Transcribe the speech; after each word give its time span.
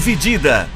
Dividida. 0.00 0.66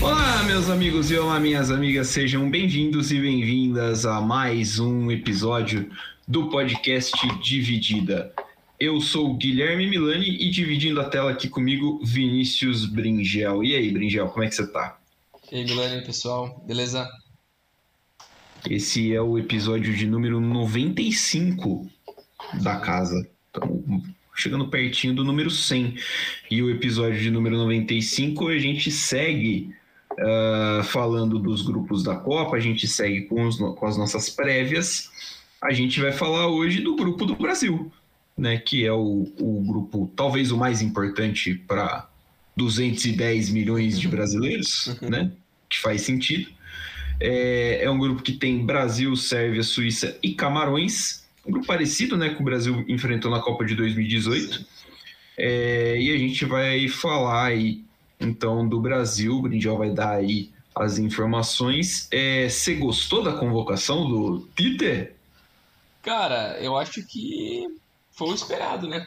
Olá, 0.00 0.44
meus 0.44 0.70
amigos 0.70 1.10
e 1.10 1.18
olá, 1.18 1.40
minhas 1.40 1.72
amigas, 1.72 2.06
sejam 2.06 2.48
bem-vindos 2.48 3.10
e 3.10 3.18
bem-vindas 3.18 4.06
a 4.06 4.20
mais 4.20 4.78
um 4.78 5.10
episódio 5.10 5.90
do 6.28 6.48
podcast 6.50 7.12
Dividida. 7.42 8.32
Eu 8.78 9.00
sou 9.00 9.32
o 9.32 9.34
Guilherme 9.34 9.88
Milani 9.88 10.28
e 10.28 10.48
dividindo 10.50 11.00
a 11.00 11.08
tela 11.08 11.32
aqui 11.32 11.48
comigo, 11.48 12.00
Vinícius 12.04 12.86
Bringel. 12.86 13.64
E 13.64 13.74
aí, 13.74 13.90
Bringel, 13.90 14.28
como 14.28 14.44
é 14.44 14.48
que 14.48 14.54
você 14.54 14.68
tá? 14.68 15.00
E 15.50 15.56
aí, 15.56 15.64
Milani, 15.64 16.06
pessoal, 16.06 16.62
beleza? 16.64 17.08
Esse 18.68 19.14
é 19.14 19.20
o 19.20 19.38
episódio 19.38 19.94
de 19.94 20.06
número 20.06 20.40
95 20.40 21.88
da 22.62 22.76
casa. 22.80 23.28
Então, 23.50 24.02
chegando 24.34 24.68
pertinho 24.68 25.14
do 25.14 25.24
número 25.24 25.50
100. 25.50 25.94
E 26.50 26.62
o 26.62 26.70
episódio 26.70 27.20
de 27.20 27.30
número 27.30 27.56
95 27.56 28.48
a 28.48 28.58
gente 28.58 28.90
segue 28.90 29.72
uh, 30.12 30.82
falando 30.84 31.38
dos 31.38 31.62
grupos 31.62 32.02
da 32.02 32.16
Copa, 32.16 32.56
a 32.56 32.60
gente 32.60 32.88
segue 32.88 33.22
com, 33.22 33.46
os, 33.46 33.56
com 33.56 33.86
as 33.86 33.96
nossas 33.96 34.28
prévias. 34.28 35.10
A 35.62 35.72
gente 35.72 36.00
vai 36.00 36.12
falar 36.12 36.48
hoje 36.48 36.80
do 36.80 36.96
grupo 36.96 37.24
do 37.24 37.36
Brasil, 37.36 37.90
né? 38.36 38.58
Que 38.58 38.84
é 38.84 38.92
o, 38.92 39.32
o 39.38 39.64
grupo 39.64 40.10
talvez 40.16 40.50
o 40.50 40.56
mais 40.56 40.82
importante 40.82 41.54
para 41.54 42.08
210 42.56 43.50
milhões 43.50 43.98
de 43.98 44.08
brasileiros, 44.08 44.98
né? 45.00 45.30
Que 45.68 45.78
faz 45.78 46.02
sentido. 46.02 46.55
É, 47.20 47.84
é 47.84 47.90
um 47.90 47.98
grupo 47.98 48.22
que 48.22 48.32
tem 48.32 48.64
Brasil, 48.64 49.14
Sérvia, 49.16 49.62
Suíça 49.62 50.18
e 50.22 50.34
Camarões. 50.34 51.24
Um 51.46 51.52
grupo 51.52 51.66
parecido 51.66 52.16
né, 52.16 52.30
com 52.30 52.42
o 52.42 52.44
Brasil 52.44 52.84
enfrentou 52.88 53.30
na 53.30 53.40
Copa 53.40 53.64
de 53.64 53.74
2018. 53.74 54.64
É, 55.38 56.00
e 56.00 56.12
a 56.12 56.18
gente 56.18 56.44
vai 56.44 56.88
falar 56.88 57.46
aí, 57.46 57.84
então, 58.18 58.66
do 58.68 58.80
Brasil. 58.80 59.36
O 59.36 59.42
Brinjal 59.42 59.78
vai 59.78 59.90
dar 59.90 60.16
aí 60.16 60.50
as 60.74 60.98
informações. 60.98 62.08
É, 62.10 62.48
você 62.48 62.74
gostou 62.74 63.22
da 63.22 63.32
convocação 63.32 64.08
do 64.08 64.48
Tite? 64.56 65.10
Cara, 66.02 66.58
eu 66.60 66.76
acho 66.76 67.02
que 67.04 67.66
foi 68.12 68.28
o 68.28 68.34
esperado, 68.34 68.88
né? 68.88 69.06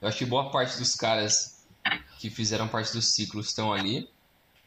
Eu 0.00 0.08
acho 0.08 0.18
que 0.18 0.24
boa 0.24 0.50
parte 0.50 0.78
dos 0.78 0.94
caras 0.94 1.64
que 2.18 2.30
fizeram 2.30 2.68
parte 2.68 2.92
do 2.92 3.02
ciclo 3.02 3.40
estão 3.40 3.72
ali. 3.72 4.08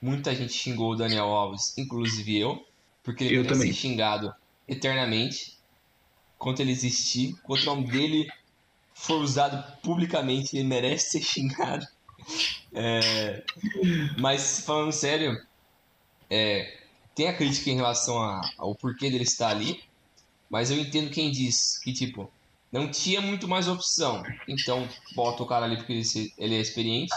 Muita 0.02 0.34
gente 0.36 0.54
xingou 0.54 0.92
o 0.94 0.96
Daniel 0.96 1.26
Alves, 1.28 1.78
inclusive 1.78 2.38
eu, 2.40 2.66
porque 3.04 3.24
ele 3.24 3.38
Eu 3.38 3.44
merece 3.44 3.60
também. 3.60 3.74
ser 3.74 3.80
xingado 3.80 4.34
eternamente. 4.68 5.58
Enquanto 6.36 6.60
ele 6.62 6.72
existir, 6.72 7.30
enquanto 7.30 7.62
o 7.64 7.66
nome 7.66 7.88
dele 7.92 8.28
for 8.96 9.22
usado 9.22 9.64
publicamente, 9.82 10.56
ele 10.58 10.68
merece 10.68 11.12
ser 11.20 11.24
xingado. 11.24 11.86
É, 12.74 13.44
Mas, 14.20 14.62
falando 14.66 14.92
sério, 14.92 15.36
é, 16.30 16.80
tem 17.16 17.28
a 17.28 17.36
crítica 17.38 17.70
em 17.70 17.76
relação 17.76 18.22
a- 18.22 18.42
ao 18.58 18.76
porquê 18.76 19.10
dele 19.10 19.24
estar 19.24 19.50
ali, 19.50 19.82
mas 20.50 20.72
eu 20.72 20.78
entendo 20.80 21.12
quem 21.12 21.32
diz 21.32 21.80
que, 21.84 21.94
tipo, 21.94 22.32
não 22.72 22.90
tinha 22.92 23.22
muito 23.22 23.48
mais 23.48 23.68
opção. 23.68 24.24
Então, 24.48 24.88
bota 25.16 25.44
o 25.44 25.48
cara 25.48 25.66
ali 25.66 25.78
porque 25.78 25.94
ele, 25.94 26.04
ele 26.38 26.56
é 26.56 26.60
experiente. 26.62 27.14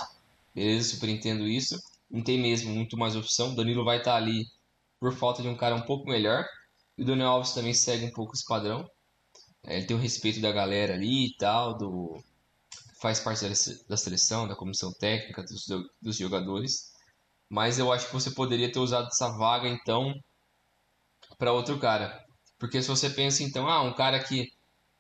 Beleza, 0.55 0.91
super 0.91 1.09
entendo 1.09 1.47
isso. 1.49 1.79
Não 2.15 2.23
tem 2.23 2.41
mesmo 2.41 2.73
muito 2.73 2.97
mais 2.97 3.17
opção. 3.17 3.57
Danilo 3.57 3.85
vai 3.85 3.99
estar 3.99 4.15
ali 4.15 4.47
por 5.01 5.13
falta 5.13 5.43
de 5.43 5.49
um 5.49 5.57
cara 5.57 5.75
um 5.75 5.83
pouco 5.83 6.09
melhor. 6.09 6.47
E 6.97 7.03
o 7.03 7.05
Daniel 7.05 7.31
Alves 7.31 7.53
também 7.53 7.75
segue 7.75 8.07
um 8.07 8.13
pouco 8.13 8.35
esse 8.35 8.47
padrão. 8.47 8.89
É, 9.65 9.79
Ele 9.79 9.87
tem 9.87 9.97
o 9.97 10.01
respeito 10.01 10.41
da 10.41 10.53
galera 10.53 10.95
ali 10.95 11.27
e 11.27 11.37
tal, 11.37 11.77
do 11.77 12.23
faz 13.01 13.19
parte 13.19 13.45
da 13.89 13.97
seleção, 13.97 14.47
da 14.47 14.55
comissão 14.55 14.93
técnica, 14.93 15.43
dos, 15.43 15.67
dos 16.01 16.17
jogadores. 16.17 16.93
Mas 17.51 17.81
eu 17.81 17.93
acho 17.93 18.07
que 18.07 18.13
você 18.13 18.31
poderia 18.31 18.71
ter 18.71 18.79
usado 18.79 19.09
essa 19.09 19.37
vaga 19.37 19.69
então 19.69 20.15
para 21.37 21.53
outro 21.53 21.81
cara. 21.81 22.25
Porque 22.61 22.81
se 22.81 22.87
você 22.87 23.11
pensa 23.11 23.43
então, 23.43 23.69
ah, 23.69 23.83
um 23.83 23.93
cara 23.93 24.23
que 24.23 24.53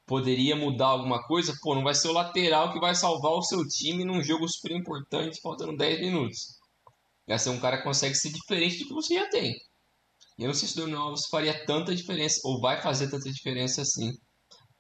poderia 0.04 0.56
mudar 0.56 0.88
alguma 0.88 1.22
coisa, 1.22 1.56
pô, 1.62 1.76
não 1.76 1.84
vai 1.84 1.94
ser 1.94 2.08
o 2.08 2.12
lateral 2.12 2.72
que 2.72 2.80
vai 2.80 2.94
salvar 2.96 3.32
o 3.34 3.42
seu 3.42 3.64
time 3.68 4.04
num 4.04 4.20
jogo 4.20 4.48
super 4.48 4.72
importante, 4.72 5.40
faltando 5.40 5.76
10 5.76 6.00
minutos. 6.00 6.63
Vai 7.26 7.38
ser 7.38 7.50
um 7.50 7.60
cara 7.60 7.78
que 7.78 7.84
consegue 7.84 8.14
ser 8.14 8.30
diferente 8.30 8.78
do 8.78 8.88
que 8.88 8.94
você 8.94 9.14
já 9.14 9.28
tem. 9.28 9.54
E 10.38 10.42
eu 10.42 10.48
não 10.48 10.54
sei 10.54 10.68
se 10.68 10.78
o 10.78 10.82
Daniel 10.82 11.00
Alves 11.00 11.26
faria 11.30 11.64
tanta 11.66 11.94
diferença, 11.94 12.40
ou 12.44 12.60
vai 12.60 12.80
fazer 12.82 13.10
tanta 13.10 13.30
diferença 13.30 13.82
assim, 13.82 14.12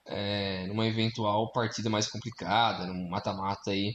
é, 0.06 0.66
numa 0.66 0.86
eventual 0.86 1.50
partida 1.52 1.88
mais 1.90 2.08
complicada, 2.08 2.86
num 2.86 3.08
mata-mata 3.08 3.70
aí, 3.70 3.92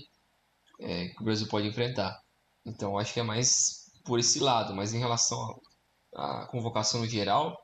é, 0.82 1.10
que 1.10 1.22
o 1.22 1.26
Brasil 1.26 1.48
pode 1.48 1.68
enfrentar. 1.68 2.18
Então 2.66 2.98
acho 2.98 3.14
que 3.14 3.20
é 3.20 3.24
mais 3.24 3.90
por 4.06 4.20
esse 4.20 4.40
lado, 4.40 4.74
mas 4.76 4.94
em 4.94 5.00
relação 5.00 5.40
à 5.42 5.56
à 6.16 6.48
convocação 6.48 7.02
no 7.02 7.08
geral, 7.08 7.58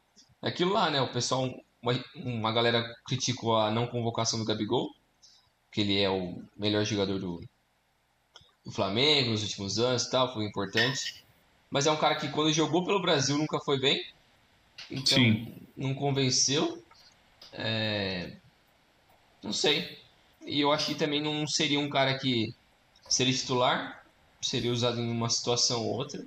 é 0.44 0.50
aquilo 0.50 0.74
lá, 0.74 0.90
né? 0.90 1.02
O 1.02 1.12
pessoal, 1.12 1.50
uma, 1.82 1.94
uma 2.16 2.52
galera 2.52 2.84
criticou 3.08 3.58
a 3.58 3.72
não 3.72 3.88
convocação 3.88 4.40
do 4.40 4.46
Gabigol, 4.46 4.90
que 5.72 5.82
ele 5.82 6.00
é 6.00 6.10
o 6.10 6.42
melhor 6.58 6.86
jogador 6.86 7.20
do, 7.20 7.40
do 8.66 8.72
Flamengo 8.72 9.32
nos 9.32 9.44
últimos 9.44 9.78
anos 9.78 10.04
e 10.04 10.12
tal, 10.12 10.34
foi 10.34 10.46
importante. 10.46 11.24
Mas 11.70 11.86
é 11.86 11.92
um 11.92 11.98
cara 11.98 12.16
que 12.16 12.30
quando 12.30 12.52
jogou 12.52 12.84
pelo 12.86 13.02
Brasil 13.02 13.38
nunca 13.38 13.60
foi 13.60 13.80
bem. 13.80 14.04
Então 14.90 15.18
Sim. 15.18 15.54
não 15.76 15.94
convenceu. 15.94 16.84
É, 17.54 18.32
Não 19.44 19.54
sei. 19.54 20.00
E 20.46 20.60
eu 20.60 20.72
acho 20.72 20.88
que 20.88 20.96
também 20.96 21.22
não 21.22 21.46
seria 21.48 21.80
um 21.80 21.90
cara 21.90 22.18
que 22.18 22.54
seria 23.08 23.34
titular, 23.34 24.04
seria 24.42 24.72
usado 24.72 25.00
em 25.00 25.10
uma 25.10 25.30
situação 25.30 25.82
ou 25.82 25.94
outra. 25.96 26.24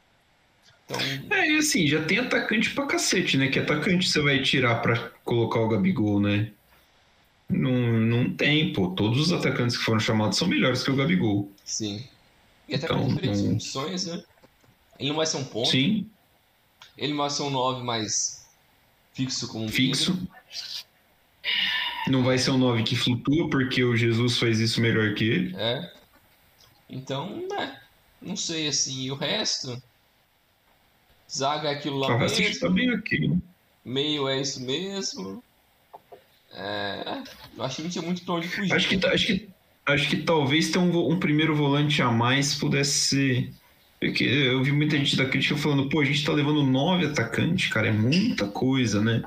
Então, 0.84 0.98
É, 1.30 1.50
e 1.50 1.58
assim, 1.58 1.86
já 1.86 2.04
tem 2.04 2.18
atacante 2.18 2.70
pra 2.70 2.86
cacete, 2.86 3.36
né? 3.36 3.48
Que 3.48 3.58
atacante 3.58 4.08
você 4.08 4.20
vai 4.20 4.42
tirar 4.42 4.76
pra 4.76 5.10
colocar 5.24 5.60
o 5.60 5.68
Gabigol, 5.68 6.20
né? 6.20 6.50
Não, 7.48 7.72
não 7.72 8.34
tem, 8.34 8.72
pô. 8.72 8.90
Todos 8.90 9.20
os 9.20 9.32
atacantes 9.32 9.76
que 9.76 9.84
foram 9.84 10.00
chamados 10.00 10.38
são 10.38 10.48
melhores 10.48 10.82
que 10.82 10.90
o 10.90 10.96
Gabigol. 10.96 11.50
sim. 11.64 12.06
E 12.68 12.74
até 12.74 12.84
Então, 12.86 13.00
com 13.02 13.08
diferentes 13.08 13.40
funções, 13.42 14.06
né? 14.06 14.22
Ele 14.98 15.08
não 15.10 15.16
vai 15.16 15.26
ser 15.26 15.36
um 15.38 15.44
ponto, 15.44 15.70
Sim, 15.70 16.08
ele 16.96 17.12
não 17.12 17.18
vai 17.18 17.30
ser 17.30 17.42
um 17.42 17.50
9 17.50 17.82
mais 17.84 18.46
fixo 19.12 19.48
como 19.48 19.64
um 19.64 19.68
fixo. 19.68 20.12
Pedro. 20.14 20.28
Não 22.08 22.22
vai 22.24 22.38
ser 22.38 22.50
um 22.50 22.58
9 22.58 22.82
que 22.82 22.96
flutua, 22.96 23.48
porque 23.50 23.82
o 23.84 23.96
Jesus 23.96 24.38
faz 24.38 24.58
isso 24.60 24.80
melhor 24.80 25.14
que 25.14 25.24
ele. 25.24 25.56
É. 25.56 25.92
Então, 26.88 27.46
é. 27.58 27.78
Não 28.20 28.34
sei 28.36 28.66
assim. 28.68 29.02
E 29.02 29.10
o 29.12 29.14
resto. 29.14 29.80
Zaga 31.30 31.68
é 31.68 31.74
aquilo 31.74 31.98
lá 31.98 32.14
O 32.14 32.18
resto 32.18 32.40
mesmo. 32.40 32.60
tá 32.60 32.70
bem 32.70 32.90
aqui, 32.90 33.28
né? 33.28 33.38
Meio 33.84 34.28
é 34.28 34.40
isso 34.40 34.60
mesmo. 34.62 35.42
É. 36.52 37.22
Eu 37.56 37.62
acho 37.64 37.76
que 37.76 37.82
não 37.82 37.90
tinha 37.90 38.02
muito 38.02 38.24
pra 38.24 38.34
onde 38.34 38.48
fugir. 38.48 38.72
Acho 38.72 38.88
que, 38.88 38.98
tá- 38.98 39.12
acho 39.12 39.26
que, 39.26 39.48
acho 39.88 40.08
que 40.08 40.18
talvez 40.18 40.70
ter 40.70 40.78
um, 40.78 41.12
um 41.12 41.18
primeiro 41.18 41.54
volante 41.54 42.02
a 42.02 42.10
mais 42.10 42.54
pudesse 42.54 43.08
ser. 43.08 43.50
Porque 44.00 44.24
eu 44.24 44.62
vi 44.62 44.70
muita 44.70 44.96
gente 44.96 45.16
da 45.16 45.26
crítica 45.26 45.56
falando, 45.56 45.88
pô, 45.88 46.00
a 46.00 46.04
gente 46.04 46.24
tá 46.24 46.32
levando 46.32 46.62
nove 46.62 47.06
atacantes, 47.06 47.68
cara, 47.72 47.88
é 47.88 47.92
muita 47.92 48.46
coisa, 48.46 49.00
né? 49.00 49.22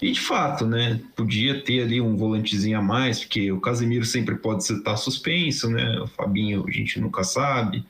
E 0.00 0.12
de 0.12 0.20
fato, 0.20 0.64
né? 0.64 1.00
Podia 1.16 1.60
ter 1.60 1.82
ali 1.82 2.00
um 2.00 2.16
volantezinho 2.16 2.78
a 2.78 2.82
mais, 2.82 3.18
porque 3.18 3.50
o 3.50 3.60
Casemiro 3.60 4.04
sempre 4.04 4.36
pode 4.36 4.62
estar 4.62 4.96
suspenso, 4.96 5.68
né? 5.68 5.98
O 6.00 6.06
Fabinho 6.06 6.64
a 6.66 6.70
gente 6.70 7.00
nunca 7.00 7.24
sabe. 7.24 7.84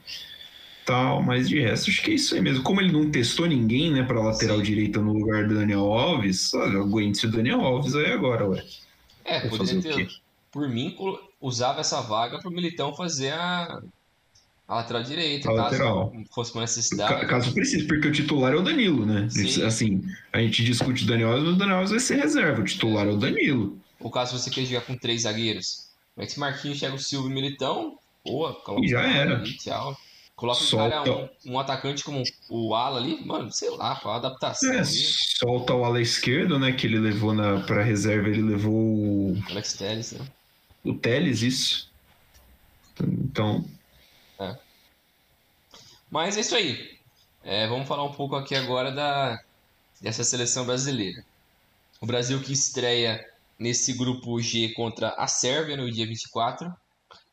Tal, 0.86 1.22
mas 1.22 1.46
de 1.46 1.60
resto, 1.60 1.90
acho 1.90 2.02
que 2.02 2.12
é 2.12 2.14
isso 2.14 2.34
aí 2.34 2.40
mesmo. 2.40 2.62
Como 2.62 2.80
ele 2.80 2.90
não 2.90 3.10
testou 3.10 3.46
ninguém, 3.46 3.92
né, 3.92 4.02
pra 4.02 4.22
lateral 4.22 4.56
Sim. 4.56 4.62
direita 4.62 5.02
no 5.02 5.12
lugar 5.12 5.46
do 5.46 5.54
Daniel 5.54 5.92
Alves, 5.92 6.54
olha, 6.54 6.78
aguente 6.78 7.26
o 7.26 7.30
Daniel 7.30 7.60
Alves 7.60 7.94
aí 7.94 8.10
agora, 8.10 8.48
ué. 8.48 8.64
É, 9.22 9.40
poderia 9.40 9.58
fazer 9.58 9.78
o 9.78 9.82
ter. 9.82 10.06
quê? 10.06 10.08
Por 10.50 10.66
mim, 10.66 10.96
usava 11.40 11.80
essa 11.80 12.00
vaga 12.00 12.38
pro 12.38 12.50
Militão 12.50 12.94
fazer 12.94 13.32
a, 13.32 13.80
a 14.66 14.74
lateral 14.76 15.02
direita, 15.02 15.50
A 15.50 15.54
caso 15.54 15.62
lateral. 15.64 16.12
fosse 16.34 16.52
uma 16.52 16.62
necessidade. 16.62 17.26
Caso 17.26 17.52
precise, 17.52 17.86
porque 17.86 18.08
o 18.08 18.12
titular 18.12 18.52
é 18.52 18.56
o 18.56 18.62
Danilo, 18.62 19.06
né? 19.06 19.28
Sim. 19.30 19.62
Assim, 19.64 20.02
a 20.32 20.40
gente 20.40 20.64
discute 20.64 21.04
o 21.04 21.06
Daniel 21.06 21.30
Alves, 21.30 21.44
mas 21.44 21.54
o 21.54 21.58
Daniel 21.58 21.76
Alves 21.76 21.90
vai 21.90 22.00
ser 22.00 22.16
reserva. 22.16 22.60
O 22.60 22.64
titular 22.64 23.06
é 23.06 23.10
o 23.10 23.16
Danilo. 23.16 23.78
Ou 24.00 24.10
caso 24.10 24.38
você 24.38 24.50
queira 24.50 24.68
jogar 24.68 24.86
com 24.86 24.96
três 24.96 25.22
zagueiros. 25.22 25.88
Mas 26.16 26.32
se 26.32 26.40
Marquinhos, 26.40 26.78
Thiago 26.78 26.98
Silva 26.98 27.28
e 27.28 27.32
Militão, 27.32 27.96
boa, 28.24 28.54
coloca 28.54 28.84
E 28.84 28.88
já 28.88 29.00
o 29.00 29.04
era. 29.04 29.36
ali, 29.36 29.56
tchau. 29.56 29.96
Coloca 30.36 30.60
o 30.60 30.64
Solta. 30.64 30.90
cara, 31.02 31.30
um, 31.46 31.52
um 31.54 31.58
atacante 31.58 32.04
como 32.04 32.22
o 32.48 32.72
Ala 32.72 33.00
ali, 33.00 33.24
mano, 33.26 33.50
sei 33.50 33.70
lá, 33.70 33.96
qual 33.96 34.14
a 34.14 34.18
adaptação 34.18 34.72
É, 34.72 34.78
ali. 34.78 34.86
solta 34.86 35.74
o 35.74 35.84
ala 35.84 36.00
esquerdo, 36.00 36.60
né? 36.60 36.70
Que 36.70 36.86
ele 36.86 37.00
levou 37.00 37.34
na, 37.34 37.58
pra 37.60 37.82
reserva, 37.82 38.28
ele 38.28 38.42
levou 38.42 38.72
o, 38.72 39.36
Alex 39.50 39.72
Telles, 39.72 40.12
né? 40.12 40.24
O 40.90 40.98
Teles, 40.98 41.42
isso. 41.42 41.90
Então, 43.00 43.64
Mas 46.10 46.36
é 46.36 46.40
isso 46.40 46.54
aí. 46.54 46.98
É, 47.42 47.66
vamos 47.66 47.86
falar 47.86 48.04
um 48.04 48.12
pouco 48.12 48.34
aqui 48.34 48.54
agora 48.54 48.90
da, 48.90 49.38
dessa 50.00 50.24
seleção 50.24 50.64
brasileira. 50.64 51.24
O 52.00 52.06
Brasil 52.06 52.40
que 52.42 52.52
estreia 52.52 53.24
nesse 53.58 53.92
grupo 53.92 54.40
G 54.40 54.72
contra 54.74 55.10
a 55.10 55.26
Sérvia 55.26 55.76
no 55.76 55.90
dia 55.90 56.06
24. 56.06 56.72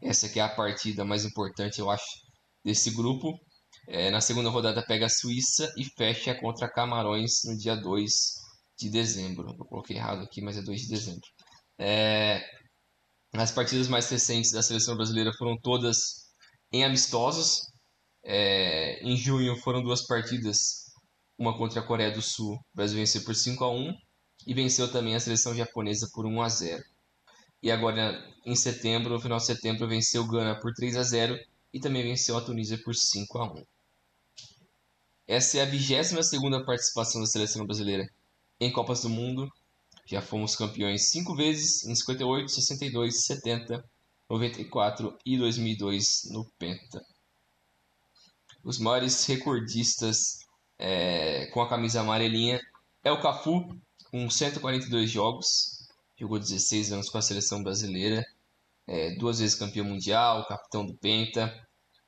Essa 0.02 0.28
que 0.28 0.40
é 0.40 0.44
a 0.44 0.50
partida 0.50 1.06
mais 1.06 1.24
importante, 1.26 1.80
eu 1.80 1.90
acho, 1.90 2.06
desse 2.64 2.92
grupo. 2.92 3.40
É, 3.88 4.10
na 4.10 4.20
segunda 4.20 4.50
rodada 4.50 4.84
pega 4.86 5.06
a 5.06 5.10
Suíça 5.10 5.72
e 5.78 5.86
fecha 5.86 6.34
contra 6.36 6.68
Camarões 6.68 7.44
no 7.46 7.58
dia 7.58 7.76
2 7.76 8.12
de 8.78 8.90
dezembro. 8.90 9.56
Eu 9.58 9.66
coloquei 9.66 9.96
errado 9.96 10.22
aqui, 10.24 10.42
mas 10.42 10.58
é 10.58 10.62
2 10.62 10.82
de 10.82 10.90
dezembro. 10.90 11.28
É, 11.78 12.44
as 13.42 13.52
partidas 13.52 13.88
mais 13.88 14.10
recentes 14.10 14.52
da 14.52 14.62
seleção 14.62 14.96
brasileira 14.96 15.34
foram 15.34 15.58
todas 15.58 16.26
em 16.72 16.84
amistosos. 16.84 17.62
É, 18.24 19.04
em 19.04 19.16
junho 19.16 19.56
foram 19.58 19.84
duas 19.84 20.06
partidas, 20.08 20.92
uma 21.38 21.58
contra 21.58 21.80
a 21.80 21.84
Coreia 21.84 22.12
do 22.12 22.22
Sul. 22.22 22.56
O 22.56 22.76
Brasil 22.76 22.98
venceu 22.98 23.24
por 23.24 23.36
5 23.36 23.64
a 23.64 23.72
1 23.72 23.94
e 24.48 24.54
venceu 24.54 24.92
também 24.92 25.16
a 25.16 25.20
seleção 25.20 25.56
japonesa 25.56 26.10
por 26.14 26.26
1 26.26 26.42
a 26.42 26.50
0. 26.50 26.84
E 27.62 27.72
agora 27.72 28.24
em 28.46 28.56
setembro, 28.56 29.14
no 29.14 29.20
final 29.20 29.38
de 29.38 29.46
setembro, 29.46 29.88
venceu 29.88 30.24
o 30.24 30.28
Gana 30.28 30.60
por 30.60 30.74
3 30.74 30.98
a 30.98 31.04
0 31.04 31.38
e 31.74 31.80
também 31.80 32.04
venceu 32.04 32.38
a 32.38 32.42
Tunísia 32.42 32.80
por 32.84 32.94
5 32.94 33.38
a 33.38 33.54
1. 33.54 33.66
Essa 35.28 35.58
é 35.58 35.62
a 35.62 35.66
22 35.66 36.28
segunda 36.28 36.64
participação 36.64 37.20
da 37.20 37.28
seleção 37.28 37.66
brasileira 37.66 38.08
em 38.60 38.72
Copas 38.72 39.02
do 39.02 39.10
Mundo. 39.10 39.50
Já 40.06 40.22
fomos 40.22 40.56
campeões 40.56 41.10
cinco 41.10 41.36
vezes 41.36 41.84
em 41.86 41.96
58, 41.96 42.52
62, 42.52 43.26
70, 43.26 43.84
94 44.30 45.18
e 45.26 45.38
2002 45.38 46.04
no 46.32 46.46
Penta. 46.60 47.02
Os 48.64 48.80
maiores 48.80 49.26
recordistas 49.26 50.40
é, 50.78 51.48
com 51.48 51.62
a 51.62 51.70
camisa 51.70 52.02
amarelinha 52.02 52.60
é 53.04 53.12
o 53.12 53.22
Cafu, 53.22 53.68
com 54.12 54.30
142 54.30 55.10
jogos. 55.10 55.46
Jogou 56.18 56.40
16 56.40 56.92
anos 56.92 57.10
com 57.10 57.18
a 57.18 57.22
seleção 57.22 57.62
brasileira. 57.62 58.26
É, 58.88 59.16
duas 59.16 59.40
vezes 59.40 59.56
campeão 59.56 59.86
mundial, 59.86 60.48
capitão 60.48 60.86
do 60.86 60.96
Penta. 60.96 61.46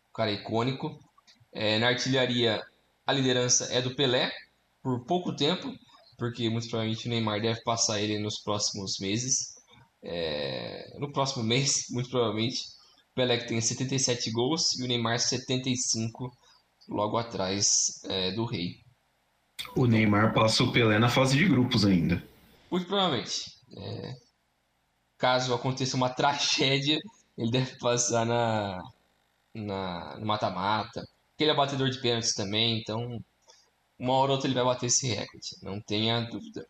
Um 0.10 0.14
cara 0.14 0.32
icônico. 0.32 1.00
É, 1.52 1.80
na 1.80 1.88
artilharia, 1.88 2.64
a 3.06 3.14
liderança 3.14 3.66
é 3.74 3.82
do 3.82 3.96
Pelé, 3.96 4.32
por 4.84 5.06
pouco 5.06 5.36
tempo, 5.36 5.74
porque 6.18 6.50
muito 6.50 6.68
provavelmente 6.68 7.08
o 7.08 7.10
Neymar 7.10 7.42
deve 7.42 7.62
passar 7.64 8.02
ele 8.02 8.20
nos 8.20 8.42
próximos 8.42 8.98
meses. 9.00 9.56
É, 10.04 10.98
no 11.00 11.12
próximo 11.12 11.44
mês, 11.46 11.86
muito 11.92 12.10
provavelmente. 12.10 12.60
O 13.12 13.16
Pelé 13.16 13.38
que 13.38 13.48
tem 13.48 13.62
77 13.62 14.32
gols 14.32 14.80
e 14.80 14.84
o 14.84 14.88
Neymar 14.88 15.20
75 15.20 16.32
logo 16.90 17.18
atrás 17.18 17.68
é, 18.06 18.32
do 18.32 18.46
Rei. 18.46 18.76
O 19.76 19.86
Neymar 19.86 20.34
passa 20.34 20.64
o 20.64 20.72
Pelé 20.72 21.00
na 21.00 21.10
fase 21.10 21.38
de 21.38 21.48
grupos 21.48 21.86
ainda. 21.86 22.24
Muito 22.70 22.88
provavelmente. 22.88 23.46
É, 23.76 24.14
caso 25.18 25.54
aconteça 25.54 25.98
uma 25.98 26.10
tragédia, 26.14 27.00
ele 27.38 27.52
deve 27.52 27.78
passar 27.78 28.26
na, 28.26 28.82
na 29.54 30.18
no 30.20 30.26
mata-mata. 30.26 31.04
Ele 31.40 31.52
é 31.52 31.56
batedor 31.56 31.90
de 31.90 32.02
pênaltis 32.02 32.34
também, 32.34 32.80
então 32.80 33.20
uma 34.00 34.14
hora 34.14 34.32
ou 34.32 34.36
outra 34.36 34.48
ele 34.48 34.56
vai 34.56 34.64
bater 34.64 34.88
esse 34.88 35.08
recorde, 35.08 35.58
não 35.62 35.82
tenha 35.82 36.22
dúvida. 36.22 36.68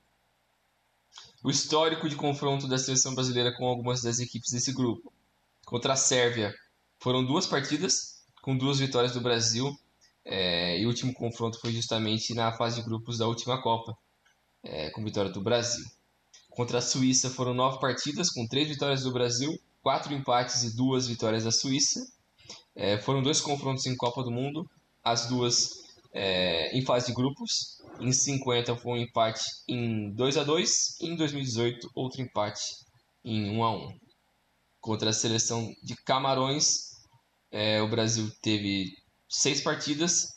O 1.44 1.50
histórico 1.50 2.10
de 2.10 2.16
confronto 2.16 2.68
da 2.68 2.78
seleção 2.78 3.14
brasileira 3.14 3.56
com 3.56 3.66
algumas 3.66 4.02
das 4.02 4.20
equipes 4.20 4.52
desse 4.52 4.72
grupo. 4.74 5.14
Contra 5.66 5.94
a 5.94 5.98
Sérvia, 5.98 6.54
foram 7.00 7.26
duas 7.26 7.46
partidas, 7.46 8.24
com 8.42 8.58
duas 8.58 8.80
vitórias 8.80 9.14
do 9.14 9.22
Brasil, 9.22 9.78
é, 10.26 10.80
e 10.80 10.86
o 10.86 10.90
último 10.90 11.14
confronto 11.14 11.60
foi 11.60 11.72
justamente 11.72 12.34
na 12.34 12.52
fase 12.52 12.78
de 12.78 12.88
grupos 12.88 13.18
da 13.18 13.28
última 13.28 13.62
Copa, 13.62 13.98
é, 14.64 14.90
com 14.90 15.04
vitória 15.04 15.32
do 15.32 15.42
Brasil. 15.42 15.86
Contra 16.50 16.80
a 16.80 16.82
Suíça 16.82 17.30
foram 17.30 17.54
nove 17.54 17.80
partidas, 17.80 18.30
com 18.30 18.48
três 18.48 18.68
vitórias 18.68 19.04
do 19.04 19.12
Brasil, 19.14 19.58
quatro 19.82 20.14
empates 20.14 20.64
e 20.64 20.76
duas 20.76 21.08
vitórias 21.08 21.44
da 21.44 21.52
Suíça. 21.52 22.06
É, 22.76 22.98
foram 22.98 23.22
dois 23.22 23.40
confrontos 23.40 23.86
em 23.86 23.96
Copa 23.96 24.24
do 24.24 24.32
Mundo, 24.32 24.70
as 25.04 25.28
duas 25.28 25.87
é, 26.18 26.76
em 26.76 26.84
fase 26.84 27.08
de 27.08 27.14
grupos. 27.14 27.78
Em 28.00 28.12
50 28.12 28.76
foi 28.78 28.92
um 28.94 28.98
empate 28.98 29.44
em 29.70 30.12
2 30.14 30.38
a 30.38 30.44
2 30.44 31.00
e 31.02 31.08
em 31.08 31.16
2018 31.16 31.90
outro 31.96 32.22
empate 32.22 32.62
em 33.24 33.56
1 33.56 33.64
a 33.64 33.72
1 33.72 33.90
Contra 34.82 35.10
a 35.12 35.14
seleção 35.14 35.72
de 35.84 35.96
Camarões, 36.04 36.88
é, 37.52 37.82
o 37.82 37.90
Brasil 37.90 38.32
teve 38.42 38.86
seis 39.30 39.62
partidas, 39.62 40.28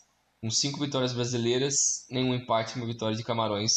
com 0.40 0.50
cinco 0.50 0.80
vitórias 0.80 1.12
brasileiras, 1.12 1.74
nenhum 2.10 2.34
empate, 2.34 2.76
uma 2.76 2.86
vitória 2.86 3.16
de 3.16 3.22
Camarões. 3.22 3.72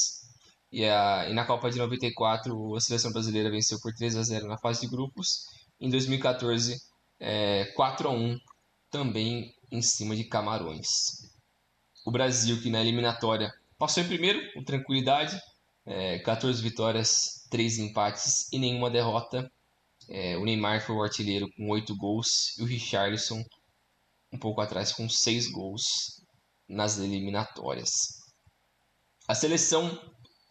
E, 0.71 0.85
a, 0.85 1.29
e 1.29 1.33
na 1.33 1.45
Copa 1.45 1.69
de 1.69 1.77
94, 1.77 2.75
a 2.75 2.79
seleção 2.81 3.11
brasileira 3.11 3.51
venceu 3.51 3.79
por 3.79 3.93
3 3.93 4.15
a 4.15 4.23
0 4.23 4.47
na 4.47 4.57
fase 4.57 4.81
de 4.81 4.87
grupos. 4.87 5.43
Em 5.79 5.89
2014, 5.89 6.75
é, 7.19 7.65
4 7.75 8.09
a 8.09 8.11
1 8.11 8.37
também 8.89 9.53
em 9.71 9.81
cima 9.81 10.15
de 10.15 10.23
Camarões. 10.23 11.32
O 12.05 12.11
Brasil, 12.11 12.61
que 12.61 12.69
na 12.69 12.81
eliminatória 12.81 13.53
passou 13.77 14.03
em 14.03 14.07
primeiro, 14.07 14.53
com 14.53 14.63
tranquilidade, 14.63 15.39
é, 15.85 16.19
14 16.19 16.61
vitórias, 16.61 17.47
3 17.49 17.79
empates 17.79 18.51
e 18.51 18.59
nenhuma 18.59 18.89
derrota. 18.89 19.49
É, 20.09 20.37
o 20.37 20.43
Neymar 20.43 20.85
foi 20.85 20.95
o 20.95 21.03
artilheiro 21.03 21.49
com 21.55 21.69
8 21.69 21.95
gols 21.95 22.57
e 22.57 22.63
o 22.63 22.65
Richarlison 22.65 23.41
um 24.31 24.37
pouco 24.37 24.59
atrás 24.61 24.91
com 24.91 25.07
6 25.07 25.51
gols 25.51 26.21
nas 26.67 26.97
eliminatórias. 26.97 27.91
A 29.27 29.35
seleção, 29.35 29.97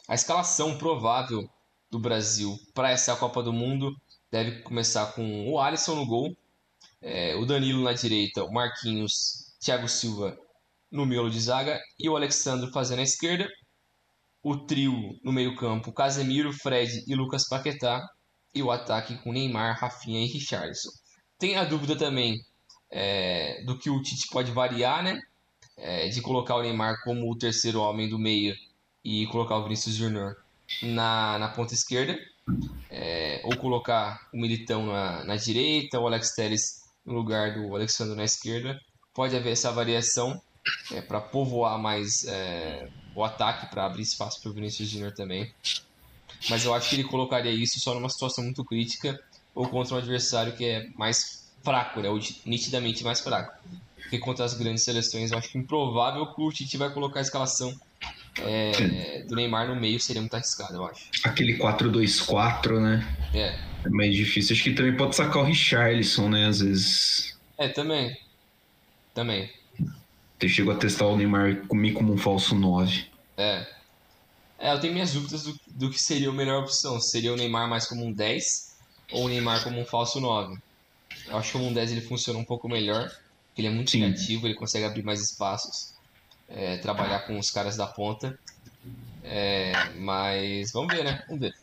a 0.08 0.14
escalação 0.14 0.78
provável 0.78 1.46
do 1.90 1.99
Brasil 1.99 2.56
para 2.72 2.90
essa 2.90 3.14
Copa 3.16 3.43
do 3.43 3.52
Mundo 3.52 3.94
deve 4.31 4.62
começar 4.62 5.12
com 5.12 5.50
o 5.50 5.60
Alisson 5.60 5.96
no 5.96 6.06
gol, 6.06 6.34
é, 7.02 7.34
o 7.37 7.44
Danilo 7.44 7.82
na 7.82 7.93
direita, 7.93 8.44
o 8.44 8.52
Marquinhos, 8.52 9.52
Thiago 9.60 9.88
Silva 9.88 10.38
no 10.93 11.06
miolo 11.06 11.31
de 11.31 11.41
zaga 11.41 11.81
e 11.99 12.09
o 12.09 12.15
Alexandre 12.15 12.71
fazendo 12.71 13.00
a 13.00 13.03
esquerda. 13.03 13.49
O 14.43 14.59
trio 14.67 14.93
no 15.25 15.33
meio-campo, 15.33 15.93
Casemiro, 15.93 16.53
Fred 16.53 17.05
e 17.06 17.15
Lucas 17.15 17.49
Paquetá. 17.49 18.06
E 18.55 18.62
o 18.62 18.71
ataque 18.71 19.17
com 19.23 19.33
Neymar, 19.33 19.79
Rafinha 19.81 20.23
e 20.23 20.27
Richardson. 20.27 20.91
Tem 21.39 21.56
a 21.56 21.65
dúvida 21.65 21.97
também 21.97 22.39
é, 22.91 23.65
do 23.65 23.79
que 23.79 23.89
o 23.89 24.03
Tite 24.03 24.29
pode 24.31 24.53
variar, 24.53 25.03
né? 25.03 25.19
É, 25.78 26.09
de 26.09 26.21
colocar 26.21 26.57
o 26.57 26.62
Neymar 26.62 27.02
como 27.02 27.33
o 27.33 27.38
terceiro 27.38 27.81
homem 27.81 28.11
do 28.11 28.19
meio 28.19 28.55
e 29.02 29.26
colocar 29.28 29.57
o 29.57 29.62
Vinícius 29.62 29.95
Júnior 29.95 30.37
na, 30.83 31.38
na 31.38 31.49
ponta 31.49 31.73
esquerda. 31.73 32.19
É, 32.90 33.40
ou 33.45 33.57
colocar 33.57 34.28
o 34.35 34.37
Militão 34.37 34.85
na, 34.87 35.25
na 35.25 35.37
direita, 35.37 35.99
o 35.99 36.07
Alex 36.07 36.35
Telles 36.35 36.83
no 37.07 37.14
lugar 37.14 37.55
do 37.55 37.75
Alexandre 37.75 38.14
na 38.14 38.25
esquerda. 38.25 38.78
Pode 39.14 39.35
haver 39.35 39.52
essa 39.52 39.73
variação 39.73 40.38
é, 40.92 41.00
para 41.00 41.21
povoar 41.21 41.78
mais 41.78 42.25
é, 42.26 42.88
o 43.14 43.25
ataque, 43.25 43.66
para 43.66 43.87
abrir 43.87 44.02
espaço 44.02 44.40
para 44.40 44.50
o 44.50 44.54
Vinícius 44.54 44.88
Júnior 44.88 45.12
também. 45.12 45.52
Mas 46.49 46.64
eu 46.64 46.75
acho 46.75 46.88
que 46.88 46.97
ele 46.97 47.04
colocaria 47.04 47.52
isso 47.52 47.78
só 47.81 47.95
numa 47.95 48.09
situação 48.09 48.45
muito 48.45 48.64
crítica 48.64 49.21
ou 49.54 49.69
contra 49.69 49.95
um 49.95 49.99
adversário 49.99 50.54
que 50.54 50.64
é 50.64 50.88
mais 50.97 51.50
fraco, 51.62 52.00
né, 52.00 52.09
ou 52.09 52.19
nitidamente 52.45 53.04
mais 53.04 53.21
fraco. 53.21 53.54
Porque 53.97 54.19
contra 54.19 54.45
as 54.45 54.54
grandes 54.54 54.83
seleções 54.83 55.31
eu 55.31 55.38
acho 55.38 55.57
improvável 55.57 56.26
que 56.35 56.42
o 56.42 56.50
Tite 56.50 56.76
vai 56.76 56.92
colocar 56.92 57.21
a 57.21 57.23
escalação 57.23 57.75
é, 58.40 59.25
do 59.28 59.37
Neymar 59.37 59.69
no 59.69 59.76
meio, 59.76 60.00
seria 60.00 60.21
muito 60.21 60.35
arriscado, 60.35 60.75
eu 60.75 60.87
acho. 60.87 61.07
Aquele 61.25 61.59
4-2-4, 61.59 62.81
né? 62.81 63.16
É. 63.33 63.59
É 63.85 63.88
mais 63.88 64.14
difícil. 64.14 64.54
Acho 64.54 64.64
que 64.64 64.75
também 64.75 64.97
pode 64.97 65.16
sacar 65.16 65.42
o 65.42 65.45
Richarlison, 65.45 66.28
né? 66.28 66.47
Às 66.47 66.61
vezes. 66.61 67.38
É, 67.59 67.69
também. 67.69 68.16
Também. 69.14 69.50
Chegou 70.49 70.72
a 70.72 70.76
testar 70.76 71.06
o 71.06 71.16
Neymar 71.16 71.66
comigo 71.68 71.99
como 71.99 72.12
um 72.12 72.18
falso 72.18 72.54
9. 72.54 73.06
É. 73.37 73.66
É, 74.58 74.72
eu 74.72 74.80
tenho 74.80 74.92
minhas 74.92 75.12
dúvidas 75.12 75.42
do, 75.42 75.58
do 75.66 75.90
que 75.90 75.99
seria 75.99 76.28
a 76.28 76.32
melhor 76.32 76.62
opção. 76.62 77.00
Seria 77.00 77.32
o 77.32 77.37
Neymar 77.37 77.68
mais 77.68 77.87
como 77.87 78.04
um 78.04 78.12
10 78.12 78.76
ou 79.12 79.25
o 79.25 79.28
Neymar 79.28 79.62
como 79.64 79.80
um 79.80 79.84
falso 79.84 80.20
9. 80.20 80.56
Eu 81.26 81.37
acho 81.37 81.52
que 81.52 81.58
como 81.58 81.68
um 81.68 81.72
10 81.72 81.92
ele 81.92 82.00
funciona 82.00 82.38
um 82.38 82.44
pouco 82.44 82.68
melhor. 82.68 83.11
Ele 83.56 83.66
é 83.66 83.70
muito 83.70 83.90
Sim. 83.90 84.00
criativo, 84.00 84.46
ele 84.46 84.54
consegue 84.54 84.84
abrir 84.84 85.02
mais 85.02 85.20
espaços, 85.20 85.92
é, 86.49 86.78
trabalhar 86.78 87.20
com 87.20 87.38
os 87.38 87.50
caras 87.50 87.76
da 87.76 87.87
ponta. 87.87 88.38
É, 89.25 89.72
mas 89.96 90.72
vamos 90.72 90.94
ver, 90.94 91.04
né? 91.04 91.22
Vamos 91.26 91.40
ver. 91.40 91.54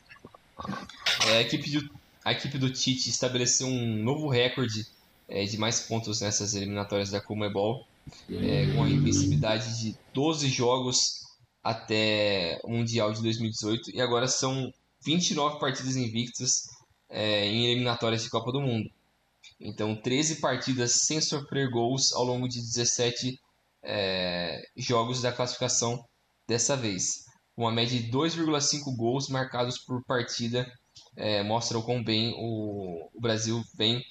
É, 1.27 1.38
a, 1.38 1.41
equipe 1.41 1.71
do, 1.71 1.89
a 2.24 2.31
equipe 2.31 2.57
do 2.57 2.71
Tite 2.71 3.09
estabeleceu 3.09 3.67
um 3.67 4.03
novo 4.03 4.27
recorde 4.29 4.86
é, 5.27 5.45
de 5.45 5.57
mais 5.57 5.79
pontos 5.79 6.21
nessas 6.21 6.53
eliminatórias 6.53 7.09
da 7.09 7.21
Comebol 7.21 7.88
é, 8.30 8.74
com 8.74 8.84
a 8.84 8.89
invencibilidade 8.89 9.80
de 9.80 9.98
12 10.13 10.48
jogos 10.50 11.20
até 11.63 12.60
o 12.63 12.72
Mundial 12.72 13.12
de 13.13 13.22
2018 13.22 13.92
e 13.92 14.01
agora 14.01 14.28
são 14.28 14.74
29 15.04 15.60
partidas 15.60 15.96
invictas 15.96 16.70
é, 17.10 17.46
em 17.46 17.66
eliminatórias 17.66 18.24
de 18.24 18.30
Copa 18.30 18.51
do 18.51 18.62
Mundo. 18.62 18.89
Então, 19.60 19.96
13 19.96 20.38
partidas 20.38 20.94
sem 21.06 21.20
sofrer 21.20 21.70
gols 21.70 22.13
ao 22.13 22.24
longo 22.24 22.48
de 22.48 22.60
17 22.60 23.39
é, 23.84 24.62
jogos 24.78 25.22
da 25.22 25.32
classificação 25.32 26.04
dessa 26.48 26.78
vez. 26.78 27.25
Uma 27.58 27.72
média 27.72 28.00
de 28.00 28.10
2,5 28.10 28.96
gols 28.96 29.28
marcados 29.28 29.78
por 29.80 30.04
partida 30.06 30.72
é, 31.16 31.44
mostra 31.44 31.78
o 31.78 31.84
quão 31.84 32.01
bem 32.04 32.34
o, 32.38 33.10
o 33.13 33.22
Brasil 33.22 33.62
vem 33.75 34.04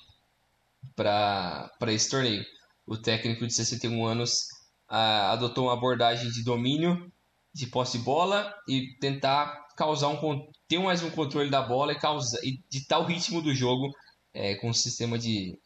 para 0.95 1.71
esse 1.89 2.11
torneio. 2.11 2.45
O 2.89 2.97
técnico 2.97 3.47
de 3.47 3.53
61 3.53 4.07
anos 4.07 4.47
a, 4.89 5.33
adotou 5.33 5.67
uma 5.67 5.75
abordagem 5.75 6.31
de 6.31 6.43
domínio, 6.43 7.13
de 7.53 7.67
posse 7.67 7.99
de 7.99 8.05
bola 8.05 8.51
e 8.67 8.97
tentar 8.99 9.69
causar 9.77 10.09
um 10.09 10.51
ter 10.67 10.79
mais 10.79 11.03
um 11.03 11.11
controle 11.11 11.51
da 11.51 11.61
bola 11.61 11.93
e 11.93 11.99
causar 11.99 12.39
e 12.43 12.63
ditar 12.71 12.99
o 12.99 13.05
ritmo 13.05 13.43
do 13.43 13.55
jogo 13.55 13.93
é, 14.33 14.55
com 14.55 14.71
um 14.71 14.73
sistema 14.73 15.19
de 15.19 15.59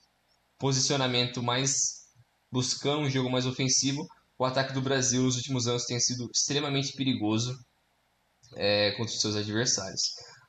posicionamento 0.59 1.41
mais 1.43 2.03
buscando 2.51 3.03
um 3.03 3.11
jogo 3.11 3.31
mais 3.31 3.47
ofensivo. 3.47 4.05
O 4.37 4.45
ataque 4.45 4.73
do 4.73 4.83
Brasil 4.83 5.23
nos 5.23 5.37
últimos 5.37 5.69
anos 5.69 5.85
tem 5.85 6.01
sido 6.01 6.29
extremamente 6.35 6.93
perigoso 6.95 7.57
é, 8.57 8.91
contra 8.93 9.15
os 9.15 9.21
seus 9.21 9.37
adversários. 9.37 10.03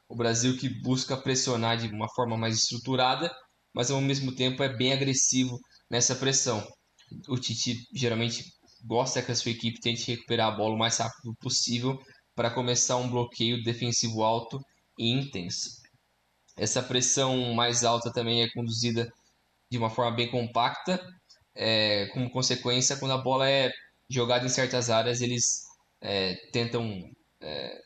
O 0.09 0.15
Brasil 0.15 0.57
que 0.57 0.69
busca 0.81 1.15
pressionar 1.15 1.77
de 1.77 1.87
uma 1.87 2.09
forma 2.15 2.35
mais 2.35 2.55
estruturada, 2.55 3.31
mas 3.75 3.91
ao 3.91 4.01
mesmo 4.01 4.33
tempo 4.33 4.63
é 4.63 4.75
bem 4.75 4.91
agressivo 4.91 5.59
nessa 5.89 6.15
pressão. 6.15 6.65
O 7.27 7.37
Tite 7.37 7.75
geralmente 7.93 8.43
gosta 8.85 9.21
que 9.21 9.31
a 9.31 9.35
sua 9.35 9.51
equipe 9.51 9.79
tente 9.79 10.11
recuperar 10.11 10.53
a 10.53 10.55
bola 10.55 10.75
o 10.75 10.77
mais 10.77 10.97
rápido 10.97 11.35
possível 11.39 11.97
para 12.35 12.51
começar 12.51 12.97
um 12.97 13.09
bloqueio 13.09 13.63
defensivo 13.63 14.23
alto 14.23 14.59
e 14.97 15.11
intenso. 15.11 15.69
Essa 16.57 16.83
pressão 16.83 17.53
mais 17.53 17.83
alta 17.83 18.11
também 18.11 18.43
é 18.43 18.49
conduzida 18.51 19.11
de 19.71 19.77
uma 19.77 19.89
forma 19.89 20.15
bem 20.15 20.29
compacta, 20.29 20.99
é, 21.55 22.07
como 22.07 22.29
consequência, 22.29 22.97
quando 22.97 23.13
a 23.13 23.17
bola 23.17 23.49
é 23.49 23.71
jogada 24.09 24.45
em 24.45 24.49
certas 24.49 24.89
áreas, 24.89 25.21
eles 25.21 25.61
é, 26.01 26.35
tentam 26.51 27.01
é, 27.41 27.79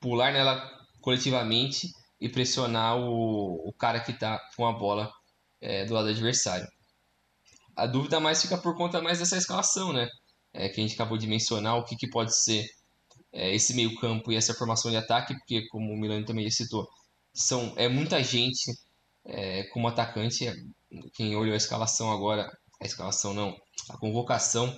pular 0.00 0.32
nela 0.32 0.70
coletivamente 1.00 1.88
e 2.20 2.28
pressionar 2.28 2.96
o, 2.98 3.68
o 3.68 3.72
cara 3.74 4.00
que 4.00 4.12
está 4.12 4.40
com 4.56 4.66
a 4.66 4.72
bola 4.72 5.10
é, 5.60 5.84
do 5.84 5.94
lado 5.94 6.08
adversário. 6.08 6.66
A 7.76 7.86
dúvida 7.86 8.18
mais 8.18 8.40
fica 8.42 8.56
por 8.56 8.76
conta 8.76 9.02
mais 9.02 9.18
dessa 9.18 9.36
escalação, 9.36 9.92
né? 9.92 10.08
É, 10.52 10.68
que 10.68 10.80
a 10.80 10.82
gente 10.82 10.94
acabou 10.94 11.18
de 11.18 11.26
mencionar, 11.26 11.76
o 11.76 11.84
que, 11.84 11.96
que 11.96 12.08
pode 12.08 12.34
ser 12.36 12.66
é, 13.32 13.54
esse 13.54 13.74
meio 13.74 13.94
campo 13.96 14.32
e 14.32 14.36
essa 14.36 14.54
formação 14.54 14.90
de 14.90 14.96
ataque, 14.96 15.34
porque 15.34 15.68
como 15.68 15.92
o 15.92 15.96
Milano 15.96 16.24
também 16.24 16.50
citou, 16.50 16.88
são, 17.34 17.74
é 17.76 17.88
muita 17.88 18.22
gente 18.22 18.72
é, 19.26 19.64
como 19.64 19.88
atacante. 19.88 20.46
Quem 21.14 21.36
olhou 21.36 21.52
a 21.52 21.56
escalação 21.58 22.10
agora, 22.10 22.50
a 22.80 22.86
escalação 22.86 23.34
não, 23.34 23.54
a 23.90 23.98
convocação 23.98 24.74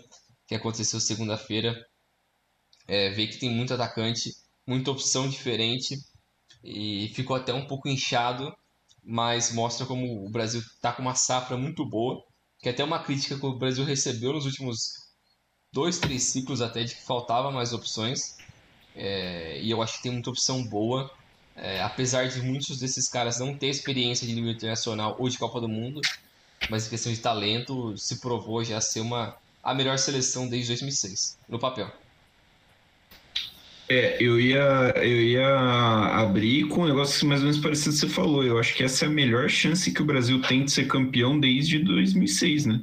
que 0.46 0.54
aconteceu 0.54 0.98
segunda-feira, 0.98 1.74
é, 2.88 3.10
vê 3.10 3.26
que 3.26 3.38
tem 3.38 3.50
muito 3.50 3.72
atacante, 3.74 4.32
muita 4.66 4.90
opção 4.90 5.28
diferente 5.28 5.96
e 6.64 7.12
ficou 7.14 7.36
até 7.36 7.52
um 7.52 7.66
pouco 7.66 7.88
inchado, 7.88 8.52
mas 9.04 9.52
mostra 9.52 9.86
como 9.86 10.26
o 10.26 10.30
Brasil 10.30 10.60
está 10.60 10.92
com 10.92 11.02
uma 11.02 11.14
safra 11.14 11.56
muito 11.56 11.88
boa, 11.88 12.24
que 12.60 12.68
é 12.68 12.72
até 12.72 12.84
uma 12.84 13.02
crítica 13.02 13.38
que 13.38 13.46
o 13.46 13.58
Brasil 13.58 13.84
recebeu 13.84 14.32
nos 14.32 14.44
últimos 14.46 14.78
dois, 15.72 15.98
três 15.98 16.24
ciclos 16.24 16.60
até 16.60 16.84
de 16.84 16.94
que 16.94 17.02
faltava 17.02 17.50
mais 17.50 17.72
opções. 17.72 18.36
É, 18.94 19.60
e 19.60 19.70
eu 19.70 19.80
acho 19.82 19.96
que 19.96 20.02
tem 20.02 20.12
muita 20.12 20.30
opção 20.30 20.64
boa. 20.64 21.10
É, 21.54 21.82
apesar 21.82 22.28
de 22.28 22.40
muitos 22.40 22.78
desses 22.78 23.08
caras 23.08 23.38
não 23.38 23.56
ter 23.56 23.68
experiência 23.68 24.26
de 24.26 24.34
nível 24.34 24.50
internacional 24.50 25.16
ou 25.18 25.28
de 25.28 25.38
Copa 25.38 25.60
do 25.60 25.68
Mundo, 25.68 26.00
mas 26.70 26.86
em 26.86 26.90
questão 26.90 27.12
de 27.12 27.18
talento, 27.18 27.96
se 27.96 28.20
provou 28.20 28.62
já 28.62 28.80
ser 28.80 29.00
uma, 29.00 29.36
a 29.62 29.74
melhor 29.74 29.98
seleção 29.98 30.48
desde 30.48 30.68
2006, 30.68 31.38
no 31.48 31.58
papel. 31.58 31.90
É, 33.88 34.18
eu 34.20 34.38
ia, 34.38 34.92
eu 34.96 35.22
ia 35.22 35.48
abrir 36.20 36.64
com 36.68 36.82
um 36.82 36.86
negócio 36.86 37.26
mais 37.26 37.40
ou 37.40 37.46
menos 37.46 37.60
parecido 37.60 37.94
que 37.94 38.00
você 38.00 38.08
falou. 38.08 38.44
Eu 38.44 38.58
acho 38.58 38.74
que 38.74 38.82
essa 38.82 39.06
é 39.06 39.08
a 39.08 39.10
melhor 39.10 39.48
chance 39.48 39.90
que 39.90 40.02
o 40.02 40.04
Brasil 40.04 40.40
tem 40.42 40.64
de 40.64 40.72
ser 40.72 40.86
campeão 40.86 41.40
desde 41.40 41.78
2006, 41.78 42.66
né? 42.66 42.82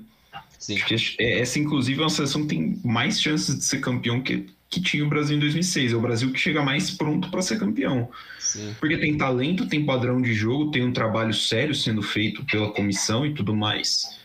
Sim. 0.58 0.76
Acho 0.76 0.86
que 0.86 1.24
é, 1.24 1.42
essa, 1.42 1.60
inclusive, 1.60 2.00
é 2.00 2.04
uma 2.04 2.10
seleção 2.10 2.42
que 2.42 2.48
tem 2.48 2.80
mais 2.84 3.22
chances 3.22 3.56
de 3.56 3.64
ser 3.64 3.82
campeão 3.82 4.20
que, 4.20 4.48
que 4.68 4.82
tinha 4.82 5.06
o 5.06 5.10
Brasil 5.10 5.38
em 5.38 5.40
2006. 5.40 5.94
É 5.94 5.96
o 5.96 6.02
Brasil 6.02 6.32
que 6.32 6.40
chega 6.40 6.64
mais 6.64 6.90
pronto 6.90 7.30
para 7.30 7.44
ser 7.44 7.60
campeão. 7.60 8.10
Sim. 8.40 8.74
Porque 8.80 8.98
tem 8.98 9.16
talento, 9.16 9.68
tem 9.68 9.86
padrão 9.86 10.20
de 10.20 10.34
jogo, 10.34 10.72
tem 10.72 10.84
um 10.84 10.92
trabalho 10.92 11.36
sério 11.36 11.76
sendo 11.76 12.02
feito 12.02 12.44
pela 12.46 12.72
comissão 12.72 13.24
e 13.28 13.34
tudo 13.34 13.56
mais. 13.56 14.18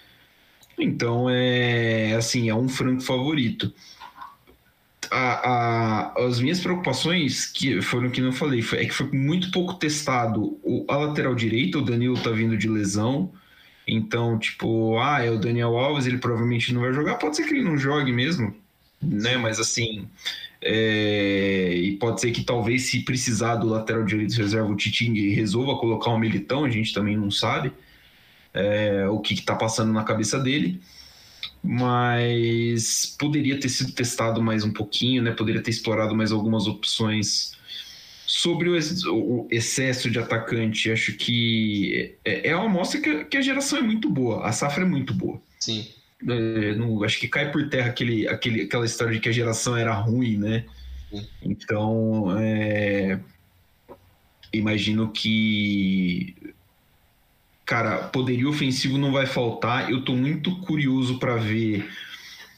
Então, 0.79 1.29
é 1.29 2.15
assim, 2.15 2.49
é 2.49 2.55
um 2.55 2.71
franco 2.71 3.03
favorito. 3.03 3.71
A, 5.11 6.12
a, 6.14 6.25
as 6.26 6.40
minhas 6.40 6.61
preocupações, 6.61 7.47
que 7.47 7.83
foram 7.83 8.11
que 8.11 8.21
não 8.21 8.33
falei, 8.33 8.62
foi, 8.62 8.83
é 8.83 8.85
que 8.85 8.95
foi 8.95 9.07
muito 9.11 9.50
pouco 9.50 9.75
testado 9.75 10.59
o, 10.62 10.85
a 10.88 10.97
lateral 10.97 11.35
direita, 11.35 11.79
o 11.79 11.83
Danilo 11.83 12.17
tá 12.19 12.31
vindo 12.31 12.57
de 12.57 12.69
lesão. 12.69 13.33
Então, 13.87 14.38
tipo, 14.38 14.99
ah, 14.99 15.25
é 15.25 15.31
o 15.31 15.38
Daniel 15.38 15.76
Alves, 15.76 16.07
ele 16.07 16.19
provavelmente 16.19 16.73
não 16.73 16.83
vai 16.83 16.93
jogar. 16.93 17.17
Pode 17.17 17.37
ser 17.37 17.45
que 17.45 17.55
ele 17.55 17.64
não 17.64 17.76
jogue 17.76 18.12
mesmo, 18.12 18.55
né? 19.02 19.37
Mas 19.37 19.59
assim, 19.59 20.07
é... 20.62 21.73
e 21.75 21.97
pode 21.97 22.21
ser 22.21 22.31
que 22.31 22.45
talvez 22.45 22.90
se 22.90 23.00
precisar 23.00 23.57
do 23.57 23.69
lateral 23.69 24.05
direito 24.05 24.37
reserva 24.37 24.71
o 24.71 24.76
Titing 24.76 25.12
resolva 25.35 25.79
colocar 25.79 26.11
um 26.11 26.19
militão, 26.19 26.64
a 26.64 26.71
gente 26.71 26.95
também 26.95 27.17
não 27.17 27.31
sabe 27.31 27.73
é... 28.55 29.09
o 29.09 29.19
que 29.19 29.35
está 29.35 29.57
passando 29.57 29.93
na 29.93 30.05
cabeça 30.05 30.38
dele. 30.38 30.81
Mas 31.62 33.14
poderia 33.19 33.61
ter 33.61 33.69
sido 33.69 33.93
testado 33.93 34.43
mais 34.43 34.64
um 34.64 34.73
pouquinho, 34.73 35.23
né? 35.23 35.33
Poderia 35.33 35.62
ter 35.62 35.71
explorado 35.71 36.14
mais 36.14 36.33
algumas 36.33 36.67
opções 36.67 37.52
sobre 38.26 38.71
o, 38.71 39.49
excesso 39.50 40.09
de 40.09 40.19
atacante. 40.19 40.90
Acho 40.90 41.12
que 41.17 42.17
é, 42.25 42.50
é 42.50 42.57
uma 42.57 42.69
mostra 42.69 43.00
que, 43.00 43.25
que 43.25 43.37
a 43.37 43.43
geração 43.43 43.79
é 43.79 43.83
muito 43.83 44.09
boa, 44.09 44.47
a 44.47 44.52
safra 44.52 44.85
é 44.85 44.87
muito 44.87 45.12
boa. 45.12 45.40
Sim. 45.59 45.87
É, 46.29 46.75
não, 46.75 47.02
acho 47.02 47.19
que 47.19 47.29
cai 47.29 47.50
por 47.50 47.69
terra 47.69 47.88
aquele, 47.88 48.29
aquele, 48.29 48.62
aquela 48.62 48.85
história 48.85 49.14
de 49.14 49.21
que 49.21 49.29
a 49.29 49.33
geração 49.33 49.76
era 49.76 49.93
ruim, 49.95 50.37
né? 50.37 50.64
Sim. 51.11 51.26
Então, 51.43 52.38
é, 52.38 53.19
imagino 54.52 55.11
que. 55.11 56.37
Cara, 57.71 57.99
poderio 58.09 58.49
ofensivo 58.49 58.99
não 58.99 59.12
vai 59.12 59.27
faltar. 59.27 59.93
Eu 59.93 60.05
tô 60.05 60.12
muito 60.12 60.57
curioso 60.57 61.21
para 61.21 61.37
ver 61.37 61.89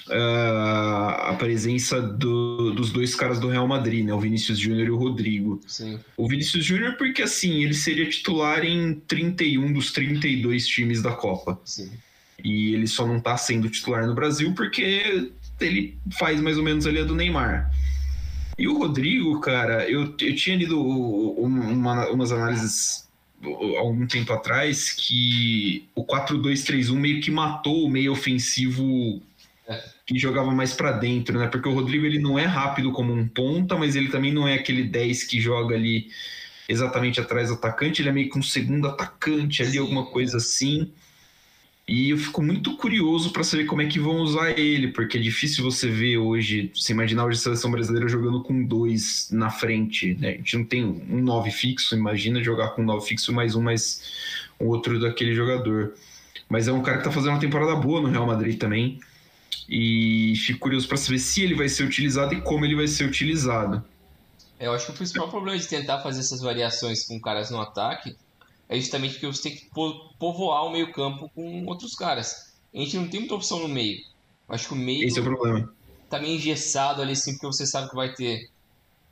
uh, 0.09 1.29
a 1.29 1.37
presença 1.39 2.01
do, 2.01 2.73
dos 2.73 2.91
dois 2.91 3.15
caras 3.15 3.39
do 3.39 3.47
Real 3.47 3.69
Madrid, 3.69 4.07
né? 4.07 4.15
O 4.15 4.19
Vinícius 4.19 4.59
Júnior 4.59 4.87
e 4.87 4.91
o 4.91 4.97
Rodrigo. 4.97 5.61
Sim. 5.67 6.01
O 6.17 6.27
Vinícius 6.27 6.65
Júnior, 6.65 6.97
porque 6.97 7.21
assim, 7.21 7.63
ele 7.63 7.75
seria 7.75 8.09
titular 8.09 8.65
em 8.65 8.95
31 9.07 9.75
dos 9.75 9.93
32 9.93 10.67
times 10.67 11.03
da 11.03 11.13
Copa. 11.13 11.61
Sim. 11.63 11.91
E 12.43 12.73
ele 12.73 12.87
só 12.87 13.07
não 13.07 13.19
está 13.19 13.37
sendo 13.37 13.69
titular 13.69 14.07
no 14.07 14.15
Brasil 14.15 14.55
porque 14.55 15.31
ele 15.61 15.99
faz 16.19 16.41
mais 16.41 16.57
ou 16.57 16.65
menos 16.65 16.87
ali 16.87 17.01
a 17.01 17.05
do 17.05 17.15
Neymar. 17.15 17.71
E 18.57 18.67
o 18.67 18.79
Rodrigo, 18.79 19.39
cara, 19.43 19.87
eu, 19.87 20.05
eu 20.19 20.35
tinha 20.35 20.57
lido 20.57 20.81
uma, 20.81 22.09
umas 22.09 22.33
análises 22.33 23.12
algum 23.79 24.07
tempo 24.07 24.33
atrás 24.33 24.91
que 24.91 25.89
o 25.95 26.05
4-2-3-1 26.05 26.95
meio 26.95 27.21
que 27.21 27.31
matou 27.31 27.85
o 27.85 27.91
meio 27.91 28.13
ofensivo 28.13 29.21
é. 29.69 29.83
que 30.07 30.19
jogava 30.19 30.51
mais 30.53 30.73
para 30.73 30.93
dentro, 30.93 31.39
né? 31.39 31.49
Porque 31.49 31.69
o 31.69 31.75
Rodrigo 31.75 32.07
ele 32.07 32.19
não 32.19 32.39
é 32.39 32.45
rápido 32.45 32.93
como 32.93 33.13
um 33.13 33.27
ponta, 33.27 33.77
mas 33.77 33.97
ele 33.97 34.09
também 34.09 34.33
não 34.33 34.47
é 34.47 34.55
aquele 34.55 34.85
10 34.85 35.25
que 35.25 35.41
joga 35.41 35.75
ali 35.75 36.09
exatamente 36.69 37.21
atrás 37.21 37.49
do 37.49 37.55
atacante, 37.55 38.01
ele 38.01 38.09
é 38.09 38.13
meio 38.13 38.31
que 38.31 38.39
um 38.39 38.43
segundo 38.43 38.87
atacante 38.89 39.63
ali, 39.63 39.73
Sim. 39.73 39.79
alguma 39.79 40.07
coisa 40.07 40.37
assim. 40.37 40.93
E 41.93 42.09
eu 42.09 42.17
fico 42.17 42.43
muito 42.43 42.75
curioso 42.75 43.35
para 43.35 43.45
saber 43.45 43.67
como 43.67 43.83
é 43.83 43.87
que 43.87 44.01
vão 44.01 44.23
usar 44.23 44.59
ele, 44.59 44.89
porque 44.89 45.19
é 45.19 45.21
difícil 45.21 45.63
você 45.63 45.91
ver 45.91 46.17
hoje, 46.17 46.73
você 46.75 46.95
imaginar 46.95 47.27
hoje 47.27 47.39
a 47.39 47.43
seleção 47.43 47.71
brasileira 47.71 48.09
jogando 48.09 48.43
com 48.43 48.65
dois 48.65 49.29
na 49.31 49.51
frente, 49.51 50.15
né? 50.15 50.31
A 50.31 50.37
gente 50.37 50.57
não 50.57 50.65
tem 50.65 50.83
um 50.83 51.21
nove 51.21 51.51
fixo, 51.51 51.95
imagina 51.95 52.43
jogar 52.43 52.71
com 52.71 52.81
um 52.81 52.87
nove 52.87 53.07
fixo 53.07 53.31
mais 53.31 53.55
um, 53.55 53.61
mais 53.61 54.11
um 54.59 54.69
outro 54.69 54.99
daquele 54.99 55.35
jogador. 55.35 55.93
Mas 56.49 56.67
é 56.67 56.73
um 56.73 56.81
cara 56.81 56.97
que 56.97 57.05
tá 57.05 57.11
fazendo 57.11 57.33
uma 57.33 57.41
temporada 57.41 57.77
boa 57.77 58.01
no 58.01 58.09
Real 58.09 58.27
Madrid 58.27 58.59
também. 58.59 58.99
E 59.69 60.33
fico 60.47 60.61
curioso 60.61 60.89
para 60.89 60.97
saber 60.97 61.19
se 61.19 61.43
ele 61.43 61.55
vai 61.55 61.69
ser 61.69 61.85
utilizado 61.85 62.33
e 62.33 62.41
como 62.41 62.65
ele 62.65 62.75
vai 62.75 62.89
ser 62.89 63.05
utilizado. 63.05 63.85
Eu 64.59 64.73
acho 64.73 64.87
que 64.87 64.93
o 64.93 64.95
principal 64.95 65.29
problema 65.29 65.59
de 65.59 65.69
tentar 65.69 66.01
fazer 66.01 66.21
essas 66.21 66.41
variações 66.41 67.05
com 67.07 67.21
caras 67.21 67.51
no 67.51 67.61
ataque 67.61 68.17
é 68.73 68.81
justamente 68.81 69.13
porque 69.13 69.27
você 69.27 69.43
tem 69.43 69.57
que 69.57 69.71
povoar 70.19 70.65
o 70.65 70.71
meio-campo 70.71 71.29
com 71.35 71.67
outros 71.67 71.95
caras. 71.95 72.55
A 72.75 72.79
gente 72.79 72.97
não 72.97 73.07
tem 73.07 73.21
muita 73.21 73.35
opção 73.35 73.59
no 73.59 73.69
meio. 73.69 74.03
Acho 74.49 74.69
que 74.69 74.73
o 74.73 74.77
meio. 74.77 75.07
Esse 75.07 75.19
é 75.19 75.21
o 75.21 75.25
problema. 75.25 75.71
Tá 76.09 76.19
meio 76.19 76.37
engessado 76.37 77.03
ali, 77.03 77.15
sim, 77.15 77.33
porque 77.33 77.47
você 77.47 77.67
sabe 77.67 77.91
que 77.91 77.95
vai 77.95 78.15
ter 78.15 78.51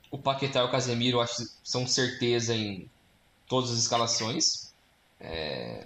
o 0.09 0.17
Paquetá 0.17 0.61
e 0.61 0.63
o 0.63 0.71
Casemiro, 0.71 1.17
eu 1.17 1.21
acho 1.21 1.37
que 1.37 1.43
são 1.63 1.85
certeza 1.85 2.55
em 2.55 2.89
todas 3.47 3.69
as 3.69 3.77
escalações. 3.77 4.73
É... 5.19 5.85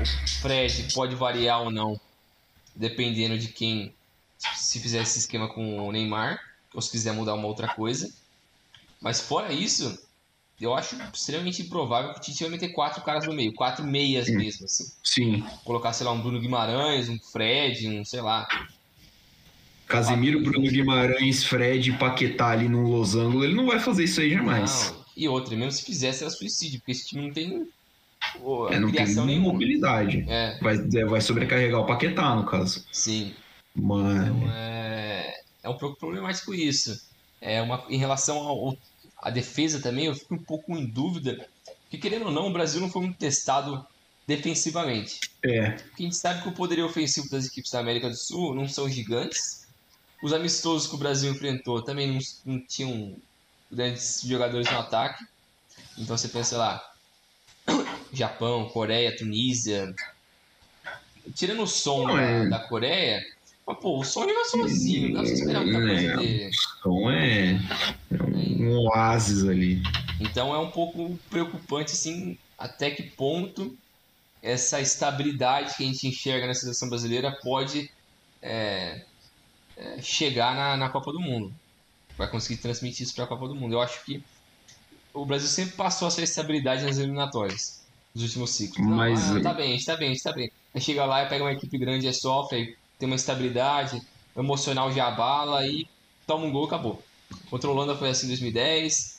O 0.00 0.40
Fred 0.40 0.90
pode 0.94 1.14
variar 1.14 1.60
ou 1.60 1.70
não, 1.70 2.00
dependendo 2.74 3.38
de 3.38 3.48
quem 3.48 3.94
se 4.56 4.80
fizer 4.80 5.02
esse 5.02 5.18
esquema 5.18 5.46
com 5.46 5.86
o 5.86 5.92
Neymar, 5.92 6.40
ou 6.72 6.80
se 6.80 6.90
quiser 6.90 7.12
mudar 7.12 7.34
uma 7.34 7.46
outra 7.46 7.68
coisa. 7.74 8.10
Mas 8.98 9.20
fora 9.20 9.52
isso, 9.52 10.02
eu 10.60 10.74
acho 10.74 10.96
extremamente 11.14 11.62
improvável 11.62 12.12
que 12.12 12.18
o 12.18 12.22
Tite 12.22 12.42
vai 12.42 12.50
meter 12.50 12.68
quatro 12.70 13.02
caras 13.02 13.26
no 13.26 13.32
meio, 13.32 13.52
quatro 13.54 13.84
meias 13.84 14.26
Sim. 14.26 14.36
mesmo, 14.36 14.64
assim. 14.66 14.84
Sim. 15.02 15.44
Colocar, 15.64 15.92
sei 15.92 16.04
lá, 16.06 16.12
um 16.12 16.20
Bruno 16.20 16.38
Guimarães, 16.40 17.08
um 17.08 17.18
Fred, 17.18 17.88
um, 17.88 18.04
sei 18.04 18.20
lá. 18.20 18.46
Casemiro, 19.86 20.40
Bruno 20.42 20.68
Guimarães, 20.70 21.42
Fred, 21.44 21.92
Paquetá 21.94 22.48
ali 22.50 22.68
no 22.68 22.82
losango, 22.88 23.42
ele 23.42 23.54
não 23.54 23.66
vai 23.66 23.80
fazer 23.80 24.04
isso 24.04 24.20
aí 24.20 24.30
jamais. 24.32 24.92
Não. 24.92 25.00
E 25.16 25.28
outra, 25.28 25.56
mesmo 25.56 25.72
se 25.72 25.84
fizesse, 25.84 26.22
era 26.22 26.30
suicídio, 26.30 26.78
porque 26.78 26.92
esse 26.92 27.08
time 27.08 27.22
não 27.26 27.32
tem 27.32 27.66
ô, 28.40 28.68
É, 28.68 28.78
não 28.78 28.90
tem 28.92 29.04
nenhuma. 29.06 29.52
mobilidade. 29.52 30.24
É, 30.28 30.58
Vai, 30.62 30.76
é, 30.76 31.04
vai 31.04 31.20
sobrecarregar 31.20 31.80
o 31.80 31.86
Paquetá, 31.86 32.34
no 32.34 32.44
caso. 32.44 32.86
sim. 32.92 33.34
Mas. 33.74 34.26
Então 34.28 34.50
é, 34.52 35.34
é 35.62 35.68
um 35.68 35.76
pouco 35.76 35.98
problemático 35.98 36.52
isso. 36.54 37.08
É 37.40 37.60
uma, 37.62 37.84
em 37.88 37.98
relação 37.98 38.36
ao, 38.38 38.76
à 39.22 39.30
defesa 39.30 39.80
também, 39.80 40.06
eu 40.06 40.14
fico 40.14 40.34
um 40.34 40.44
pouco 40.44 40.76
em 40.76 40.86
dúvida. 40.86 41.48
Porque 41.82 41.98
querendo 41.98 42.26
ou 42.26 42.32
não, 42.32 42.48
o 42.48 42.52
Brasil 42.52 42.80
não 42.80 42.90
foi 42.90 43.02
muito 43.02 43.18
testado 43.18 43.86
defensivamente. 44.26 45.18
É, 45.42 45.72
Porque 45.72 46.02
a 46.02 46.06
gente 46.06 46.16
sabe 46.16 46.42
que 46.42 46.48
o 46.48 46.52
poderio 46.54 46.86
ofensivo 46.86 47.28
das 47.28 47.46
equipes 47.46 47.70
da 47.70 47.80
América 47.80 48.08
do 48.08 48.16
Sul 48.16 48.54
não 48.54 48.68
são 48.68 48.88
gigantes. 48.88 49.66
Os 50.22 50.32
amistosos 50.32 50.86
que 50.88 50.94
o 50.94 50.98
Brasil 50.98 51.32
enfrentou 51.32 51.82
também 51.82 52.06
não, 52.12 52.18
não 52.44 52.66
tinham 52.66 53.16
grandes 53.70 54.20
jogadores 54.22 54.70
no 54.70 54.78
ataque. 54.78 55.24
Então 55.98 56.16
você 56.16 56.28
pensa 56.28 56.56
lá, 56.56 56.82
Japão, 58.12 58.68
Coreia, 58.68 59.16
Tunísia. 59.16 59.94
Tirando 61.34 61.62
o 61.62 61.66
som 61.66 62.06
Não, 62.06 62.16
da, 62.16 62.22
é- 62.22 62.48
da 62.48 62.58
Coreia, 62.60 63.20
mas, 63.72 63.78
pô, 63.80 63.98
o 64.00 64.04
som 64.04 64.22
joga 64.22 64.44
sozinho, 64.46 65.14
não 65.14 65.22
esperar 65.22 65.62
muita 65.64 65.80
coisa 65.80 66.06
É. 66.06 66.16
dele. 66.16 66.44
é, 66.44 66.50
é 68.10 68.22
um, 68.22 68.62
um 68.62 68.78
oásis 68.86 69.48
ali. 69.48 69.82
Então 70.20 70.54
é 70.54 70.58
um 70.58 70.70
pouco 70.70 71.18
preocupante, 71.30 71.92
assim, 71.92 72.36
até 72.58 72.90
que 72.90 73.02
ponto 73.02 73.76
essa 74.42 74.80
estabilidade 74.80 75.76
que 75.76 75.82
a 75.82 75.86
gente 75.86 76.06
enxerga 76.08 76.46
na 76.46 76.54
seleção 76.54 76.88
brasileira 76.88 77.36
pode 77.42 77.90
é, 78.42 79.04
é, 79.76 80.00
chegar 80.02 80.54
na, 80.54 80.76
na 80.76 80.88
Copa 80.88 81.12
do 81.12 81.20
Mundo. 81.20 81.54
Vai 82.16 82.30
conseguir 82.30 82.60
transmitir 82.60 83.02
isso 83.04 83.14
para 83.14 83.24
a 83.24 83.28
Copa 83.28 83.48
do 83.48 83.54
Mundo. 83.54 83.74
Eu 83.74 83.80
acho 83.80 84.04
que 84.04 84.22
o 85.14 85.24
Brasil 85.24 85.48
sempre 85.48 85.76
passou 85.76 86.08
essa 86.08 86.22
estabilidade 86.22 86.84
nas 86.84 86.98
eliminatórias, 86.98 87.82
nos 88.14 88.24
últimos 88.24 88.50
ciclos. 88.50 88.86
Não, 88.86 88.96
Mas- 88.96 89.30
ah, 89.30 89.40
tá 89.40 89.54
bem, 89.54 89.68
a 89.72 89.72
gente 89.76 89.84
tá 89.84 89.96
bem, 89.96 90.08
a 90.08 90.12
gente 90.12 90.22
tá 90.22 90.32
bem. 90.32 90.50
Aí 90.74 90.80
chega 90.80 91.04
lá 91.04 91.22
e 91.24 91.28
pega 91.28 91.44
uma 91.44 91.52
equipe 91.52 91.76
grande, 91.78 92.06
aí 92.06 92.14
sofre, 92.14 92.58
aí 92.58 92.74
tem 93.00 93.06
uma 93.08 93.16
estabilidade, 93.16 94.00
emocional 94.36 94.92
já 94.92 95.08
abala 95.08 95.66
e 95.66 95.88
toma 96.26 96.44
um 96.46 96.52
gol 96.52 96.64
e 96.64 96.66
acabou. 96.66 97.02
Contra 97.48 97.68
a 97.68 97.72
Holanda 97.72 97.96
foi 97.96 98.10
assim 98.10 98.26
em 98.26 98.28
2010. 98.28 99.18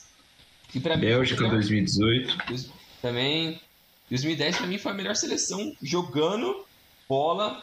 Que 0.68 0.80
pra 0.80 0.96
mim, 0.96 1.02
Bélgica 1.04 1.42
melhor- 1.42 1.56
2018. 1.56 2.72
também 3.02 3.60
2010 4.08 4.56
pra 4.56 4.66
mim 4.66 4.78
foi 4.78 4.92
a 4.92 4.94
melhor 4.94 5.14
seleção 5.16 5.76
jogando 5.82 6.64
bola 7.08 7.62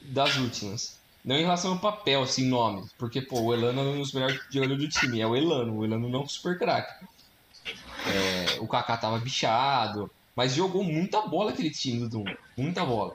das 0.00 0.36
últimas. 0.36 0.98
Não 1.24 1.36
em 1.36 1.42
relação 1.42 1.72
ao 1.72 1.78
papel, 1.78 2.22
assim, 2.22 2.46
nome. 2.48 2.86
Porque, 2.98 3.20
pô, 3.22 3.40
o 3.40 3.54
Elano 3.54 3.80
é 3.80 3.84
um 3.84 3.98
dos 3.98 4.12
melhores 4.12 4.38
jogadores 4.50 4.82
do 4.82 4.88
time. 4.90 5.20
É 5.20 5.26
o 5.26 5.34
Elano. 5.36 5.78
O 5.78 5.84
Elano 5.84 6.08
não 6.08 6.20
é 6.20 6.22
um 6.24 6.28
super 6.28 6.58
craque. 6.58 7.04
É, 8.06 8.60
o 8.60 8.66
Kaká 8.68 8.96
tava 8.96 9.18
bichado. 9.18 10.10
Mas 10.36 10.54
jogou 10.54 10.82
muita 10.84 11.22
bola 11.22 11.52
aquele 11.52 11.70
time 11.70 12.00
do 12.00 12.08
Dunga. 12.08 12.36
Muita 12.56 12.84
bola. 12.84 13.14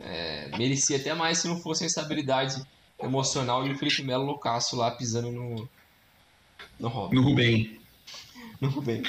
É, 0.00 0.48
merecia 0.56 0.96
até 0.96 1.12
mais 1.14 1.38
se 1.38 1.48
não 1.48 1.58
fosse 1.60 1.82
a 1.84 1.86
instabilidade 1.86 2.62
emocional 3.02 3.66
e 3.66 3.72
o 3.72 3.76
Felipe 3.78 4.02
Melo 4.02 4.24
loucaço 4.24 4.76
lá 4.76 4.90
pisando 4.90 5.30
no. 5.32 5.68
No 6.78 6.88
Robin. 6.88 7.14
No 7.16 7.22
Rubem. 7.22 7.78
No 8.60 8.68
Rubem. 8.70 9.02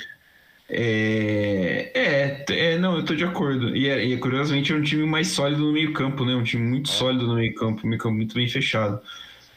É, 0.69 1.91
é, 1.95 2.45
é, 2.49 2.77
não, 2.77 2.97
eu 2.97 3.03
tô 3.03 3.15
de 3.15 3.23
acordo. 3.23 3.75
E, 3.75 3.87
é, 3.89 4.03
e, 4.05 4.15
curiosamente 4.17 4.71
é 4.71 4.75
um 4.75 4.81
time 4.83 5.03
mais 5.05 5.29
sólido 5.29 5.63
no 5.65 5.73
meio-campo, 5.73 6.23
né? 6.23 6.35
Um 6.35 6.43
time 6.43 6.63
muito 6.63 6.91
É. 6.91 6.93
sólido 6.93 7.25
no 7.27 7.35
meio-campo, 7.35 7.85
um 7.85 7.89
meio-campo 7.89 8.15
muito 8.15 8.35
bem 8.35 8.47
fechado. 8.47 9.01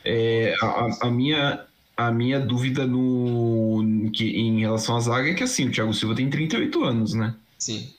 É, 0.04 0.54
a, 0.62 0.66
a- 0.66 0.98
a 1.02 1.10
minha, 1.10 1.66
a 1.96 2.10
minha 2.10 2.40
dúvida 2.40 2.86
no, 2.86 4.10
que, 4.14 4.24
em 4.30 4.60
relação 4.60 4.96
à 4.96 5.00
zaga 5.00 5.28
é 5.30 5.34
que 5.34 5.42
assim, 5.42 5.68
o 5.68 5.70
Thiago 5.70 5.92
Silva 5.92 6.14
tem 6.14 6.30
38 6.30 6.82
anos, 6.82 7.12
né? 7.12 7.34
Sim. 7.58 7.92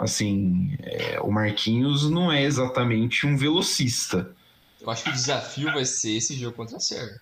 Assim, 0.00 0.76
é, 0.82 1.20
o 1.20 1.30
Marquinhos 1.30 2.10
não 2.10 2.32
é 2.32 2.42
exatamente 2.42 3.26
um 3.26 3.36
velocista. 3.36 4.34
Eu 4.80 4.90
acho 4.90 5.04
que 5.04 5.10
o 5.10 5.12
desafio 5.12 5.72
vai 5.72 5.84
ser 5.84 6.16
esse 6.16 6.34
jogo 6.34 6.56
contra 6.56 6.76
a 6.78 6.80
Sérvia. 6.80 7.20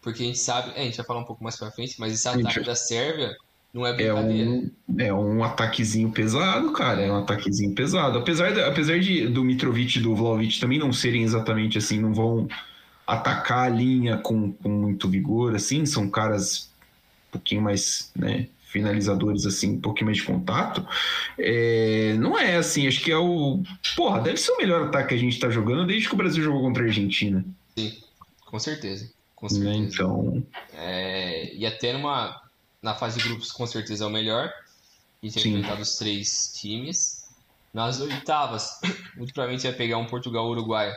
Porque 0.00 0.22
a 0.22 0.26
gente 0.26 0.38
sabe, 0.38 0.70
é, 0.76 0.82
a 0.82 0.84
gente 0.84 0.96
vai 0.96 1.06
falar 1.06 1.20
um 1.20 1.24
pouco 1.24 1.42
mais 1.42 1.56
pra 1.56 1.70
frente, 1.72 1.98
mas 1.98 2.12
esse 2.14 2.28
Gente, 2.32 2.46
ataque 2.46 2.64
da 2.64 2.74
Sérvia 2.76 3.36
não 3.74 3.84
é 3.86 3.90
É 3.90 3.92
brincadeira. 3.92 4.50
um, 4.50 4.70
é 4.98 5.12
um 5.12 5.42
ataquezinho 5.44 6.10
pesado, 6.12 6.72
cara. 6.72 7.02
É 7.02 7.10
um 7.10 7.18
ataquezinho 7.18 7.74
pesado. 7.74 8.18
Apesar, 8.18 8.52
de, 8.52 8.60
apesar 8.62 9.00
de, 9.00 9.26
do 9.28 9.44
Mitrovic 9.44 9.98
e 9.98 10.02
do 10.02 10.14
Vlaovic 10.14 10.60
também 10.60 10.78
não 10.78 10.92
serem 10.92 11.22
exatamente 11.24 11.78
assim, 11.78 12.00
não 12.00 12.14
vão 12.14 12.48
atacar 13.06 13.66
a 13.66 13.68
linha 13.68 14.18
com, 14.18 14.52
com 14.52 14.68
muito 14.68 15.08
vigor, 15.08 15.54
assim. 15.56 15.84
São 15.84 16.08
caras 16.08 16.70
um 17.28 17.32
pouquinho 17.32 17.62
mais, 17.62 18.10
né, 18.16 18.48
finalizadores, 18.76 19.46
assim, 19.46 19.76
um 19.76 19.80
pouquinho 19.80 20.06
mais 20.06 20.18
de 20.18 20.24
contato. 20.24 20.86
É, 21.38 22.14
não 22.18 22.38
é 22.38 22.56
assim, 22.56 22.86
acho 22.86 23.00
que 23.02 23.10
é 23.10 23.16
o... 23.16 23.62
Porra, 23.96 24.20
deve 24.20 24.36
ser 24.36 24.52
o 24.52 24.58
melhor 24.58 24.86
ataque 24.86 25.08
que 25.08 25.14
a 25.14 25.18
gente 25.18 25.38
tá 25.40 25.48
jogando 25.48 25.86
desde 25.86 26.08
que 26.08 26.14
o 26.14 26.18
Brasil 26.18 26.44
jogou 26.44 26.60
contra 26.60 26.82
a 26.82 26.86
Argentina. 26.86 27.42
Com 28.44 28.58
certeza. 28.58 29.10
Com 29.34 29.46
Né? 29.46 29.52
certeza. 29.52 29.94
Então, 29.94 30.42
É, 30.74 31.54
e 31.54 31.64
até 31.66 31.92
numa, 31.92 32.40
na 32.82 32.94
fase 32.94 33.18
de 33.18 33.28
grupos, 33.28 33.50
com 33.50 33.66
certeza 33.66 34.04
é 34.04 34.06
o 34.06 34.10
melhor. 34.10 34.50
Vai 35.22 35.30
Sim. 35.30 35.56
enfrentar 35.56 35.80
os 35.80 35.96
três 35.96 36.52
times. 36.60 37.24
Nas 37.72 38.00
oitavas, 38.00 38.78
muito 39.16 39.32
provavelmente 39.32 39.66
vai 39.66 39.72
pegar 39.72 39.98
um 39.98 40.06
Portugal 40.06 40.46
Uruguai. 40.48 40.94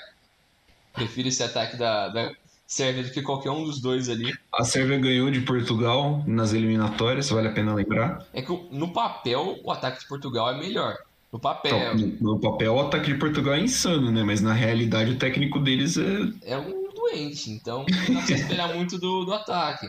Prefiro 0.93 1.27
esse 1.29 1.41
ataque 1.43 1.77
da, 1.77 2.09
da 2.09 2.31
Sérvia 2.69 3.01
do 3.01 3.09
que 3.09 3.23
qualquer 3.23 3.49
um 3.49 3.63
dos 3.63 3.81
dois 3.81 4.09
ali. 4.09 4.31
a 4.53 4.63
Sérvia 4.63 4.99
ganhou 4.99 5.31
de 5.31 5.41
Portugal 5.41 6.23
nas 6.27 6.53
eliminatórias, 6.53 7.27
vale 7.27 7.47
a 7.47 7.51
pena 7.51 7.73
lembrar. 7.73 8.23
É 8.31 8.43
que 8.43 8.51
no 8.69 8.93
papel 8.93 9.59
o 9.63 9.71
ataque 9.71 10.01
de 10.01 10.07
Portugal 10.07 10.51
é 10.51 10.59
melhor. 10.59 10.95
No 11.33 11.39
papel. 11.39 11.75
Então, 11.95 12.17
no, 12.21 12.39
papel, 12.39 12.75
o 12.75 12.79
ataque 12.79 13.11
de 13.11 13.17
Portugal 13.17 13.55
é 13.55 13.59
insano, 13.59 14.11
né? 14.11 14.23
Mas 14.23 14.41
na 14.41 14.53
realidade, 14.53 15.11
o 15.11 15.17
técnico 15.17 15.59
deles 15.59 15.97
é. 15.97 16.53
é 16.53 16.57
um 16.59 16.93
doente, 16.93 17.49
então 17.49 17.85
não 17.89 18.15
dá 18.15 18.21
pra 18.21 18.35
esperar 18.35 18.75
muito 18.75 18.99
do, 18.99 19.25
do 19.25 19.33
ataque. 19.33 19.87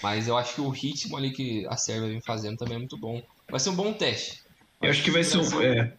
Mas 0.00 0.28
eu 0.28 0.38
acho 0.38 0.54
que 0.54 0.60
o 0.60 0.68
ritmo 0.68 1.16
ali 1.16 1.32
que 1.32 1.66
a 1.66 1.76
Sérvia 1.76 2.08
vem 2.08 2.20
fazendo 2.20 2.56
também 2.56 2.76
é 2.76 2.78
muito 2.78 2.96
bom. 2.96 3.20
Vai 3.50 3.58
ser 3.58 3.70
um 3.70 3.74
bom 3.74 3.92
teste. 3.92 4.42
Eu 4.80 4.90
acho 4.90 5.02
que 5.02 5.10
vai 5.10 5.24
ser 5.24 5.38
um. 5.38 5.60
É, 5.60 5.92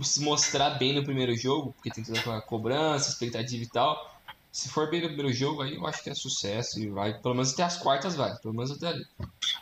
Se 0.00 0.20
mostrar 0.22 0.70
bem 0.70 0.92
no 0.92 1.04
primeiro 1.04 1.36
jogo, 1.36 1.72
porque 1.72 1.90
tem 1.90 2.02
toda 2.02 2.18
aquela 2.18 2.40
cobrança, 2.40 3.10
expectativa 3.10 3.62
e 3.62 3.68
tal. 3.68 4.19
Se 4.52 4.68
for 4.68 4.90
bem 4.90 5.00
no 5.02 5.06
primeiro 5.08 5.32
jogo, 5.32 5.62
aí 5.62 5.76
eu 5.76 5.86
acho 5.86 6.02
que 6.02 6.10
é 6.10 6.14
sucesso 6.14 6.80
e 6.80 6.88
vai, 6.88 7.14
pelo 7.14 7.34
menos 7.34 7.52
até 7.52 7.62
as 7.62 7.76
quartas 7.76 8.16
vai, 8.16 8.34
pelo 8.38 8.52
menos 8.54 8.70
até 8.72 8.88
ali. 8.88 9.04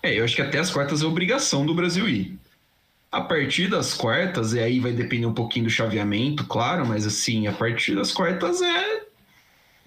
é, 0.03 0.19
eu 0.19 0.25
acho 0.25 0.35
que 0.35 0.43
até 0.43 0.59
as 0.59 0.71
quartas 0.71 1.03
é 1.03 1.07
obrigação 1.07 1.67
do 1.67 1.75
Brasil 1.75 2.09
ir. 2.09 2.39
A 3.11 3.21
partir 3.23 3.69
das 3.69 3.95
quartas, 3.95 4.53
e 4.53 4.61
aí 4.61 4.81
vai 4.81 4.93
depender 4.93 5.27
um 5.27 5.33
pouquinho 5.35 5.67
do 5.67 5.71
chaveamento, 5.71 6.45
claro, 6.47 6.87
mas 6.87 7.07
assim, 7.07 7.47
a 7.47 7.53
partir 7.53 7.95
das 7.95 8.13
quartas 8.13 8.61
é. 8.63 9.03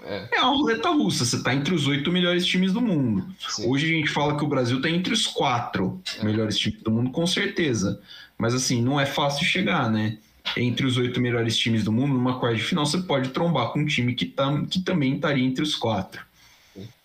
É, 0.04 0.28
É 0.34 0.42
uma 0.42 0.56
roleta 0.58 0.90
russa, 0.90 1.24
você 1.26 1.44
tá 1.44 1.54
entre 1.54 1.74
os 1.76 1.86
oito 1.88 2.12
melhores 2.12 2.46
times 2.46 2.74
do 2.74 2.82
mundo. 2.82 3.28
sim. 3.48 3.70
Hoje 3.70 3.86
a 3.86 3.90
gente 3.90 4.10
fala 4.10 4.36
que 4.36 4.44
o 4.44 4.48
Brasil 4.48 4.82
tá 4.82 4.90
entre 4.90 5.14
os 5.14 5.28
quatro 5.28 6.02
É. 6.20 6.24
melhores 6.24 6.58
times 6.58 6.82
do 6.82 6.90
mundo, 6.92 7.12
com 7.12 7.26
certeza. 7.28 8.02
Mas 8.38 8.56
assim, 8.56 8.82
não 8.82 9.00
é 9.00 9.06
fácil 9.06 9.46
chegar, 9.46 9.90
né? 9.92 10.18
Entre 10.58 10.86
os 10.86 10.98
oito 10.98 11.22
melhores 11.22 11.58
times 11.58 11.84
do 11.84 11.92
mundo, 11.92 12.14
numa 12.14 12.40
quarta 12.40 12.58
de 12.58 12.64
final, 12.64 12.86
você 12.86 13.00
pode 13.00 13.30
trombar 13.30 13.70
com 13.70 13.80
um 13.80 13.86
time 13.86 14.14
que, 14.14 14.26
tá, 14.26 14.64
que 14.70 14.82
também 14.82 15.16
estaria 15.16 15.46
entre 15.46 15.64
os 15.64 15.76
quatro. 15.76 16.22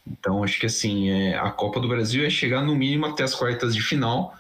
Então, 0.07 0.43
acho 0.43 0.59
que 0.59 0.67
assim, 0.67 1.11
é, 1.11 1.37
a 1.37 1.51
Copa 1.51 1.81
do 1.81 1.89
Brasil 1.89 2.25
é 2.25 2.31
chegar 2.31 2.63
no 2.63 2.75
mínimo 2.75 3.07
até 3.07 3.25
as 3.25 3.35
quartas 3.35 3.75
de 3.75 3.83
final. 3.83 4.37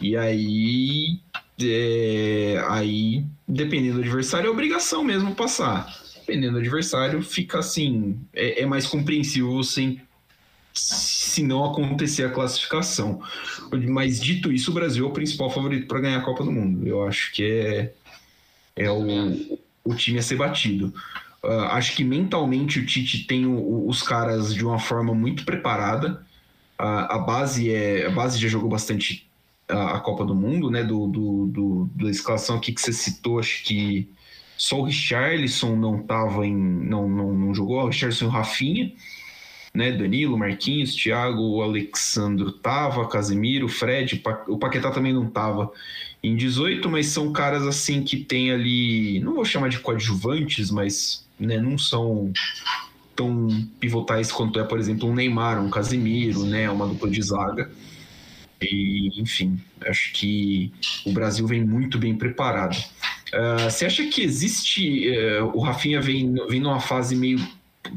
E 0.00 0.16
aí, 0.16 1.18
é, 1.60 2.62
aí 2.68 3.24
dependendo 3.46 3.96
do 3.96 4.00
adversário, 4.00 4.48
é 4.48 4.50
obrigação 4.50 5.04
mesmo 5.04 5.34
passar. 5.34 5.94
Dependendo 6.20 6.54
do 6.54 6.58
adversário, 6.58 7.22
fica 7.22 7.58
assim, 7.58 8.18
é, 8.32 8.62
é 8.62 8.66
mais 8.66 8.86
compreensível 8.86 9.52
você 9.52 9.98
se 10.72 11.42
não 11.42 11.64
acontecer 11.64 12.24
a 12.24 12.30
classificação. 12.30 13.20
Mas 13.88 14.20
dito 14.20 14.52
isso, 14.52 14.70
o 14.70 14.74
Brasil 14.74 15.04
é 15.04 15.08
o 15.08 15.12
principal 15.12 15.50
favorito 15.50 15.86
para 15.86 16.00
ganhar 16.00 16.18
a 16.18 16.22
Copa 16.22 16.44
do 16.44 16.52
Mundo. 16.52 16.86
Eu 16.86 17.06
acho 17.06 17.32
que 17.32 17.44
é, 17.44 17.92
é 18.76 18.90
o, 18.90 19.58
o 19.84 19.94
time 19.94 20.18
a 20.18 20.22
ser 20.22 20.36
batido. 20.36 20.92
Ah, 21.42 21.76
acho 21.76 21.96
que 21.96 22.04
mentalmente 22.04 22.78
o 22.78 22.86
Tite 22.86 23.26
tem 23.26 23.46
o- 23.46 23.88
os 23.88 24.02
caras 24.02 24.54
de 24.54 24.64
uma 24.64 24.78
forma 24.78 25.14
muito 25.14 25.44
preparada. 25.44 26.24
A, 26.78 27.16
a 27.16 27.18
base 27.18 27.70
é 27.72 28.06
a 28.06 28.10
base 28.10 28.38
já 28.38 28.48
jogou 28.48 28.68
bastante 28.68 29.26
a, 29.68 29.96
a 29.96 30.00
Copa 30.00 30.24
do 30.24 30.34
Mundo, 30.34 30.70
né? 30.70 30.82
Do, 30.84 31.06
do, 31.06 31.46
do- 31.46 31.90
da 31.94 32.10
escalação 32.10 32.56
aqui 32.56 32.72
que 32.72 32.80
você 32.80 32.92
citou, 32.92 33.38
acho 33.38 33.64
que 33.64 34.08
só 34.56 34.78
o 34.80 34.84
Richarlison 34.84 35.74
não 35.76 36.02
tava 36.02 36.46
em 36.46 36.54
não, 36.56 37.08
não, 37.08 37.32
não 37.34 37.54
jogou, 37.54 37.82
o 37.82 37.86
Richarlison 37.88 38.26
e 38.26 38.28
o 38.28 38.30
Rafinha. 38.30 38.92
Né? 39.72 39.92
Danilo, 39.92 40.36
Marquinhos, 40.36 40.94
Thiago, 40.94 41.62
Alexandro 41.62 42.52
tava, 42.52 43.08
Casemiro, 43.08 43.68
Fred, 43.68 44.22
o 44.48 44.58
Paquetá 44.58 44.90
também 44.90 45.12
não 45.12 45.26
tava 45.26 45.70
em 46.22 46.36
18, 46.36 46.88
mas 46.88 47.06
são 47.06 47.32
caras 47.32 47.66
assim 47.66 48.02
que 48.02 48.18
tem 48.18 48.50
ali, 48.50 49.20
não 49.20 49.34
vou 49.34 49.44
chamar 49.44 49.68
de 49.68 49.78
coadjuvantes, 49.78 50.70
mas 50.70 51.26
né, 51.38 51.58
não 51.58 51.78
são 51.78 52.32
tão 53.16 53.48
pivotais 53.78 54.30
quanto 54.30 54.58
é, 54.58 54.64
por 54.64 54.78
exemplo, 54.78 55.08
um 55.08 55.14
Neymar, 55.14 55.62
um 55.62 55.70
Casemiro, 55.70 56.44
né, 56.44 56.70
uma 56.70 56.86
dupla 56.86 57.08
de 57.10 57.22
zaga. 57.22 57.70
E, 58.60 59.20
enfim, 59.20 59.58
acho 59.86 60.12
que 60.12 60.70
o 61.06 61.12
Brasil 61.12 61.46
vem 61.46 61.64
muito 61.64 61.98
bem 61.98 62.14
preparado. 62.14 62.76
Uh, 63.32 63.70
você 63.70 63.86
acha 63.86 64.06
que 64.06 64.22
existe. 64.22 65.08
Uh, 65.08 65.50
o 65.54 65.60
Rafinha 65.60 66.00
vem, 66.00 66.34
vem 66.48 66.60
numa 66.60 66.80
fase 66.80 67.16
meio, 67.16 67.38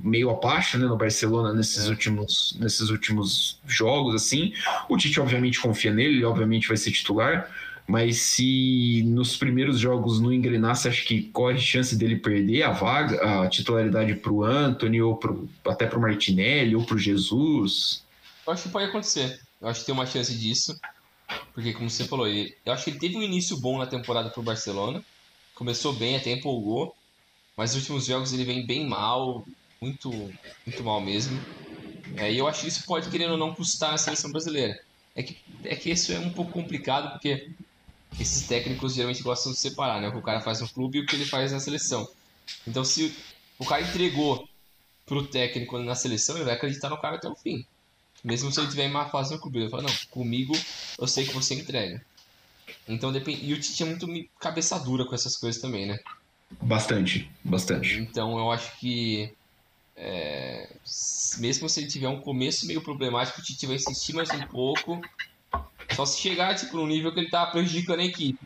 meio 0.03 0.29
abaixo 0.29 0.77
né, 0.77 0.85
no 0.85 0.97
Barcelona 0.97 1.53
nesses, 1.53 1.87
é. 1.87 1.89
últimos, 1.89 2.55
nesses 2.59 2.89
últimos 2.89 3.59
jogos, 3.65 4.15
assim. 4.15 4.53
O 4.87 4.97
Tite, 4.97 5.19
obviamente, 5.19 5.59
confia 5.59 5.93
nele, 5.93 6.15
ele, 6.15 6.25
obviamente, 6.25 6.67
vai 6.67 6.77
ser 6.77 6.91
titular. 6.91 7.49
Mas 7.85 8.21
se 8.21 9.03
nos 9.05 9.35
primeiros 9.35 9.77
jogos 9.77 10.21
não 10.21 10.31
engrenar, 10.31 10.75
você 10.75 10.87
acha 10.87 11.03
que 11.05 11.23
corre 11.23 11.59
chance 11.59 11.95
dele 11.97 12.15
perder 12.15 12.63
a 12.63 12.71
vaga, 12.71 13.43
a 13.43 13.49
titularidade 13.49 14.15
para 14.15 14.31
o 14.31 14.43
Anthony, 14.43 15.01
ou 15.01 15.17
pro, 15.17 15.49
até 15.65 15.85
para 15.85 15.97
o 15.97 16.01
Martinelli, 16.01 16.75
ou 16.75 16.85
para 16.85 16.95
o 16.95 16.99
Jesus? 16.99 18.03
Eu 18.47 18.53
acho 18.53 18.63
que 18.63 18.69
pode 18.69 18.85
acontecer. 18.85 19.39
Eu 19.59 19.67
acho 19.67 19.81
que 19.81 19.85
tem 19.85 19.93
uma 19.93 20.05
chance 20.05 20.33
disso. 20.37 20.79
Porque, 21.53 21.73
como 21.73 21.89
você 21.89 22.05
falou, 22.05 22.27
ele, 22.27 22.55
eu 22.65 22.71
acho 22.71 22.85
que 22.85 22.91
ele 22.91 22.99
teve 22.99 23.17
um 23.17 23.21
início 23.21 23.59
bom 23.59 23.77
na 23.77 23.85
temporada 23.85 24.29
pro 24.29 24.41
Barcelona. 24.41 25.03
Começou 25.53 25.91
bem, 25.93 26.15
até 26.15 26.31
empolgou. 26.31 26.95
Mas 27.55 27.73
nos 27.73 27.83
últimos 27.83 28.05
jogos 28.05 28.33
ele 28.33 28.45
vem 28.45 28.65
bem 28.65 28.87
mal. 28.87 29.45
Muito, 29.83 30.09
muito 30.65 30.81
mal 30.81 31.01
mesmo. 31.01 31.37
É, 32.15 32.31
e 32.31 32.37
eu 32.37 32.47
acho 32.47 32.61
que 32.61 32.69
isso 32.69 32.85
pode, 32.85 33.09
querendo 33.09 33.31
ou 33.31 33.37
não, 33.37 33.53
custar 33.53 33.91
na 33.91 33.97
seleção 33.97 34.31
brasileira. 34.31 34.79
É 35.13 35.21
que, 35.21 35.37
é 35.65 35.75
que 35.75 35.91
isso 35.91 36.13
é 36.13 36.19
um 36.19 36.29
pouco 36.29 36.53
complicado, 36.53 37.11
porque 37.11 37.49
esses 38.17 38.47
técnicos 38.47 38.93
geralmente 38.93 39.21
gostam 39.21 39.51
de 39.51 39.59
separar, 39.59 39.99
né? 39.99 40.07
O 40.07 40.13
que 40.13 40.19
o 40.19 40.21
cara 40.21 40.39
faz 40.39 40.61
no 40.61 40.69
clube 40.69 40.99
e 40.99 41.01
o 41.01 41.05
que 41.05 41.17
ele 41.17 41.25
faz 41.25 41.51
na 41.51 41.59
seleção. 41.59 42.07
Então, 42.65 42.85
se 42.85 43.13
o 43.59 43.65
cara 43.65 43.81
entregou 43.81 44.47
pro 45.05 45.27
técnico 45.27 45.77
na 45.79 45.95
seleção, 45.95 46.37
ele 46.37 46.45
vai 46.45 46.53
acreditar 46.53 46.89
no 46.89 47.01
cara 47.01 47.17
até 47.17 47.27
o 47.27 47.35
fim. 47.35 47.65
Mesmo 48.23 48.53
se 48.53 48.61
ele 48.61 48.69
tiver 48.69 48.85
em 48.85 48.91
má 48.91 49.09
fase 49.09 49.33
no 49.33 49.41
clube, 49.41 49.59
ele 49.59 49.69
fala, 49.69 49.83
não, 49.83 49.93
comigo 50.09 50.55
eu 50.97 51.07
sei 51.07 51.25
que 51.25 51.33
você 51.33 51.55
entrega. 51.55 52.01
Então 52.87 53.11
depende. 53.11 53.45
E 53.45 53.53
o 53.53 53.59
Tite 53.59 53.83
é 53.83 53.85
muito 53.85 54.07
cabeça 54.39 54.79
dura 54.79 55.05
com 55.05 55.13
essas 55.13 55.35
coisas 55.35 55.61
também, 55.61 55.85
né? 55.85 55.99
Bastante, 56.61 57.29
bastante. 57.43 57.99
Então 57.99 58.37
eu 58.37 58.51
acho 58.51 58.77
que. 58.77 59.33
É, 59.95 60.69
mesmo 61.37 61.69
se 61.69 61.79
ele 61.79 61.87
tiver 61.87 62.07
um 62.07 62.19
começo 62.19 62.65
meio 62.65 62.81
problemático, 62.81 63.39
o 63.39 63.43
Tite 63.43 63.65
vai 63.65 63.75
insistir 63.75 64.13
mais 64.13 64.29
um 64.31 64.47
pouco. 64.47 65.01
Só 65.95 66.05
se 66.05 66.19
chegar 66.19 66.55
tipo, 66.55 66.77
no 66.77 66.87
nível 66.87 67.13
que 67.13 67.19
ele 67.19 67.29
tá 67.29 67.45
prejudicando 67.45 67.99
a 67.99 68.05
equipe. 68.05 68.39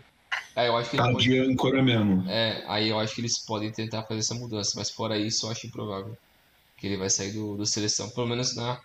Aí 0.56 0.68
eu 0.68 0.76
acho 0.76 0.90
que 0.90 0.98
tá 0.98 1.12
pode... 1.12 1.24
de 1.24 1.40
âncora 1.40 1.82
mesmo. 1.82 2.26
É, 2.30 2.64
aí 2.68 2.90
eu 2.90 3.00
acho 3.00 3.14
que 3.16 3.22
eles 3.22 3.38
podem 3.40 3.72
tentar 3.72 4.04
fazer 4.04 4.20
essa 4.20 4.36
mudança, 4.36 4.74
mas 4.76 4.90
fora 4.90 5.18
isso 5.18 5.46
eu 5.46 5.52
acho 5.52 5.68
improvável 5.68 6.18
que 6.78 6.88
ele 6.88 6.98
vai 6.98 7.10
sair 7.10 7.32
do, 7.32 7.56
do 7.56 7.66
seleção, 7.66 8.10
pelo 8.10 8.28
menos 8.28 8.56
na, 8.56 8.80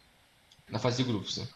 na 0.70 0.78
fase 0.78 1.02
de 1.02 1.08
grupos, 1.08 1.38
né? 1.38 1.48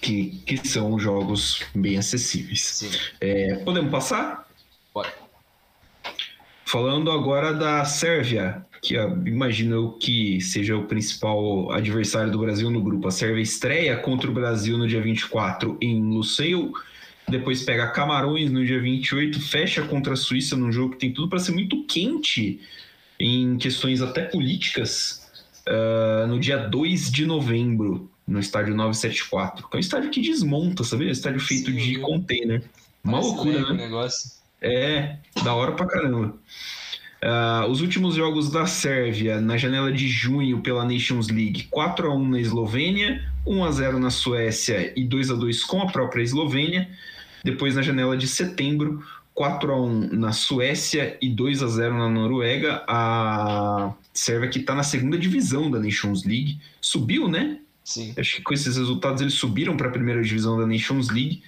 Que, 0.00 0.38
que 0.46 0.68
são 0.68 0.98
jogos 0.98 1.62
bem 1.74 1.96
acessíveis. 1.96 3.14
É, 3.20 3.56
podemos 3.64 3.90
passar? 3.90 4.46
Bora. 4.92 5.12
Falando 6.66 7.10
agora 7.10 7.54
da 7.54 7.84
Sérvia, 7.84 8.64
que 8.84 8.94
imagino 9.26 9.96
que 9.98 10.42
seja 10.42 10.76
o 10.76 10.84
principal 10.84 11.72
adversário 11.72 12.30
do 12.30 12.38
Brasil 12.38 12.70
no 12.70 12.82
grupo. 12.82 13.08
A 13.08 13.10
Sérvia 13.10 13.40
estreia 13.40 13.96
contra 13.96 14.30
o 14.30 14.34
Brasil 14.34 14.76
no 14.76 14.86
dia 14.86 15.00
24 15.00 15.78
em 15.80 16.02
Luceio, 16.02 16.70
depois 17.26 17.62
pega 17.62 17.86
Camarões 17.86 18.50
no 18.50 18.62
dia 18.62 18.78
28, 18.78 19.40
fecha 19.40 19.82
contra 19.86 20.12
a 20.12 20.16
Suíça 20.16 20.54
num 20.54 20.70
jogo 20.70 20.92
que 20.92 20.98
tem 20.98 21.12
tudo 21.12 21.30
para 21.30 21.38
ser 21.38 21.52
muito 21.52 21.82
quente 21.84 22.60
em 23.18 23.56
questões 23.56 24.02
até 24.02 24.22
políticas 24.22 25.32
uh, 25.66 26.26
no 26.26 26.38
dia 26.38 26.58
2 26.58 27.10
de 27.10 27.24
novembro, 27.24 28.10
no 28.28 28.38
estádio 28.38 28.74
974. 28.74 29.66
Que 29.66 29.76
é 29.76 29.78
um 29.78 29.80
estádio 29.80 30.10
que 30.10 30.20
desmonta, 30.20 30.84
sabe? 30.84 31.06
É 31.06 31.08
um 31.08 31.12
estádio 31.12 31.40
feito 31.40 31.70
Sim, 31.70 31.76
de 31.78 31.98
container. 32.00 32.62
Uma 33.02 33.20
loucura, 33.20 33.72
né? 33.72 33.84
Negócio. 33.84 34.30
É, 34.60 35.16
da 35.42 35.54
hora 35.54 35.72
pra 35.72 35.86
caramba. 35.86 36.34
Uh, 37.24 37.70
os 37.70 37.80
últimos 37.80 38.16
jogos 38.16 38.50
da 38.50 38.66
Sérvia 38.66 39.40
na 39.40 39.56
janela 39.56 39.90
de 39.90 40.06
junho 40.06 40.60
pela 40.60 40.84
Nations 40.84 41.28
League: 41.28 41.68
4 41.70 42.06
a 42.06 42.14
1 42.14 42.28
na 42.28 42.38
Eslovênia, 42.38 43.24
1 43.46 43.64
a 43.64 43.70
0 43.72 43.98
na 43.98 44.10
Suécia 44.10 44.92
e 44.94 45.02
2 45.02 45.30
a 45.30 45.34
2 45.34 45.64
com 45.64 45.80
a 45.80 45.86
própria 45.86 46.22
Eslovênia. 46.22 46.86
Depois 47.42 47.76
na 47.76 47.80
janela 47.80 48.14
de 48.14 48.28
setembro, 48.28 49.02
4 49.32 49.72
a 49.72 49.80
1 49.80 50.08
na 50.12 50.32
Suécia 50.32 51.16
e 51.22 51.30
2 51.30 51.62
a 51.62 51.66
0 51.66 51.96
na 51.96 52.10
Noruega. 52.10 52.84
A 52.86 53.94
Sérvia 54.12 54.50
que 54.50 54.58
está 54.58 54.74
na 54.74 54.82
segunda 54.82 55.16
divisão 55.16 55.70
da 55.70 55.78
Nations 55.78 56.24
League 56.24 56.58
subiu, 56.78 57.26
né? 57.26 57.58
Sim. 57.82 58.12
Acho 58.18 58.36
que 58.36 58.42
com 58.42 58.52
esses 58.52 58.76
resultados 58.76 59.22
eles 59.22 59.34
subiram 59.34 59.78
para 59.78 59.88
a 59.88 59.92
primeira 59.92 60.22
divisão 60.22 60.58
da 60.58 60.66
Nations 60.66 61.08
League. 61.08 61.42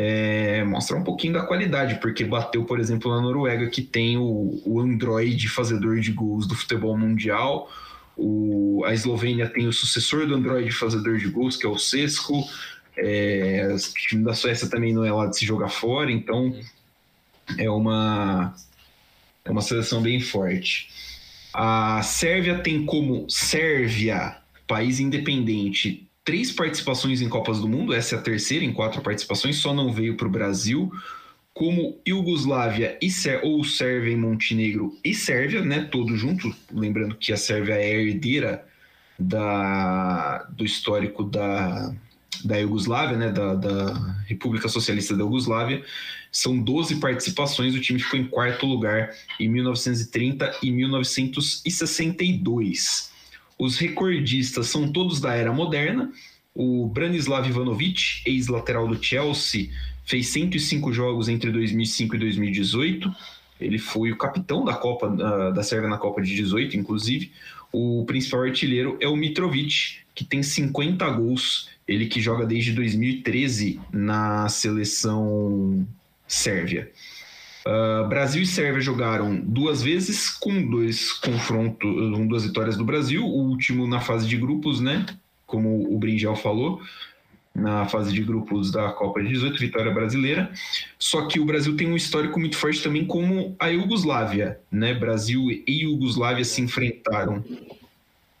É, 0.00 0.62
mostra 0.62 0.96
um 0.96 1.02
pouquinho 1.02 1.32
da 1.32 1.42
qualidade, 1.42 1.96
porque 1.96 2.24
bateu, 2.24 2.64
por 2.64 2.78
exemplo, 2.78 3.10
na 3.10 3.20
Noruega, 3.20 3.68
que 3.68 3.82
tem 3.82 4.16
o, 4.16 4.62
o 4.64 4.78
Android 4.78 5.48
fazedor 5.48 5.98
de 5.98 6.12
gols 6.12 6.46
do 6.46 6.54
futebol 6.54 6.96
mundial. 6.96 7.68
O, 8.16 8.84
a 8.86 8.94
Eslovênia 8.94 9.48
tem 9.48 9.66
o 9.66 9.72
sucessor 9.72 10.24
do 10.24 10.36
Android 10.36 10.70
fazedor 10.70 11.18
de 11.18 11.26
gols, 11.26 11.56
que 11.56 11.66
é 11.66 11.68
o 11.68 11.76
Sesco. 11.76 12.48
É, 12.96 13.74
o 13.74 13.92
time 13.92 14.22
da 14.22 14.34
Suécia 14.34 14.70
também 14.70 14.94
não 14.94 15.04
é 15.04 15.12
lá 15.12 15.26
de 15.26 15.36
se 15.36 15.44
jogar 15.44 15.68
fora, 15.68 16.12
então 16.12 16.54
é 17.58 17.68
uma, 17.68 18.54
é 19.44 19.50
uma 19.50 19.62
seleção 19.62 20.00
bem 20.00 20.20
forte. 20.20 20.90
A 21.52 22.02
Sérvia 22.04 22.60
tem 22.60 22.86
como 22.86 23.28
Sérvia, 23.28 24.36
país 24.64 25.00
independente, 25.00 26.07
três 26.28 26.52
participações 26.52 27.22
em 27.22 27.28
Copas 27.28 27.58
do 27.58 27.66
Mundo, 27.66 27.94
essa 27.94 28.14
é 28.14 28.18
a 28.18 28.20
terceira 28.20 28.62
em 28.62 28.70
quatro 28.70 29.00
participações, 29.00 29.56
só 29.56 29.72
não 29.72 29.90
veio 29.90 30.14
para 30.14 30.28
o 30.28 30.30
Brasil. 30.30 30.92
Como 31.54 31.98
Iugoslávia 32.06 32.98
e 33.00 33.08
ou 33.42 33.64
Sérvia 33.64 34.12
e 34.12 34.16
Montenegro 34.16 34.94
e 35.02 35.14
Sérvia, 35.14 35.64
né, 35.64 35.88
todo 35.90 36.18
junto, 36.18 36.54
lembrando 36.70 37.16
que 37.16 37.32
a 37.32 37.36
Sérvia 37.38 37.76
é 37.76 38.02
herdeira 38.02 38.62
da, 39.18 40.42
do 40.50 40.66
histórico 40.66 41.24
da, 41.24 41.94
da 42.44 42.58
Iugoslávia, 42.58 43.16
né, 43.16 43.32
da, 43.32 43.54
da 43.54 43.94
República 44.26 44.68
Socialista 44.68 45.16
da 45.16 45.22
Iugoslávia, 45.22 45.82
são 46.30 46.58
12 46.58 46.96
participações, 46.96 47.74
o 47.74 47.80
time 47.80 48.00
ficou 48.00 48.20
em 48.20 48.26
quarto 48.26 48.66
lugar 48.66 49.14
em 49.40 49.48
1930 49.48 50.58
e 50.62 50.70
1962. 50.70 53.16
Os 53.58 53.76
recordistas 53.78 54.68
são 54.68 54.90
todos 54.92 55.20
da 55.20 55.34
era 55.34 55.52
moderna. 55.52 56.12
O 56.54 56.86
Branislav 56.86 57.48
Ivanovic, 57.48 58.22
ex-lateral 58.24 58.86
do 58.86 59.02
Chelsea, 59.02 59.70
fez 60.04 60.28
105 60.28 60.92
jogos 60.92 61.28
entre 61.28 61.50
2005 61.50 62.16
e 62.16 62.18
2018. 62.18 63.14
Ele 63.60 63.78
foi 63.78 64.12
o 64.12 64.16
capitão 64.16 64.64
da 64.64 64.74
Copa 64.74 65.08
da 65.52 65.62
Sérvia 65.62 65.88
na 65.88 65.98
Copa 65.98 66.22
de 66.22 66.34
18, 66.34 66.76
inclusive. 66.76 67.32
O 67.72 68.04
principal 68.06 68.42
artilheiro 68.42 68.96
é 69.00 69.08
o 69.08 69.16
Mitrovic, 69.16 69.98
que 70.14 70.24
tem 70.24 70.42
50 70.42 71.08
gols. 71.10 71.68
Ele 71.86 72.06
que 72.06 72.20
joga 72.20 72.46
desde 72.46 72.72
2013 72.72 73.80
na 73.92 74.48
seleção 74.48 75.86
Sérvia. 76.26 76.90
Uh, 77.68 78.08
Brasil 78.08 78.40
e 78.40 78.46
Sérvia 78.46 78.80
jogaram 78.80 79.36
duas 79.36 79.82
vezes, 79.82 80.30
com 80.30 80.70
dois 80.70 81.12
confrontos, 81.12 81.90
com 81.90 82.26
duas 82.26 82.46
vitórias 82.46 82.78
do 82.78 82.84
Brasil, 82.84 83.22
o 83.22 83.46
último 83.46 83.86
na 83.86 84.00
fase 84.00 84.26
de 84.26 84.38
grupos, 84.38 84.80
né? 84.80 85.04
Como 85.46 85.94
o 85.94 85.98
Brinjal 85.98 86.34
falou, 86.34 86.80
na 87.54 87.84
fase 87.84 88.10
de 88.10 88.22
grupos 88.22 88.70
da 88.70 88.90
Copa 88.92 89.22
de 89.22 89.28
18, 89.28 89.58
vitória 89.58 89.92
brasileira. 89.92 90.50
Só 90.98 91.26
que 91.26 91.38
o 91.38 91.44
Brasil 91.44 91.76
tem 91.76 91.86
um 91.86 91.96
histórico 91.96 92.40
muito 92.40 92.56
forte 92.56 92.82
também 92.82 93.04
como 93.04 93.54
a 93.58 93.66
Iugoslávia, 93.66 94.58
né? 94.72 94.94
Brasil 94.94 95.50
e 95.50 95.82
Iugoslávia 95.82 96.46
se 96.46 96.62
enfrentaram 96.62 97.44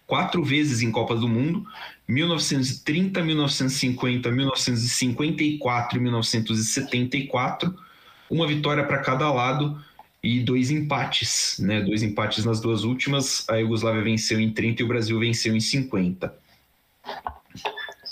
quatro 0.06 0.42
vezes 0.42 0.80
em 0.80 0.90
Copas 0.90 1.20
do 1.20 1.28
Mundo, 1.28 1.66
1930, 2.08 3.22
1950, 3.22 4.30
1954 4.30 5.98
e 5.98 6.00
1974, 6.00 7.87
uma 8.30 8.46
vitória 8.46 8.84
para 8.84 8.98
cada 8.98 9.30
lado 9.32 9.82
e 10.22 10.40
dois 10.40 10.70
empates, 10.70 11.56
né? 11.58 11.80
Dois 11.80 12.02
empates 12.02 12.44
nas 12.44 12.60
duas 12.60 12.84
últimas. 12.84 13.48
A 13.48 13.56
Iugoslávia 13.56 14.02
venceu 14.02 14.40
em 14.40 14.50
30 14.50 14.82
e 14.82 14.84
o 14.84 14.88
Brasil 14.88 15.18
venceu 15.18 15.56
em 15.56 15.60
50. 15.60 16.34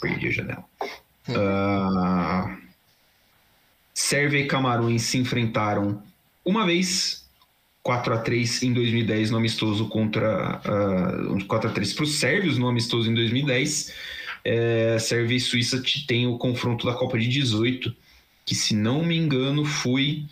Perdi 0.01 0.29
a 0.29 0.31
janela. 0.31 0.65
Uh... 1.29 2.67
Sérvia 3.93 4.41
e 4.41 4.47
Camarões 4.47 5.03
se 5.03 5.19
enfrentaram 5.19 6.03
uma 6.45 6.67
vez 6.67 7.27
4 7.83 8.15
a 8.15 8.19
3 8.19 8.63
em 8.65 8.73
2010 8.73 9.31
no 9.31 9.39
amistoso 9.39 9.89
contra 9.89 10.61
uh, 11.31 11.45
4 11.47 11.71
a 11.71 11.73
3 11.73 11.93
para 11.95 12.05
os 12.05 12.19
sérvios 12.19 12.59
no 12.59 12.69
amistoso 12.69 13.11
em 13.11 13.15
2010. 13.15 13.95
É, 14.45 14.99
Sérvia 15.01 15.37
e 15.37 15.41
Suíça 15.41 15.83
tem 16.07 16.27
o 16.27 16.37
confronto 16.37 16.87
da 16.87 16.95
Copa 16.95 17.19
de 17.19 17.27
18, 17.27 17.95
que 18.47 18.55
se 18.55 18.75
não 18.75 19.05
me 19.05 19.17
engano 19.17 19.65
foi 19.65 20.25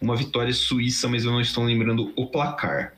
uma 0.00 0.16
vitória 0.16 0.52
suíça, 0.52 1.08
mas 1.08 1.24
eu 1.24 1.32
não 1.32 1.40
estou 1.40 1.64
lembrando 1.64 2.12
o 2.16 2.26
placar. 2.26 2.94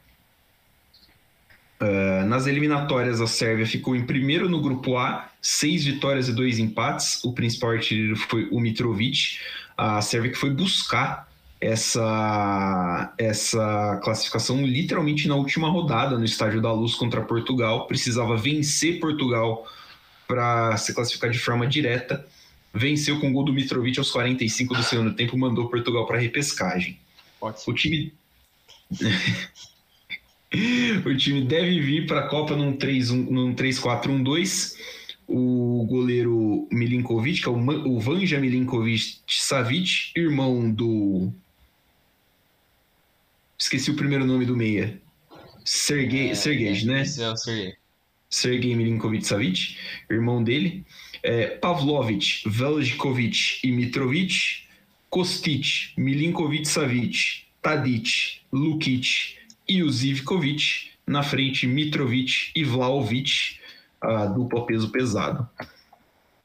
Uh, 1.80 2.24
nas 2.26 2.46
eliminatórias, 2.46 3.20
a 3.20 3.26
Sérvia 3.26 3.66
ficou 3.66 3.96
em 3.96 4.06
primeiro 4.06 4.48
no 4.48 4.60
grupo 4.60 4.96
A, 4.96 5.28
seis 5.40 5.84
vitórias 5.84 6.28
e 6.28 6.32
dois 6.32 6.60
empates. 6.60 7.24
O 7.24 7.32
principal 7.32 7.70
artilheiro 7.70 8.14
foi 8.14 8.48
o 8.52 8.60
Mitrovic. 8.60 9.40
A 9.76 10.00
Sérvia 10.00 10.30
que 10.30 10.38
foi 10.38 10.50
buscar 10.50 11.28
essa, 11.60 13.12
essa 13.18 14.00
classificação 14.04 14.64
literalmente 14.64 15.26
na 15.26 15.34
última 15.34 15.68
rodada 15.68 16.18
no 16.18 16.24
Estádio 16.24 16.60
da 16.60 16.72
Luz 16.72 16.94
contra 16.94 17.22
Portugal. 17.22 17.86
Precisava 17.86 18.36
vencer 18.36 19.00
Portugal 19.00 19.66
para 20.28 20.76
se 20.76 20.94
classificar 20.94 21.30
de 21.30 21.38
forma 21.38 21.66
direta. 21.66 22.24
Venceu 22.74 23.20
com 23.20 23.28
o 23.28 23.32
gol 23.32 23.44
do 23.44 23.52
Mitrovic 23.52 23.98
aos 23.98 24.10
45 24.10 24.74
do 24.74 24.82
segundo 24.82 25.14
tempo, 25.14 25.36
mandou 25.36 25.68
Portugal 25.68 26.06
para 26.06 26.18
repescagem. 26.18 26.98
O 27.40 27.72
time. 27.72 28.12
o 31.04 31.16
time 31.16 31.44
deve 31.44 31.80
vir 31.80 32.06
para 32.06 32.20
a 32.20 32.28
Copa 32.28 32.56
num 32.56 32.76
3-4-1-2. 32.76 34.76
O 35.28 35.86
goleiro 35.88 36.66
Milinkovic, 36.70 37.42
que 37.42 37.48
é 37.48 37.50
o 37.50 38.00
Vanja 38.00 38.40
Milinkovic 38.40 39.20
Savic, 39.26 40.12
irmão 40.16 40.70
do 40.70 41.32
Esqueci 43.62 43.92
o 43.92 43.96
primeiro 43.96 44.24
nome 44.24 44.44
do 44.44 44.56
meia. 44.56 45.00
Sergei, 45.64 46.30
é, 46.30 46.34
Sergei, 46.34 46.84
né? 46.84 47.02
Esse 47.02 47.22
é 47.22 47.30
o 47.30 47.36
Sergei. 47.36 47.74
Sergei 48.28 48.74
Milinkovic 48.74 49.24
Savic, 49.24 49.76
irmão 50.10 50.42
dele. 50.42 50.84
É, 51.22 51.46
Pavlovic, 51.46 52.42
Veljkovic 52.46 53.60
e 53.62 53.70
Mitrovic. 53.70 54.62
Kostic, 55.12 55.92
Milinkovic 55.94 56.66
Savic, 56.66 57.44
Tadic, 57.60 58.40
Lukic 58.50 59.36
e 59.68 59.82
o. 59.82 59.90
Na 61.06 61.22
frente, 61.22 61.66
Mitrovic 61.66 62.50
e 62.56 62.64
Vlaovic, 62.64 63.58
a 64.00 64.24
dupla 64.24 64.64
peso 64.64 64.88
pesado. 64.88 65.46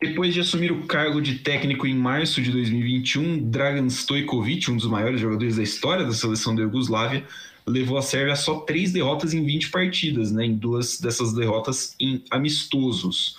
Depois 0.02 0.34
de 0.34 0.42
assumir 0.42 0.74
o 0.74 0.86
cargo 0.86 1.22
de 1.22 1.36
técnico 1.36 1.88
em 1.88 1.96
março 1.96 2.42
de 2.42 2.52
2021, 2.52 3.50
Dragan 3.50 3.88
Stojkovic, 3.88 4.70
um 4.70 4.76
dos 4.76 4.88
maiores 4.88 5.22
jogadores 5.22 5.56
da 5.56 5.64
história 5.64 6.04
da 6.04 6.12
seleção 6.12 6.54
da 6.54 6.64
Iugoslávia, 6.64 7.26
levou 7.66 7.98
a 7.98 8.02
Sérvia 8.02 8.34
a 8.34 8.36
só 8.36 8.60
três 8.60 8.92
derrotas 8.92 9.34
em 9.34 9.46
20 9.46 9.70
partidas, 9.70 10.30
né, 10.30 10.46
em 10.46 10.56
duas 10.56 11.00
dessas 11.00 11.34
derrotas 11.34 11.96
em 11.98 12.22
amistosos. 12.30 13.38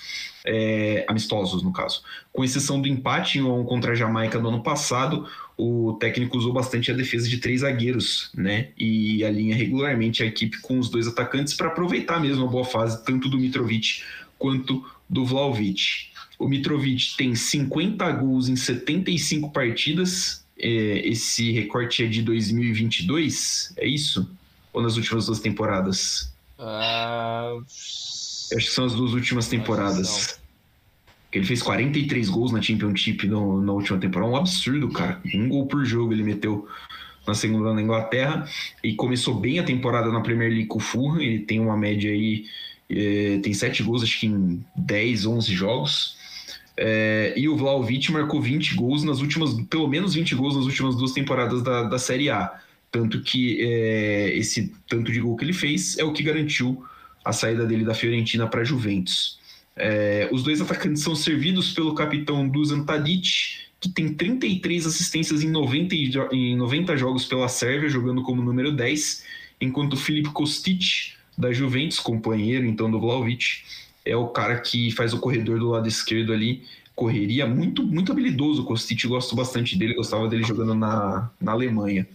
É, 0.51 1.05
amistosos, 1.07 1.63
no 1.63 1.71
caso. 1.71 2.03
Com 2.33 2.43
exceção 2.43 2.81
do 2.81 2.89
empate 2.89 3.39
em 3.39 3.43
1 3.43 3.65
contra 3.65 3.93
a 3.93 3.95
Jamaica 3.95 4.39
no 4.39 4.49
ano 4.49 4.63
passado, 4.63 5.29
o 5.59 5.99
técnico 6.01 6.39
usou 6.39 6.55
bastante 6.55 6.91
a 6.91 6.95
defesa 6.95 7.29
de 7.29 7.37
três 7.37 7.61
zagueiros, 7.61 8.31
né? 8.35 8.71
E 8.79 9.23
alinha 9.25 9.55
regularmente 9.55 10.23
a 10.23 10.27
equipe 10.27 10.59
com 10.63 10.79
os 10.79 10.89
dois 10.89 11.07
atacantes 11.07 11.53
para 11.53 11.67
aproveitar 11.67 12.19
mesmo 12.19 12.47
a 12.47 12.49
boa 12.49 12.65
fase, 12.65 13.05
tanto 13.05 13.29
do 13.29 13.37
Mitrovic 13.37 14.03
quanto 14.39 14.83
do 15.07 15.27
Vlaovic. 15.27 16.09
O 16.39 16.49
Mitrovic 16.49 17.15
tem 17.19 17.35
50 17.35 18.11
gols 18.13 18.49
em 18.49 18.57
75 18.57 19.51
partidas. 19.51 20.43
É, 20.59 21.07
esse 21.07 21.53
recorte 21.53 22.05
é 22.05 22.07
de 22.07 22.23
2022, 22.23 23.75
é 23.77 23.87
isso? 23.87 24.31
Ou 24.73 24.81
nas 24.81 24.97
últimas 24.97 25.27
duas 25.27 25.41
temporadas? 25.41 26.33
Uh... 26.59 27.63
Acho 28.57 28.67
que 28.67 28.73
são 28.73 28.87
as 28.87 28.95
duas 28.95 29.13
últimas 29.13 29.47
temporadas. 29.47 30.38
Ele 31.33 31.45
fez 31.45 31.63
43 31.63 32.29
gols 32.29 32.53
na 32.53 32.63
Championship 32.63 33.27
no, 33.27 33.61
na 33.61 33.73
última 33.73 33.99
temporada. 33.99 34.33
Um 34.33 34.37
absurdo, 34.37 34.89
cara. 34.91 35.21
Um 35.35 35.49
gol 35.49 35.67
por 35.67 35.85
jogo 35.85 36.13
ele 36.13 36.23
meteu 36.23 36.67
na 37.27 37.35
segunda 37.35 37.75
na 37.75 37.83
Inglaterra. 37.83 38.49
E 38.83 38.95
começou 38.95 39.35
bem 39.35 39.59
a 39.59 39.65
temporada 39.65 40.11
na 40.11 40.21
Premier 40.21 40.51
League 40.51 40.67
com 40.67 40.79
o 40.79 40.81
Fulham. 40.81 41.21
Ele 41.21 41.41
tem 41.41 41.61
uma 41.61 41.77
média 41.77 42.11
aí. 42.11 42.47
É, 42.91 43.39
tem 43.43 43.53
7 43.53 43.83
gols, 43.83 44.03
acho 44.03 44.21
que 44.21 44.27
em 44.27 44.65
10, 44.75 45.27
11 45.27 45.53
jogos. 45.53 46.17
É, 46.81 47.35
e 47.37 47.49
o 47.49 47.57
Vlaovic 47.57 48.11
marcou 48.13 48.41
20 48.41 48.77
gols 48.77 49.03
nas 49.03 49.21
últimas, 49.21 49.53
pelo 49.69 49.89
menos 49.89 50.15
20 50.15 50.35
gols 50.37 50.57
nas 50.57 50.65
últimas 50.65 50.97
duas 50.97 51.13
temporadas 51.13 51.63
da, 51.63 51.83
da 51.83 51.99
Série 51.99 52.31
A. 52.31 52.59
Tanto 52.91 53.21
que 53.21 53.61
é, 53.61 54.35
esse 54.35 54.73
tanto 54.89 55.13
de 55.13 55.21
gol 55.21 55.37
que 55.37 55.45
ele 55.45 55.53
fez 55.53 55.99
é 55.99 56.05
o 56.05 56.13
que 56.13 56.23
garantiu 56.23 56.83
a 57.23 57.33
saída 57.33 57.67
dele 57.67 57.85
da 57.85 57.95
Fiorentina 57.95 58.47
para 58.47 58.63
a 58.63 58.65
Juventus. 58.65 59.39
É, 59.79 60.29
os 60.33 60.43
dois 60.43 60.61
atacantes 60.61 61.03
são 61.03 61.15
servidos 61.15 61.73
pelo 61.73 61.95
capitão 61.95 62.49
Dusan 62.49 62.85
Tadic, 62.85 63.69
que 63.81 63.89
tem 63.89 64.13
33 64.13 64.87
assistências 64.87 65.43
em 65.43 65.51
90, 65.51 65.95
em 66.33 66.57
90 66.57 66.97
jogos 66.97 67.25
pela 67.25 67.49
Sérvia, 67.49 67.89
jogando 67.89 68.23
como 68.23 68.43
número 68.43 68.73
10, 68.73 69.25
enquanto 69.61 69.97
Filip 69.97 70.31
Kostic, 70.31 71.15
da 71.37 71.53
Juventus, 71.53 72.01
companheiro 72.01 72.67
então 72.67 72.91
do 72.91 72.99
Vlaovic, 72.99 73.63
é 74.05 74.17
o 74.17 74.27
cara 74.27 74.59
que 74.59 74.91
faz 74.91 75.15
o 75.15 75.21
corredor 75.21 75.61
do 75.61 75.69
lado 75.69 75.87
esquerdo 75.87 76.33
ali, 76.33 76.65
correria, 76.97 77.47
muito, 77.47 77.85
muito 77.85 78.11
habilidoso. 78.11 78.63
O 78.63 78.65
Kostic, 78.65 79.07
gosto 79.07 79.37
bastante 79.37 79.79
dele, 79.79 79.95
gostava 79.95 80.27
dele 80.27 80.43
jogando 80.43 80.75
na, 80.75 81.31
na 81.41 81.53
Alemanha. 81.53 82.09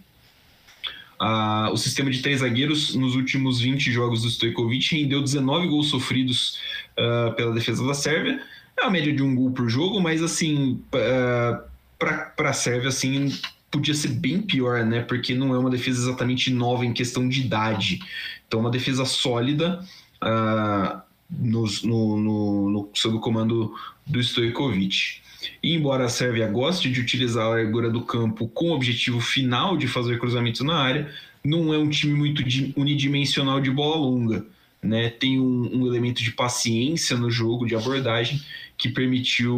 Ah, 1.18 1.70
o 1.72 1.76
sistema 1.76 2.10
de 2.10 2.20
três 2.20 2.40
zagueiros 2.40 2.94
nos 2.94 3.14
últimos 3.14 3.60
20 3.60 3.92
jogos 3.92 4.22
do 4.22 4.30
Stojkovic 4.30 4.96
rendeu 4.96 5.22
19 5.22 5.68
gols 5.68 5.88
sofridos 5.88 6.58
uh, 6.98 7.34
pela 7.34 7.52
defesa 7.52 7.86
da 7.86 7.94
Sérvia. 7.94 8.40
É 8.78 8.84
a 8.84 8.90
média 8.90 9.12
de 9.12 9.22
um 9.22 9.34
gol 9.34 9.52
por 9.52 9.68
jogo, 9.68 10.00
mas 10.00 10.22
assim, 10.22 10.80
para 10.90 12.32
a 12.38 12.52
Sérvia, 12.52 12.88
assim, 12.88 13.32
podia 13.70 13.94
ser 13.94 14.08
bem 14.08 14.42
pior, 14.42 14.84
né? 14.84 15.00
Porque 15.00 15.34
não 15.34 15.54
é 15.54 15.58
uma 15.58 15.70
defesa 15.70 16.08
exatamente 16.08 16.52
nova 16.52 16.84
em 16.84 16.92
questão 16.92 17.28
de 17.28 17.40
idade. 17.40 18.00
Então, 18.46 18.60
uma 18.60 18.70
defesa 18.70 19.04
sólida. 19.04 19.84
Uh, 20.22 21.04
no, 21.30 21.64
no, 21.84 22.70
no, 22.70 22.90
sob 22.94 23.16
o 23.16 23.20
comando 23.20 23.74
do 24.06 24.20
Stojkovic. 24.20 25.22
E 25.62 25.74
embora 25.74 26.04
a 26.04 26.08
Sérvia 26.08 26.46
goste 26.46 26.90
de 26.90 27.00
utilizar 27.00 27.46
a 27.46 27.50
largura 27.50 27.90
do 27.90 28.02
campo 28.02 28.48
com 28.48 28.70
o 28.70 28.74
objetivo 28.74 29.20
final 29.20 29.76
de 29.76 29.86
fazer 29.86 30.18
cruzamentos 30.18 30.60
na 30.62 30.76
área, 30.76 31.10
não 31.44 31.72
é 31.72 31.78
um 31.78 31.88
time 31.88 32.14
muito 32.14 32.42
unidimensional 32.76 33.60
de 33.60 33.70
bola 33.70 33.96
longa. 33.96 34.46
Né? 34.82 35.10
Tem 35.10 35.40
um, 35.40 35.70
um 35.72 35.86
elemento 35.86 36.22
de 36.22 36.30
paciência 36.32 37.16
no 37.16 37.30
jogo, 37.30 37.66
de 37.66 37.74
abordagem, 37.74 38.40
que 38.76 38.88
permitiu 38.88 39.56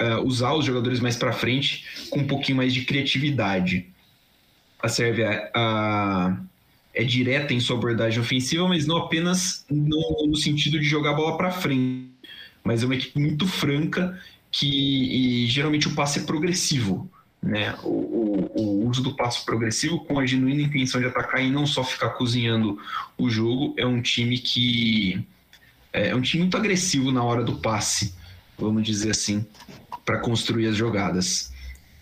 uh, 0.00 0.20
usar 0.24 0.54
os 0.54 0.64
jogadores 0.64 1.00
mais 1.00 1.16
para 1.16 1.32
frente 1.32 2.08
com 2.10 2.20
um 2.20 2.26
pouquinho 2.26 2.58
mais 2.58 2.74
de 2.74 2.82
criatividade. 2.84 3.86
A 4.82 4.88
Sérvia. 4.88 5.50
Uh, 5.56 6.52
é 6.94 7.02
direta 7.02 7.54
em 7.54 7.60
sua 7.60 7.76
abordagem 7.76 8.20
ofensiva, 8.20 8.68
mas 8.68 8.86
não 8.86 8.96
apenas 8.96 9.64
no, 9.70 10.26
no 10.28 10.36
sentido 10.36 10.78
de 10.78 10.84
jogar 10.84 11.10
a 11.10 11.14
bola 11.14 11.36
para 11.36 11.50
frente. 11.50 12.10
Mas 12.62 12.82
é 12.82 12.86
uma 12.86 12.94
equipe 12.94 13.18
muito 13.18 13.46
franca 13.46 14.20
que 14.52 15.46
geralmente 15.48 15.88
o 15.88 15.94
passe 15.94 16.20
é 16.20 16.22
progressivo. 16.22 17.10
Né? 17.42 17.74
O, 17.82 17.88
o, 17.88 18.52
o, 18.54 18.88
uso 18.88 19.02
do 19.02 19.16
passo 19.16 19.44
progressivo 19.44 20.04
com 20.04 20.20
a 20.20 20.26
genuína 20.26 20.62
intenção 20.62 21.00
de 21.00 21.08
atacar 21.08 21.42
e 21.42 21.50
não 21.50 21.66
só 21.66 21.82
ficar 21.82 22.10
cozinhando 22.10 22.78
o 23.18 23.28
jogo 23.28 23.74
é 23.76 23.84
um 23.84 24.00
time 24.00 24.38
que 24.38 25.26
é, 25.92 26.10
é 26.10 26.14
um 26.14 26.20
time 26.20 26.42
muito 26.42 26.56
agressivo 26.56 27.10
na 27.10 27.24
hora 27.24 27.42
do 27.42 27.56
passe, 27.56 28.14
vamos 28.56 28.84
dizer 28.84 29.10
assim, 29.10 29.44
para 30.04 30.20
construir 30.20 30.68
as 30.68 30.76
jogadas. 30.76 31.51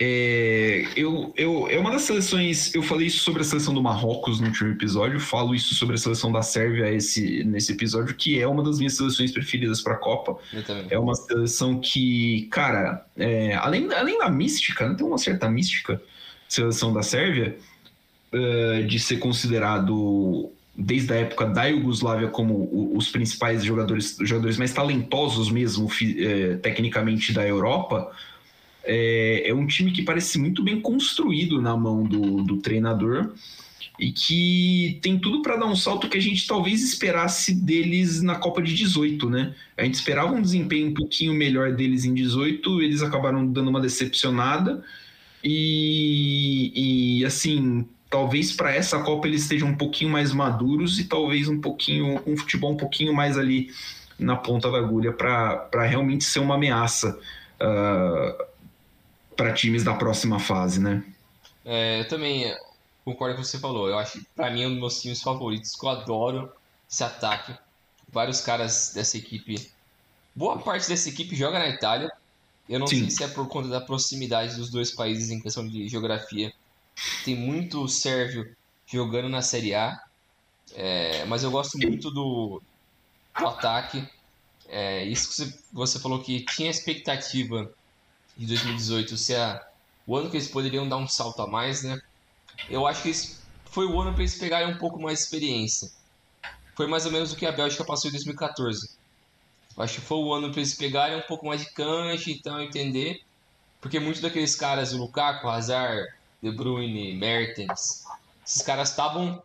É, 0.02 0.86
eu, 0.96 1.30
eu, 1.36 1.68
é 1.68 1.78
uma 1.78 1.90
das 1.90 2.02
seleções. 2.02 2.74
Eu 2.74 2.82
falei 2.82 3.08
isso 3.08 3.18
sobre 3.18 3.42
a 3.42 3.44
seleção 3.44 3.74
do 3.74 3.82
Marrocos 3.82 4.40
no 4.40 4.46
último 4.46 4.70
episódio, 4.70 5.20
falo 5.20 5.54
isso 5.54 5.74
sobre 5.74 5.96
a 5.96 5.98
seleção 5.98 6.32
da 6.32 6.40
Sérvia 6.40 6.90
esse, 6.90 7.44
nesse 7.44 7.72
episódio, 7.72 8.14
que 8.14 8.40
é 8.40 8.46
uma 8.46 8.62
das 8.62 8.78
minhas 8.78 8.96
seleções 8.96 9.30
preferidas 9.30 9.82
para 9.82 9.92
a 9.92 9.98
Copa. 9.98 10.38
É 10.88 10.98
uma 10.98 11.14
seleção 11.14 11.78
que, 11.78 12.48
cara, 12.50 13.04
é, 13.14 13.54
além, 13.56 13.92
além 13.92 14.18
da 14.18 14.30
mística, 14.30 14.88
né, 14.88 14.94
tem 14.94 15.06
uma 15.06 15.18
certa 15.18 15.50
mística, 15.50 16.00
seleção 16.48 16.94
da 16.94 17.02
Sérvia, 17.02 17.58
uh, 18.32 18.86
de 18.86 18.98
ser 18.98 19.18
considerado 19.18 20.50
desde 20.74 21.12
a 21.12 21.16
época 21.16 21.44
da 21.44 21.64
Iugoslávia 21.66 22.28
como 22.28 22.96
os 22.96 23.10
principais 23.10 23.62
jogadores, 23.62 24.16
jogadores 24.22 24.56
mais 24.56 24.72
talentosos 24.72 25.50
mesmo, 25.50 25.90
é, 26.18 26.56
tecnicamente 26.56 27.34
da 27.34 27.46
Europa 27.46 28.10
é, 28.84 29.48
é 29.48 29.54
um 29.54 29.66
time 29.66 29.92
que 29.92 30.02
parece 30.02 30.38
muito 30.38 30.62
bem 30.62 30.80
construído 30.80 31.60
na 31.60 31.76
mão 31.76 32.04
do, 32.04 32.42
do 32.42 32.56
treinador 32.58 33.32
e 33.98 34.12
que 34.12 34.98
tem 35.02 35.18
tudo 35.18 35.42
para 35.42 35.56
dar 35.56 35.66
um 35.66 35.76
salto 35.76 36.08
que 36.08 36.16
a 36.16 36.20
gente 36.20 36.46
talvez 36.46 36.82
esperasse 36.82 37.54
deles 37.54 38.22
na 38.22 38.34
Copa 38.36 38.62
de 38.62 38.74
18, 38.74 39.28
né? 39.28 39.54
A 39.76 39.84
gente 39.84 39.94
esperava 39.94 40.32
um 40.32 40.40
desempenho 40.40 40.88
um 40.88 40.94
pouquinho 40.94 41.34
melhor 41.34 41.72
deles 41.72 42.06
em 42.06 42.14
18, 42.14 42.80
eles 42.80 43.02
acabaram 43.02 43.46
dando 43.46 43.68
uma 43.68 43.80
decepcionada 43.80 44.82
e, 45.44 47.18
e 47.20 47.24
assim 47.26 47.86
talvez 48.08 48.52
para 48.52 48.74
essa 48.74 48.98
Copa 49.00 49.28
eles 49.28 49.42
estejam 49.42 49.68
um 49.68 49.76
pouquinho 49.76 50.10
mais 50.10 50.32
maduros 50.32 50.98
e 50.98 51.04
talvez 51.04 51.46
um 51.46 51.60
pouquinho, 51.60 52.20
um 52.26 52.36
futebol 52.36 52.72
um 52.72 52.76
pouquinho 52.76 53.12
mais 53.12 53.36
ali 53.36 53.70
na 54.18 54.34
ponta 54.34 54.70
da 54.70 54.78
agulha 54.78 55.12
para 55.12 55.84
realmente 55.86 56.24
ser 56.24 56.40
uma 56.40 56.54
ameaça 56.54 57.18
ah, 57.60 58.46
para 59.40 59.54
times 59.54 59.82
da 59.82 59.94
próxima 59.94 60.38
fase, 60.38 60.78
né? 60.78 61.02
É, 61.64 62.00
eu 62.00 62.08
também 62.08 62.54
concordo 63.04 63.34
com 63.34 63.40
o 63.40 63.44
que 63.44 63.50
você 63.50 63.58
falou. 63.58 63.88
Eu 63.88 63.98
acho 63.98 64.18
que 64.18 64.26
para 64.36 64.50
mim 64.50 64.62
é 64.62 64.66
um 64.66 64.70
dos 64.70 64.80
meus 64.80 65.00
times 65.00 65.22
favoritos, 65.22 65.74
que 65.74 65.84
eu 65.84 65.90
adoro 65.90 66.52
esse 66.90 67.02
ataque. 67.02 67.54
Vários 68.12 68.40
caras 68.42 68.92
dessa 68.94 69.16
equipe, 69.16 69.70
boa 70.34 70.58
parte 70.58 70.88
dessa 70.88 71.08
equipe 71.08 71.34
joga 71.34 71.58
na 71.58 71.68
Itália. 71.68 72.10
Eu 72.68 72.78
não 72.78 72.86
Sim. 72.86 73.00
sei 73.00 73.10
se 73.10 73.24
é 73.24 73.28
por 73.28 73.48
conta 73.48 73.68
da 73.68 73.80
proximidade 73.80 74.56
dos 74.56 74.70
dois 74.70 74.90
países 74.90 75.30
em 75.30 75.40
questão 75.40 75.66
de 75.66 75.88
geografia. 75.88 76.52
Tem 77.24 77.34
muito 77.34 77.88
sérvio 77.88 78.54
jogando 78.86 79.28
na 79.28 79.40
Série 79.40 79.74
A, 79.74 79.98
é, 80.74 81.24
mas 81.24 81.42
eu 81.42 81.50
gosto 81.50 81.78
muito 81.78 82.10
do, 82.10 82.60
do 83.38 83.46
ataque. 83.46 84.06
É, 84.68 85.04
isso 85.04 85.28
que 85.28 85.34
você, 85.34 85.58
você 85.72 85.98
falou 85.98 86.20
que 86.20 86.44
tinha 86.44 86.70
expectativa 86.70 87.72
de 88.40 88.46
2018 88.46 89.18
ser 89.18 89.36
a, 89.36 89.62
o 90.06 90.16
ano 90.16 90.30
que 90.30 90.36
eles 90.38 90.48
poderiam 90.48 90.88
dar 90.88 90.96
um 90.96 91.06
salto 91.06 91.42
a 91.42 91.46
mais, 91.46 91.82
né? 91.82 92.00
Eu 92.70 92.86
acho 92.86 93.02
que 93.02 93.12
foi 93.66 93.84
o 93.84 94.00
ano 94.00 94.12
para 94.12 94.22
eles 94.22 94.38
pegarem 94.38 94.74
um 94.74 94.78
pouco 94.78 94.98
mais 94.98 95.18
de 95.18 95.24
experiência. 95.26 95.90
Foi 96.74 96.86
mais 96.86 97.04
ou 97.04 97.12
menos 97.12 97.32
o 97.32 97.36
que 97.36 97.44
a 97.44 97.52
Bélgica 97.52 97.84
passou 97.84 98.08
em 98.08 98.12
2014. 98.12 98.96
Eu 99.76 99.82
acho 99.82 99.96
que 99.96 100.00
foi 100.00 100.16
o 100.16 100.32
ano 100.32 100.50
para 100.50 100.60
eles 100.60 100.74
pegarem 100.74 101.18
um 101.18 101.26
pouco 101.26 101.46
mais 101.46 101.60
de 101.60 101.70
cancha, 101.72 102.30
então 102.30 102.58
entender. 102.62 103.20
Porque 103.78 104.00
muitos 104.00 104.22
daqueles 104.22 104.56
caras, 104.56 104.94
o 104.94 104.96
Lukaku, 104.96 105.46
Hazard, 105.46 106.10
De 106.42 106.50
Bruyne, 106.50 107.14
Mertens, 107.16 108.04
esses 108.46 108.62
caras 108.62 108.88
estavam. 108.88 109.42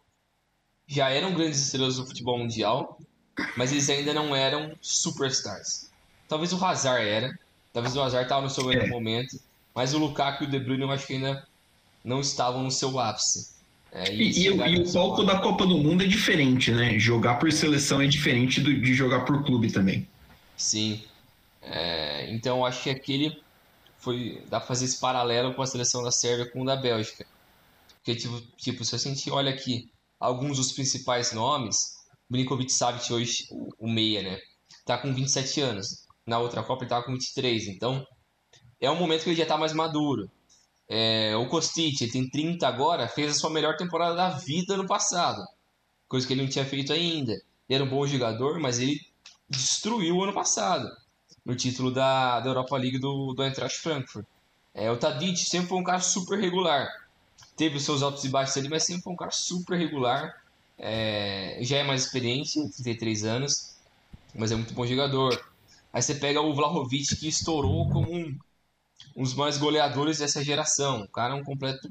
já 0.87 1.09
eram 1.09 1.33
grandes 1.33 1.59
estrelas 1.59 1.97
do 1.97 2.05
futebol 2.05 2.37
mundial, 2.37 2.97
mas 3.57 3.73
eles 3.73 3.89
ainda 3.89 4.13
não 4.13 4.33
eram 4.33 4.73
superstars. 4.79 5.91
Talvez 6.29 6.53
o 6.53 6.65
Hazard 6.65 7.05
era, 7.05 7.37
talvez 7.75 7.93
o 7.93 8.01
Hazard 8.01 8.23
estava 8.23 8.41
no 8.41 8.49
seu 8.49 8.63
melhor 8.63 8.85
é. 8.85 8.87
momento, 8.87 9.37
mas 9.75 9.93
o 9.93 9.97
Lukaku 9.97 10.45
e 10.45 10.47
o 10.47 10.49
De 10.49 10.59
Bruyne 10.59 10.83
eu 10.83 10.91
acho 10.91 11.05
que 11.05 11.15
ainda 11.15 11.45
não 12.05 12.21
estavam 12.21 12.63
no 12.63 12.71
seu 12.71 12.97
ápice. 12.97 13.53
É, 13.91 14.13
e, 14.13 14.31
e, 14.31 14.45
e 14.45 14.79
o 14.79 14.93
palco 14.93 15.23
da 15.23 15.39
Copa 15.39 15.67
do 15.67 15.77
Mundo 15.77 16.01
é 16.01 16.07
diferente, 16.07 16.71
né? 16.71 16.97
Jogar 16.97 17.35
por 17.35 17.51
seleção 17.51 18.01
é 18.01 18.07
diferente 18.07 18.61
do, 18.61 18.73
de 18.73 18.93
jogar 18.93 19.25
por 19.25 19.43
clube 19.43 19.69
também. 19.69 20.07
Sim. 20.55 21.03
É, 21.61 22.31
então 22.31 22.59
eu 22.59 22.65
acho 22.65 22.83
que 22.83 22.89
aquele 22.89 23.41
foi. 23.97 24.41
dá 24.49 24.59
pra 24.59 24.67
fazer 24.67 24.85
esse 24.85 24.99
paralelo 25.01 25.53
com 25.53 25.61
a 25.61 25.67
seleção 25.67 26.01
da 26.01 26.11
Sérvia 26.11 26.49
com 26.49 26.61
o 26.61 26.65
da 26.65 26.77
Bélgica. 26.77 27.25
Porque, 27.97 28.15
tipo, 28.15 28.41
tipo 28.55 28.85
se 28.85 28.95
a 28.95 28.99
gente 28.99 29.29
olha 29.29 29.51
aqui 29.51 29.89
alguns 30.17 30.55
dos 30.55 30.71
principais 30.71 31.33
nomes, 31.33 31.95
Milinkovic 32.29 32.71
Savic 32.71 33.11
hoje, 33.11 33.47
o, 33.51 33.69
o 33.79 33.89
meia, 33.89 34.21
né? 34.21 34.39
Tá 34.85 34.97
com 34.97 35.13
27 35.13 35.59
anos. 35.59 36.04
Na 36.25 36.39
outra 36.39 36.63
Copa 36.63 36.83
ele 36.83 36.89
tava 36.89 37.05
com 37.05 37.13
23. 37.13 37.67
Então, 37.67 38.05
é 38.79 38.89
um 38.89 38.95
momento 38.95 39.23
que 39.23 39.29
ele 39.29 39.37
já 39.37 39.45
tá 39.45 39.57
mais 39.57 39.73
maduro. 39.73 40.29
É, 40.87 41.35
o 41.35 41.47
Kostic, 41.47 42.01
ele 42.01 42.11
tem 42.11 42.29
30 42.29 42.67
agora, 42.67 43.07
fez 43.07 43.31
a 43.31 43.39
sua 43.39 43.49
melhor 43.49 43.75
temporada 43.75 44.15
da 44.15 44.29
vida 44.29 44.77
no 44.77 44.85
passado. 44.85 45.43
Coisa 46.07 46.25
que 46.25 46.33
ele 46.33 46.43
não 46.43 46.49
tinha 46.49 46.65
feito 46.65 46.93
ainda. 46.93 47.33
Ele 47.33 47.43
era 47.69 47.83
um 47.83 47.89
bom 47.89 48.05
jogador, 48.05 48.59
mas 48.59 48.79
ele 48.79 48.99
destruiu 49.49 50.15
o 50.15 50.23
ano 50.23 50.33
passado. 50.33 50.87
No 51.43 51.55
título 51.55 51.91
da, 51.91 52.39
da 52.39 52.49
Europa 52.49 52.77
League 52.77 52.99
do, 52.99 53.33
do 53.33 53.43
Eintracht 53.43 53.79
Frankfurt. 53.79 54.25
É, 54.73 54.91
o 54.91 54.97
Tadic 54.97 55.37
sempre 55.37 55.69
foi 55.69 55.77
um 55.77 55.83
cara 55.83 56.01
super 56.01 56.39
regular. 56.39 56.87
Teve 57.55 57.77
os 57.77 57.83
seus 57.83 58.03
altos 58.03 58.23
e 58.25 58.29
baixos 58.29 58.57
ali, 58.57 58.67
mas 58.67 58.83
sempre 58.83 59.03
foi 59.03 59.13
um 59.13 59.15
cara 59.15 59.31
super 59.31 59.77
regular. 59.77 60.41
É, 60.77 61.57
já 61.61 61.77
é 61.77 61.83
mais 61.83 62.03
experiente, 62.03 62.59
33 62.71 63.23
anos, 63.23 63.75
mas 64.33 64.51
é 64.51 64.55
muito 64.55 64.73
bom 64.73 64.85
jogador. 64.85 65.54
Aí 65.95 66.01
você 66.01 66.13
pega 66.13 66.41
o 66.41 66.53
Vlahovic, 66.53 67.15
que 67.15 67.27
estourou 67.27 67.89
como 67.89 68.13
um 68.13 68.37
um 69.15 69.23
dos 69.23 69.33
mais 69.33 69.57
goleadores 69.57 70.19
dessa 70.19 70.43
geração. 70.43 71.03
O 71.03 71.07
cara 71.07 71.33
é 71.33 71.37
um 71.37 71.43
completo 71.43 71.89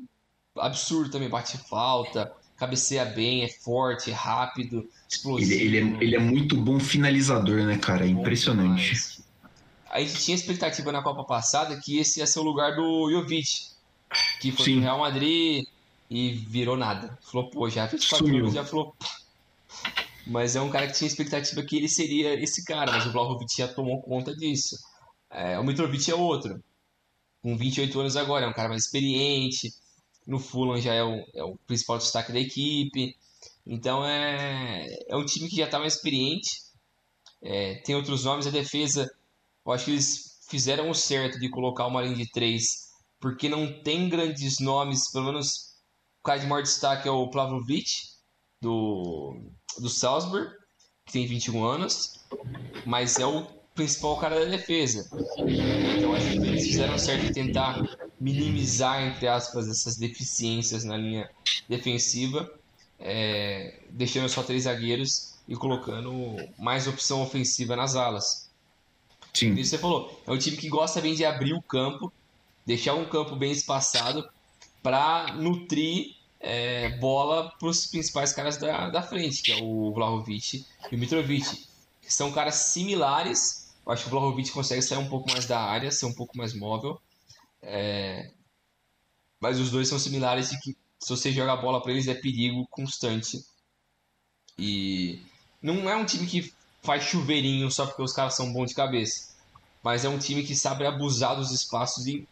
absurdo 0.57 1.11
também, 1.11 1.29
bate 1.29 1.57
falta, 1.57 2.31
cabeceia 2.57 3.05
bem, 3.05 3.45
é 3.45 3.49
forte, 3.49 4.11
é 4.11 4.15
rápido, 4.15 4.89
explosivo. 5.09 5.53
Ele, 5.53 5.77
ele, 5.77 5.79
é, 5.79 6.05
ele 6.05 6.17
é 6.17 6.19
muito 6.19 6.57
bom 6.57 6.79
finalizador, 6.79 7.65
né, 7.65 7.79
cara? 7.79 8.05
É 8.05 8.09
impressionante. 8.09 8.95
Demais. 8.95 9.25
A 9.91 10.01
gente 10.01 10.23
tinha 10.23 10.35
expectativa 10.35 10.93
na 10.93 11.03
Copa 11.03 11.25
passada 11.25 11.81
que 11.81 11.99
esse 11.99 12.21
ia 12.21 12.27
ser 12.27 12.41
o 12.41 12.43
lugar 12.43 12.75
do 12.75 13.11
Jovic, 13.11 13.69
que 14.41 14.53
foi 14.53 14.65
Sim. 14.65 14.73
pro 14.75 14.83
Real 14.83 14.99
Madrid 14.99 15.65
e 16.11 16.33
virou 16.33 16.77
nada. 16.77 17.17
Flopou 17.23 17.71
já, 17.71 17.87
24 17.87 18.27
Sumiu. 18.27 18.41
anos 18.43 18.55
já 18.55 18.65
flopou. 18.65 18.95
Mas 20.27 20.57
é 20.57 20.61
um 20.61 20.71
cara 20.71 20.87
que 20.87 20.95
tinha 20.95 21.09
expectativa 21.09 21.63
que 21.63 21.77
ele 21.77 21.89
seria 21.89 22.35
esse 22.43 22.65
cara, 22.65 22.93
mas 22.93 23.07
o 23.07 23.13
Vlahovic 23.13 23.55
já 23.57 23.69
tomou 23.69 24.01
conta 24.03 24.35
disso. 24.35 24.77
É, 25.31 25.59
o 25.59 25.65
Mitrovic 25.65 26.11
é 26.11 26.15
outro 26.15 26.63
com 27.45 27.59
28 27.59 28.01
anos 28.01 28.17
agora, 28.17 28.47
é 28.47 28.49
um 28.49 28.55
cara 28.55 28.71
mais 28.71 28.85
experiente. 28.85 29.71
No 30.27 30.39
Fulham 30.39 30.81
já 30.81 30.95
é 30.95 31.05
o, 31.05 31.23
é 31.35 31.45
o 31.45 31.59
principal 31.67 31.99
destaque 31.99 32.33
da 32.33 32.41
equipe. 32.41 33.15
Então 33.67 34.03
é, 34.03 34.87
é 35.07 35.15
um 35.15 35.27
time 35.27 35.51
que 35.51 35.57
já 35.57 35.67
está 35.67 35.79
mais 35.79 35.97
experiente. 35.97 36.63
É, 37.43 37.75
tem 37.85 37.95
outros 37.95 38.25
nomes, 38.25 38.47
a 38.47 38.51
defesa. 38.51 39.15
Eu 39.67 39.73
acho 39.73 39.85
que 39.85 39.91
eles 39.91 40.41
fizeram 40.49 40.89
o 40.89 40.95
certo 40.95 41.39
de 41.39 41.51
colocar 41.51 41.87
uma 41.87 42.01
linha 42.01 42.17
de 42.17 42.33
três, 42.33 42.65
porque 43.21 43.47
não 43.47 43.83
tem 43.83 44.09
grandes 44.09 44.59
nomes, 44.59 45.11
pelo 45.13 45.27
menos 45.27 45.75
o 46.21 46.23
cara 46.23 46.41
de 46.41 46.47
maior 46.47 46.63
destaque 46.63 47.07
é 47.07 47.11
o 47.11 47.29
Plavlovic, 47.29 47.85
do, 48.65 49.37
do 49.79 49.89
Salzburg, 49.91 50.51
que 51.07 51.13
tem 51.13 51.27
21 51.27 51.63
anos, 51.65 52.25
mas 52.87 53.19
é 53.19 53.27
o 53.27 53.47
principal 53.75 54.17
cara 54.17 54.41
da 54.41 54.47
defesa. 54.47 55.09
Então 55.97 56.15
acho 56.15 56.31
que 56.31 56.37
eles 56.39 56.67
fizeram 56.67 56.99
certo 56.99 57.27
em 57.27 57.33
tentar 57.33 57.83
minimizar, 58.19 59.03
entre 59.03 59.29
aspas, 59.29 59.69
essas 59.69 59.97
deficiências 59.97 60.83
na 60.83 60.97
linha 60.97 61.31
defensiva, 61.69 62.51
é, 62.99 63.81
deixando 63.91 64.29
só 64.29 64.43
três 64.43 64.63
zagueiros 64.63 65.35
e 65.47 65.55
colocando 65.55 66.37
mais 66.59 66.87
opção 66.87 67.23
ofensiva 67.23 67.77
nas 67.77 67.95
alas. 67.95 68.51
Sim. 69.35 69.53
Isso 69.55 69.71
você 69.71 69.79
falou, 69.79 70.23
é 70.27 70.31
um 70.31 70.39
time 70.39 70.57
que 70.57 70.69
gosta 70.69 71.01
bem 71.01 71.15
de 71.15 71.25
abrir 71.25 71.53
o 71.53 71.61
campo, 71.61 72.11
deixar 72.65 72.95
um 72.95 73.05
campo 73.05 73.37
bem 73.37 73.53
espaçado 73.53 74.27
para 74.83 75.35
nutrir 75.35 76.15
é, 76.45 76.91
bola 76.99 77.51
para 77.59 77.69
os 77.69 77.87
principais 77.87 78.33
caras 78.33 78.59
da, 78.59 78.91
da 78.91 79.03
frente, 79.03 79.43
que 79.43 79.51
é 79.51 79.63
o 79.63 79.93
Vlahovic 79.95 80.67
e 80.93 80.95
o 80.95 80.99
Mitrovic, 80.99 81.67
que 82.03 82.13
são 82.13 82.31
caras 82.31 82.57
similares, 82.57 83.75
eu 83.85 83.91
acho 83.91 84.03
que 84.03 84.09
o 84.09 84.11
Vlahovic 84.11 84.51
consegue 84.51 84.83
sair 84.83 84.99
um 84.99 85.09
pouco 85.09 85.31
mais 85.31 85.47
da 85.47 85.59
área, 85.59 85.91
ser 85.91 86.05
um 86.05 86.13
pouco 86.13 86.37
mais 86.37 86.53
móvel. 86.53 87.01
É... 87.63 88.31
Mas 89.41 89.59
os 89.59 89.71
dois 89.71 89.89
são 89.89 89.99
similares 89.99 90.53
e 90.53 90.61
que 90.61 90.77
se 91.01 91.09
você 91.09 91.33
joga 91.33 91.55
a 91.55 91.57
bola 91.57 91.83
para 91.83 91.93
eles 91.93 92.09
é 92.09 92.15
perigo 92.15 92.67
constante. 92.71 93.43
E 94.59 95.23
não 95.63 95.89
é 95.89 95.97
um 95.97 96.05
time 96.05 96.27
que 96.27 96.53
faz 96.83 97.05
chuveirinho 97.05 97.71
só 97.71 97.87
porque 97.87 98.03
os 98.03 98.13
caras 98.13 98.37
são 98.37 98.53
bons 98.53 98.69
de 98.69 98.75
cabeça. 98.75 99.35
Mas 99.83 100.05
é 100.05 100.11
um 100.11 100.19
time 100.19 100.45
que 100.45 100.55
sabe 100.55 100.87
abusar 100.87 101.37
dos 101.37 101.51
espaços 101.51 102.07
e 102.07 102.29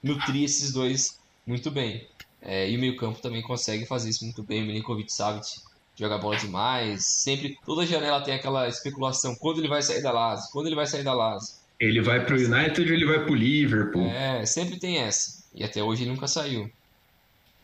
nutrir 0.00 0.44
esses 0.44 0.72
dois 0.72 1.18
muito 1.44 1.70
bem. 1.70 2.06
É, 2.42 2.68
e 2.70 2.76
o 2.76 2.80
meio-campo 2.80 3.20
também 3.20 3.42
consegue 3.42 3.86
fazer 3.86 4.10
isso 4.10 4.24
muito 4.24 4.42
bem. 4.42 4.62
O 4.62 4.66
Milinkovic 4.66 5.12
Savic 5.12 5.60
joga 5.96 6.18
bola 6.18 6.36
demais. 6.36 7.04
Sempre, 7.04 7.58
toda 7.64 7.86
janela 7.86 8.22
tem 8.22 8.34
aquela 8.34 8.68
especulação: 8.68 9.34
quando 9.34 9.58
ele 9.58 9.68
vai 9.68 9.82
sair 9.82 10.02
da 10.02 10.12
Lazio? 10.12 10.50
Quando 10.52 10.66
ele 10.66 10.76
vai 10.76 10.86
sair 10.86 11.02
da 11.02 11.14
Lazio? 11.14 11.54
Ele 11.78 12.00
vai 12.00 12.24
pro 12.24 12.36
United 12.36 12.88
ou 12.88 12.96
ele 12.96 13.04
vai 13.04 13.24
pro 13.24 13.34
Liverpool? 13.34 14.06
É, 14.06 14.46
sempre 14.46 14.78
tem 14.78 14.98
essa. 14.98 15.44
E 15.54 15.62
até 15.62 15.82
hoje 15.82 16.04
ele 16.04 16.10
nunca 16.10 16.26
saiu. 16.26 16.70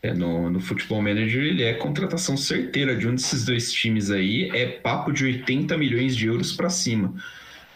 É, 0.03 0.13
no, 0.13 0.49
no 0.49 0.59
Futebol 0.59 1.01
Manager 1.01 1.41
ele 1.43 1.63
é 1.63 1.73
contratação 1.73 2.35
certeira 2.35 2.95
de 2.95 3.07
um 3.07 3.15
desses 3.15 3.45
dois 3.45 3.71
times 3.71 4.11
aí. 4.11 4.49
É 4.53 4.67
papo 4.67 5.11
de 5.11 5.23
80 5.23 5.77
milhões 5.77 6.15
de 6.15 6.27
euros 6.27 6.51
para 6.51 6.69
cima. 6.69 7.13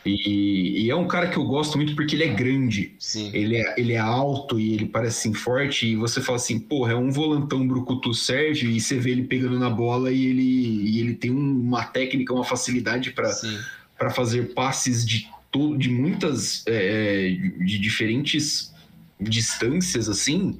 E, 0.07 0.85
e, 0.85 0.89
é 0.89 0.95
um 0.95 1.07
cara 1.07 1.27
que 1.27 1.37
eu 1.37 1.43
gosto 1.43 1.77
muito 1.77 1.95
porque 1.95 2.15
ele 2.15 2.23
é 2.23 2.33
grande. 2.33 2.95
Sim. 2.99 3.29
Ele 3.33 3.57
é, 3.57 3.75
ele 3.77 3.93
é 3.93 3.99
alto 3.99 4.59
e 4.59 4.73
ele 4.73 4.85
parece 4.85 5.19
assim, 5.19 5.33
forte. 5.33 5.87
E 5.87 5.95
você 5.95 6.21
fala 6.21 6.37
assim, 6.37 6.59
porra, 6.59 6.93
é 6.93 6.95
um 6.95 7.11
volantão 7.11 7.67
brucutu 7.67 8.13
Sérgio. 8.13 8.69
E 8.69 8.79
você 8.79 8.97
vê 8.97 9.11
ele 9.11 9.23
pegando 9.23 9.59
na 9.59 9.69
bola 9.69 10.11
e 10.11 10.25
ele, 10.25 10.89
e 10.91 10.99
ele 10.99 11.13
tem 11.13 11.31
uma 11.31 11.83
técnica, 11.83 12.33
uma 12.33 12.43
facilidade 12.43 13.11
para 13.11 14.09
fazer 14.09 14.53
passes 14.53 15.05
de, 15.05 15.29
todo, 15.51 15.77
de 15.77 15.89
muitas. 15.89 16.63
É, 16.67 17.29
de 17.59 17.77
diferentes 17.79 18.73
distâncias, 19.19 20.07
assim, 20.09 20.59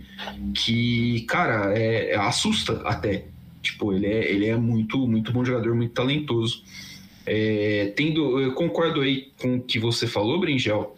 que, 0.53 1.21
cara, 1.27 1.77
é, 1.77 2.15
assusta 2.15 2.81
até. 2.85 3.25
Tipo, 3.61 3.93
ele 3.93 4.07
é, 4.07 4.31
ele 4.31 4.45
é 4.47 4.55
muito, 4.55 5.07
muito 5.07 5.31
bom 5.31 5.43
jogador, 5.43 5.75
muito 5.75 5.93
talentoso. 5.93 6.63
É, 7.27 7.91
tendo, 7.95 8.39
eu 8.39 8.53
concordo 8.53 9.01
aí 9.01 9.31
com 9.37 9.57
o 9.57 9.61
que 9.61 9.77
você 9.77 10.07
falou, 10.07 10.39
Bringel. 10.39 10.95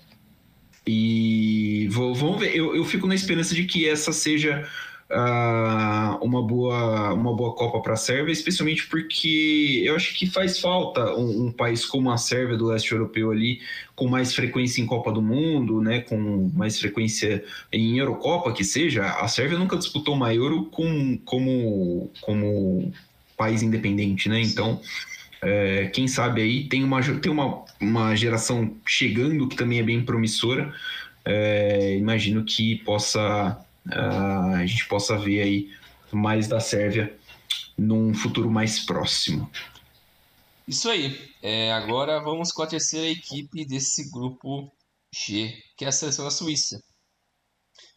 E 0.86 1.88
vou, 1.90 2.14
vamos 2.14 2.40
ver. 2.40 2.56
Eu, 2.56 2.76
eu 2.76 2.86
fico 2.86 3.08
na 3.08 3.16
esperança 3.16 3.56
de 3.56 3.66
que 3.66 3.90
essa 3.90 4.14
seja 4.14 4.68
uh, 5.10 6.24
uma, 6.24 6.46
boa, 6.46 7.14
uma 7.14 7.36
boa 7.36 7.54
Copa 7.56 7.82
para 7.82 7.94
a 7.94 7.98
Sérvia, 7.98 8.32
especialmente 8.32 8.88
porque 8.88 9.82
eu 9.84 9.96
acho 9.96 10.16
que 10.16 10.28
faz 10.28 10.60
falta 10.60 11.16
um, 11.16 11.48
um, 11.48 11.52
país 11.52 11.84
como 11.84 12.12
a 12.12 12.18
Sérvia 12.18 12.56
do 12.58 12.68
leste 12.68 12.92
europeu 12.92 13.32
ali, 13.32 13.62
com 13.96 14.08
mais 14.08 14.34
frequência 14.34 14.82
em 14.82 14.86
Copa 14.86 15.12
do 15.12 15.22
Mundo, 15.22 15.82
né, 15.82 16.02
com 16.02 16.52
mais 16.54 16.80
frequência 16.80 17.44
em 17.72 17.98
Eurocopa, 17.98 18.54
que 18.54 18.64
seja. 18.64 19.06
A 19.06 19.28
Sérvia 19.28 19.58
nunca 19.58 19.78
disputou 19.78 20.14
uma 20.14 20.34
Euro 20.34 20.66
com, 20.66 21.18
como, 21.26 22.12
como 22.22 22.94
país 23.36 23.64
independente, 23.64 24.30
né? 24.30 24.42
Então. 24.42 24.80
É, 25.42 25.88
quem 25.88 26.08
sabe 26.08 26.42
aí 26.42 26.68
tem 26.68 26.84
uma, 26.84 27.02
tem 27.20 27.32
uma, 27.32 27.66
uma 27.80 28.16
geração 28.16 28.76
chegando 28.86 29.48
que 29.48 29.56
também 29.56 29.80
é 29.80 29.84
bem 29.84 30.04
promissora. 30.04 30.74
É, 31.26 31.96
imagino 31.96 32.44
que 32.44 32.78
possa 32.84 33.66
a 33.92 34.66
gente 34.66 34.88
possa 34.88 35.18
ver 35.18 35.42
aí 35.42 35.76
mais 36.12 36.48
da 36.48 36.60
Sérvia 36.60 37.18
num 37.78 38.14
futuro 38.14 38.50
mais 38.50 38.80
próximo. 38.80 39.50
Isso 40.68 40.90
aí. 40.90 41.34
É, 41.42 41.72
agora 41.74 42.22
vamos 42.22 42.52
com 42.52 42.62
a 42.62 42.68
terceira 42.68 43.08
equipe 43.08 43.66
desse 43.66 44.12
grupo 44.12 44.72
G, 45.14 45.54
que 45.78 45.86
é 45.86 45.88
a 45.88 45.92
seleção 45.92 46.26
da 46.26 46.32
Suíça. 46.32 46.80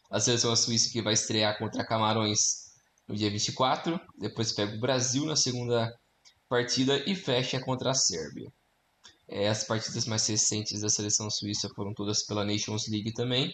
A 0.09 0.19
seleção 0.19 0.49
da 0.49 0.55
Suíça 0.55 0.91
que 0.91 1.01
vai 1.01 1.13
estrear 1.13 1.57
contra 1.57 1.85
Camarões 1.85 2.39
no 3.07 3.15
dia 3.15 3.29
24, 3.29 3.99
depois 4.17 4.53
pega 4.53 4.75
o 4.75 4.79
Brasil 4.79 5.25
na 5.25 5.35
segunda 5.35 5.93
partida 6.53 7.03
e 7.09 7.15
fecha 7.15 7.59
contra 7.59 7.89
a 7.89 7.95
Sérvia. 7.95 8.53
É, 9.27 9.49
as 9.49 9.63
partidas 9.63 10.05
mais 10.05 10.27
recentes 10.27 10.81
da 10.81 10.87
seleção 10.87 11.27
suíça 11.27 11.67
foram 11.69 11.95
todas 11.95 12.21
pela 12.27 12.45
Nations 12.45 12.87
League 12.87 13.11
também. 13.11 13.51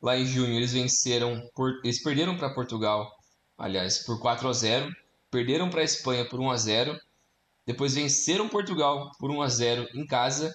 Lá 0.00 0.16
em 0.16 0.24
junho 0.24 0.54
eles 0.54 0.72
venceram, 0.72 1.46
por, 1.54 1.78
eles 1.84 2.02
perderam 2.02 2.38
para 2.38 2.54
Portugal, 2.54 3.06
aliás, 3.58 3.98
por 3.98 4.18
4 4.18 4.48
a 4.48 4.52
0, 4.54 4.96
perderam 5.30 5.68
para 5.68 5.82
a 5.82 5.84
Espanha 5.84 6.26
por 6.26 6.40
1 6.40 6.50
a 6.50 6.56
0, 6.56 6.98
depois 7.66 7.92
venceram 7.92 8.48
Portugal 8.48 9.10
por 9.18 9.30
1 9.30 9.42
a 9.42 9.48
0 9.48 9.88
em 9.92 10.06
casa 10.06 10.54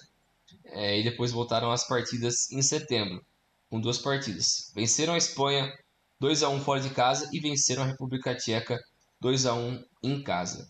é, 0.64 0.98
e 0.98 1.04
depois 1.04 1.30
voltaram 1.30 1.70
às 1.70 1.86
partidas 1.86 2.50
em 2.50 2.60
setembro, 2.60 3.24
com 3.70 3.80
duas 3.80 3.98
partidas. 3.98 4.72
Venceram 4.74 5.14
a 5.14 5.18
Espanha 5.18 5.72
2 6.18 6.42
a 6.42 6.48
1 6.48 6.60
fora 6.62 6.80
de 6.80 6.90
casa 6.90 7.30
e 7.32 7.38
venceram 7.38 7.84
a 7.84 7.86
República 7.86 8.34
Tcheca 8.34 8.82
2 9.20 9.46
a 9.46 9.54
1 9.54 9.84
em 10.02 10.24
casa. 10.24 10.68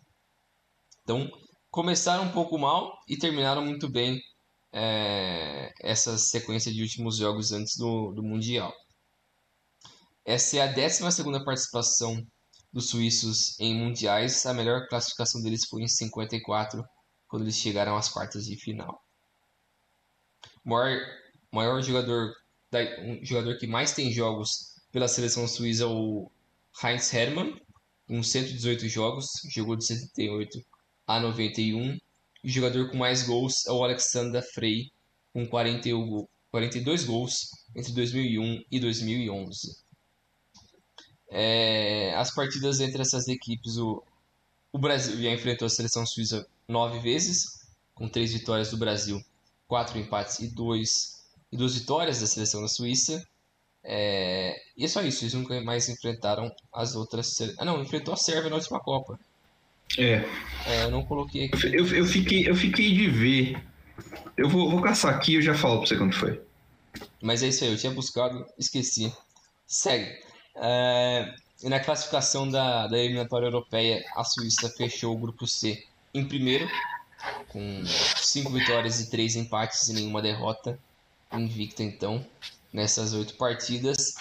Então, 1.08 1.26
começaram 1.70 2.24
um 2.24 2.32
pouco 2.32 2.58
mal 2.58 2.92
e 3.08 3.16
terminaram 3.16 3.64
muito 3.64 3.88
bem 3.88 4.20
é, 4.70 5.72
essa 5.80 6.18
sequência 6.18 6.70
de 6.70 6.82
últimos 6.82 7.16
jogos 7.16 7.50
antes 7.50 7.78
do, 7.78 8.12
do 8.12 8.22
Mundial. 8.22 8.74
Essa 10.22 10.58
é 10.58 10.60
a 10.60 10.66
12 10.66 11.02
participação 11.46 12.22
dos 12.70 12.90
suíços 12.90 13.58
em 13.58 13.74
mundiais. 13.74 14.44
A 14.44 14.52
melhor 14.52 14.86
classificação 14.86 15.40
deles 15.40 15.64
foi 15.64 15.80
em 15.80 15.88
54, 15.88 16.84
quando 17.26 17.44
eles 17.44 17.56
chegaram 17.56 17.96
às 17.96 18.10
quartas 18.10 18.44
de 18.44 18.56
final. 18.56 19.02
O 20.62 20.68
maior, 20.68 21.00
maior 21.50 21.80
jogador, 21.80 22.34
um 23.02 23.24
jogador 23.24 23.56
que 23.56 23.66
mais 23.66 23.92
tem 23.92 24.12
jogos 24.12 24.74
pela 24.92 25.08
seleção 25.08 25.48
suíça 25.48 25.84
é 25.84 25.86
o 25.86 26.30
Heinz 26.84 27.10
Hermann, 27.14 27.58
com 28.06 28.22
118 28.22 28.86
jogos, 28.90 29.26
jogou 29.50 29.74
de 29.74 29.86
78 29.86 30.58
a 31.08 31.18
91 31.18 31.98
o 32.44 32.48
jogador 32.48 32.90
com 32.90 32.96
mais 32.96 33.24
gols 33.24 33.66
é 33.66 33.72
o 33.72 33.82
Alexander 33.82 34.42
Frey, 34.54 34.92
com 35.32 35.46
41, 35.46 36.26
42 36.50 37.04
gols 37.04 37.50
entre 37.74 37.92
2001 37.92 38.64
e 38.70 38.80
2011. 38.80 39.76
É, 41.30 42.14
as 42.14 42.32
partidas 42.34 42.80
entre 42.80 43.02
essas 43.02 43.28
equipes, 43.28 43.76
o, 43.76 44.02
o 44.72 44.78
Brasil 44.78 45.20
já 45.20 45.30
enfrentou 45.30 45.66
a 45.66 45.70
seleção 45.70 46.06
suíça 46.06 46.46
nove 46.66 47.00
vezes, 47.00 47.66
com 47.94 48.08
três 48.08 48.32
vitórias 48.32 48.70
do 48.70 48.76
Brasil, 48.76 49.22
quatro 49.66 49.98
empates 49.98 50.38
e, 50.38 50.48
dois, 50.48 51.24
e 51.50 51.56
duas 51.56 51.74
vitórias 51.74 52.20
da 52.20 52.26
seleção 52.26 52.62
da 52.62 52.68
Suíça. 52.68 53.26
É, 53.82 54.60
e 54.76 54.84
é 54.84 54.88
só 54.88 55.02
isso, 55.02 55.24
eles 55.24 55.34
nunca 55.34 55.60
mais 55.60 55.88
enfrentaram 55.88 56.54
as 56.72 56.94
outras. 56.94 57.36
Ah, 57.58 57.64
não, 57.64 57.82
enfrentou 57.82 58.14
a 58.14 58.16
Sérvia 58.16 58.50
na 58.50 58.56
última 58.56 58.80
Copa. 58.80 59.18
É. 59.96 60.24
é 60.66 60.84
eu 60.84 60.90
não 60.90 61.04
coloquei 61.04 61.46
aqui. 61.46 61.66
Eu, 61.66 61.86
eu, 61.94 62.04
fiquei, 62.04 62.48
eu 62.48 62.54
fiquei 62.54 62.92
de 62.92 63.08
ver. 63.08 63.62
Eu 64.36 64.48
vou, 64.48 64.70
vou 64.70 64.82
caçar 64.82 65.14
aqui 65.14 65.32
e 65.32 65.34
eu 65.36 65.42
já 65.42 65.54
falo 65.54 65.78
pra 65.78 65.86
você 65.86 65.96
quanto 65.96 66.16
foi. 66.16 66.40
Mas 67.22 67.42
é 67.42 67.48
isso 67.48 67.64
aí, 67.64 67.70
eu 67.70 67.78
tinha 67.78 67.92
buscado, 67.92 68.46
esqueci. 68.58 69.12
Segue. 69.66 70.20
É, 70.56 71.34
e 71.62 71.68
na 71.68 71.80
classificação 71.80 72.48
da, 72.48 72.86
da 72.86 72.98
eliminatória 72.98 73.46
europeia, 73.46 74.04
a 74.14 74.24
Suíça 74.24 74.68
fechou 74.70 75.14
o 75.14 75.18
grupo 75.18 75.46
C 75.46 75.84
em 76.14 76.24
primeiro, 76.24 76.68
com 77.48 77.84
cinco 77.84 78.52
vitórias 78.52 79.00
e 79.00 79.10
três 79.10 79.36
empates 79.36 79.88
e 79.88 79.94
nenhuma 79.94 80.22
derrota. 80.22 80.78
Invicta 81.32 81.82
então 81.82 82.24
nessas 82.72 83.12
oito 83.12 83.34
partidas. 83.34 84.14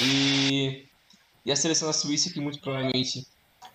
E, 0.00 0.86
e 1.44 1.50
a 1.52 1.56
seleção 1.56 1.88
da 1.88 1.94
Suíça, 1.94 2.32
que 2.32 2.40
muito 2.40 2.60
provavelmente 2.60 3.26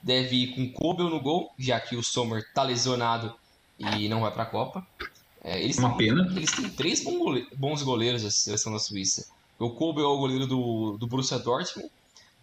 deve 0.01 0.35
ir 0.35 0.47
com 0.55 0.71
Kobel 0.71 1.09
no 1.09 1.19
gol, 1.19 1.51
já 1.57 1.79
que 1.79 1.95
o 1.95 2.03
Sommer 2.03 2.45
tá 2.53 2.63
lesionado 2.63 3.33
e 3.79 4.07
não 4.07 4.21
vai 4.21 4.31
para 4.31 4.43
a 4.43 4.47
Copa. 4.47 4.85
É, 5.43 5.61
eles 5.61 5.77
Uma 5.77 5.89
têm, 5.89 6.09
pena. 6.09 6.31
Eles 6.35 6.51
têm 6.51 6.69
três 6.69 7.03
bons 7.55 7.81
goleiros 7.83 8.23
da 8.23 8.31
seleção 8.31 8.73
da 8.73 8.79
Suíça. 8.79 9.27
O 9.59 9.69
Kobel 9.71 10.03
é 10.03 10.07
o 10.07 10.17
goleiro 10.17 10.45
do, 10.45 10.97
do 10.97 11.07
Borussia 11.07 11.39
Dortmund. 11.39 11.89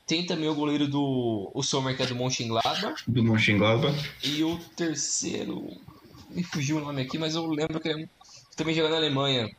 Tem 0.06 0.26
também 0.26 0.48
o 0.48 0.54
goleiro 0.54 0.86
do 0.86 1.50
o 1.54 1.62
Sommer, 1.62 1.96
que 1.96 2.02
é 2.02 2.06
do 2.06 2.14
Mönchengladbach. 2.14 3.02
Do 3.06 3.22
Mönchengladbach. 3.22 4.10
E 4.22 4.42
o 4.44 4.58
terceiro... 4.76 5.68
Me 6.30 6.42
fugiu 6.42 6.78
o 6.78 6.80
nome 6.80 7.02
aqui, 7.02 7.16
mas 7.16 7.36
eu 7.36 7.46
lembro 7.46 7.78
que 7.78 7.88
ele 7.88 8.04
é 8.04 8.08
também 8.56 8.74
joga 8.74 8.88
na 8.88 8.96
Alemanha. 8.96 9.54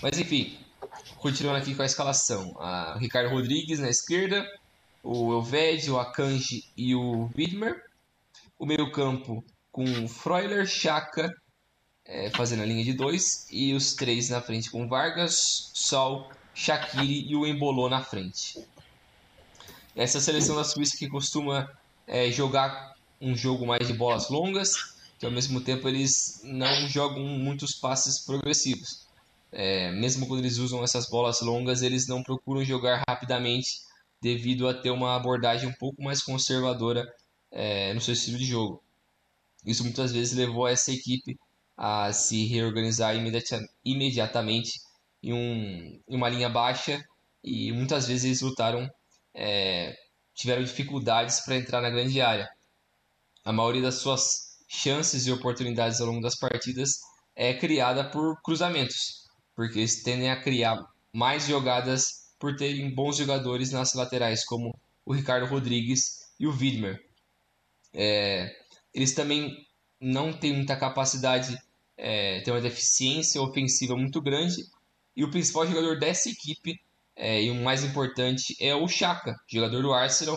Mas 0.00 0.18
enfim, 0.18 0.56
continuando 1.18 1.58
aqui 1.58 1.74
com 1.74 1.82
a 1.82 1.86
escalação. 1.86 2.56
A 2.60 2.96
Ricardo 2.98 3.30
Rodrigues 3.30 3.80
na 3.80 3.88
esquerda, 3.88 4.46
o 5.04 5.34
Elved, 5.34 5.90
o 5.90 5.98
Akanji 6.00 6.64
e 6.74 6.94
o 6.94 7.30
Widmer. 7.36 7.84
O 8.58 8.64
meio 8.64 8.90
campo 8.90 9.44
com 9.70 10.08
Freuler, 10.08 10.66
Chaka 10.66 11.30
é, 12.06 12.30
fazendo 12.30 12.62
a 12.62 12.66
linha 12.66 12.82
de 12.82 12.94
dois. 12.94 13.46
E 13.50 13.74
os 13.74 13.94
três 13.94 14.30
na 14.30 14.40
frente 14.40 14.70
com 14.70 14.88
Vargas, 14.88 15.70
Sol, 15.74 16.30
Shaqiri 16.54 17.30
e 17.30 17.36
o 17.36 17.46
Embolou 17.46 17.90
na 17.90 18.02
frente. 18.02 18.66
Essa 19.94 20.20
seleção 20.20 20.56
da 20.56 20.64
Suíça 20.64 20.96
que 20.96 21.08
costuma 21.08 21.70
é, 22.06 22.30
jogar 22.30 22.94
um 23.20 23.36
jogo 23.36 23.66
mais 23.66 23.86
de 23.86 23.92
bolas 23.92 24.28
longas, 24.30 24.94
que 25.18 25.26
ao 25.26 25.30
mesmo 25.30 25.60
tempo 25.60 25.86
eles 25.86 26.40
não 26.42 26.88
jogam 26.88 27.22
muitos 27.22 27.74
passes 27.74 28.18
progressivos. 28.18 29.04
É, 29.52 29.92
mesmo 29.92 30.26
quando 30.26 30.40
eles 30.40 30.56
usam 30.56 30.82
essas 30.82 31.08
bolas 31.08 31.40
longas, 31.40 31.82
eles 31.82 32.08
não 32.08 32.22
procuram 32.22 32.64
jogar 32.64 33.04
rapidamente 33.08 33.84
devido 34.24 34.66
a 34.66 34.72
ter 34.72 34.90
uma 34.90 35.14
abordagem 35.14 35.68
um 35.68 35.72
pouco 35.74 36.02
mais 36.02 36.22
conservadora 36.22 37.06
é, 37.52 37.92
no 37.92 38.00
seu 38.00 38.14
estilo 38.14 38.38
de 38.38 38.46
jogo. 38.46 38.82
Isso 39.66 39.84
muitas 39.84 40.12
vezes 40.12 40.34
levou 40.34 40.66
essa 40.66 40.90
equipe 40.90 41.38
a 41.76 42.10
se 42.10 42.46
reorganizar 42.46 43.14
imediatamente 43.84 44.80
em, 45.22 45.34
um, 45.34 46.00
em 46.08 46.16
uma 46.16 46.30
linha 46.30 46.48
baixa 46.48 47.04
e 47.42 47.70
muitas 47.70 48.06
vezes 48.06 48.24
eles 48.24 48.40
lutaram, 48.40 48.88
é, 49.34 49.94
tiveram 50.34 50.62
dificuldades 50.62 51.40
para 51.40 51.56
entrar 51.56 51.82
na 51.82 51.90
grande 51.90 52.18
área. 52.22 52.48
A 53.44 53.52
maioria 53.52 53.82
das 53.82 53.96
suas 53.96 54.56
chances 54.66 55.26
e 55.26 55.32
oportunidades 55.32 56.00
ao 56.00 56.06
longo 56.06 56.22
das 56.22 56.38
partidas 56.38 56.92
é 57.36 57.52
criada 57.52 58.08
por 58.08 58.40
cruzamentos, 58.40 59.28
porque 59.54 59.80
eles 59.80 60.02
tendem 60.02 60.30
a 60.30 60.40
criar 60.40 60.82
mais 61.12 61.46
jogadas 61.46 62.23
por 62.44 62.54
terem 62.56 62.94
bons 62.94 63.16
jogadores 63.16 63.72
nas 63.72 63.94
laterais, 63.94 64.44
como 64.44 64.78
o 65.06 65.14
Ricardo 65.14 65.46
Rodrigues 65.46 66.28
e 66.38 66.46
o 66.46 66.50
Widmer. 66.50 67.02
É, 67.90 68.54
eles 68.92 69.14
também 69.14 69.66
não 69.98 70.30
têm 70.30 70.52
muita 70.52 70.76
capacidade, 70.76 71.58
é, 71.96 72.42
têm 72.42 72.52
uma 72.52 72.60
deficiência 72.60 73.40
ofensiva 73.40 73.96
muito 73.96 74.20
grande, 74.20 74.56
e 75.16 75.24
o 75.24 75.30
principal 75.30 75.66
jogador 75.66 75.98
dessa 75.98 76.28
equipe, 76.28 76.78
é, 77.16 77.44
e 77.44 77.50
o 77.50 77.54
mais 77.54 77.82
importante, 77.82 78.54
é 78.60 78.74
o 78.74 78.86
Chaka, 78.86 79.34
jogador 79.48 79.80
do 79.80 79.94
Arsenal, 79.94 80.36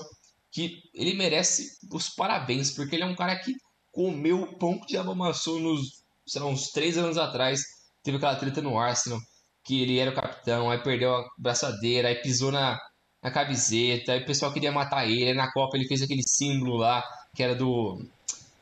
que 0.50 0.82
ele 0.94 1.14
merece 1.14 1.78
os 1.92 2.08
parabéns, 2.08 2.72
porque 2.72 2.96
ele 2.96 3.04
é 3.04 3.08
um 3.08 3.18
cara 3.18 3.38
que 3.38 3.54
comeu 3.92 4.44
o 4.44 4.58
pão 4.58 4.80
que 4.80 4.94
já 4.94 5.02
amassou 5.02 5.60
nos, 5.60 6.06
sei 6.26 6.42
lá, 6.42 6.48
uns 6.48 6.70
três 6.70 6.98
anos 6.98 7.18
atrás, 7.18 7.60
teve 8.02 8.16
aquela 8.16 8.38
treta 8.38 8.62
no 8.62 8.80
Arsenal, 8.80 9.20
que 9.68 9.82
ele 9.82 10.00
era 10.00 10.12
o 10.12 10.16
capitão, 10.16 10.72
aí 10.72 10.78
perdeu 10.78 11.14
a 11.14 11.26
braçadeira, 11.38 12.08
aí 12.08 12.16
pisou 12.16 12.54
na, 12.54 12.80
na 13.22 13.30
camiseta, 13.30 14.14
aí 14.14 14.22
o 14.22 14.26
pessoal 14.26 14.54
queria 14.54 14.72
matar 14.72 15.06
ele, 15.06 15.26
aí 15.26 15.34
na 15.34 15.52
Copa 15.52 15.76
ele 15.76 15.88
fez 15.88 16.02
aquele 16.02 16.24
símbolo 16.24 16.78
lá, 16.78 17.04
que 17.36 17.44
era 17.44 17.54
do. 17.54 18.02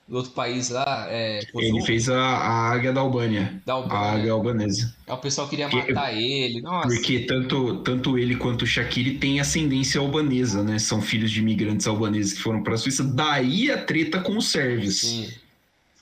do 0.08 0.18
outro 0.18 0.32
país 0.32 0.70
lá. 0.70 1.06
É, 1.08 1.42
ele 1.54 1.82
fez 1.84 2.10
a, 2.10 2.20
a 2.20 2.72
Águia 2.72 2.92
da 2.92 3.02
Albânia. 3.02 3.62
Da 3.64 3.74
Albânia. 3.74 3.98
A 3.98 4.14
Águia 4.14 4.32
Albanesa. 4.32 4.96
O 5.08 5.18
pessoal 5.18 5.48
queria 5.48 5.70
matar 5.70 6.12
que, 6.12 6.18
ele. 6.18 6.62
Nossa. 6.62 6.88
Porque 6.88 7.20
tanto, 7.20 7.84
tanto 7.84 8.18
ele 8.18 8.36
quanto 8.36 8.64
o 8.64 8.68
Shaqiri 8.68 9.20
têm 9.20 9.40
ascendência 9.40 10.02
albanesa, 10.02 10.64
né? 10.64 10.80
São 10.80 11.04
filhos 11.04 11.30
de 11.30 11.40
imigrantes 11.40 11.86
albaneses 11.86 12.34
que 12.34 12.42
foram 12.42 12.64
para 12.64 12.74
a 12.74 12.78
Suíça. 12.78 13.04
Daí 13.04 13.72
a 13.72 13.86
treta 13.86 14.20
com 14.22 14.36
os 14.36 14.50
sérvios. 14.50 15.02
Sim. 15.02 15.32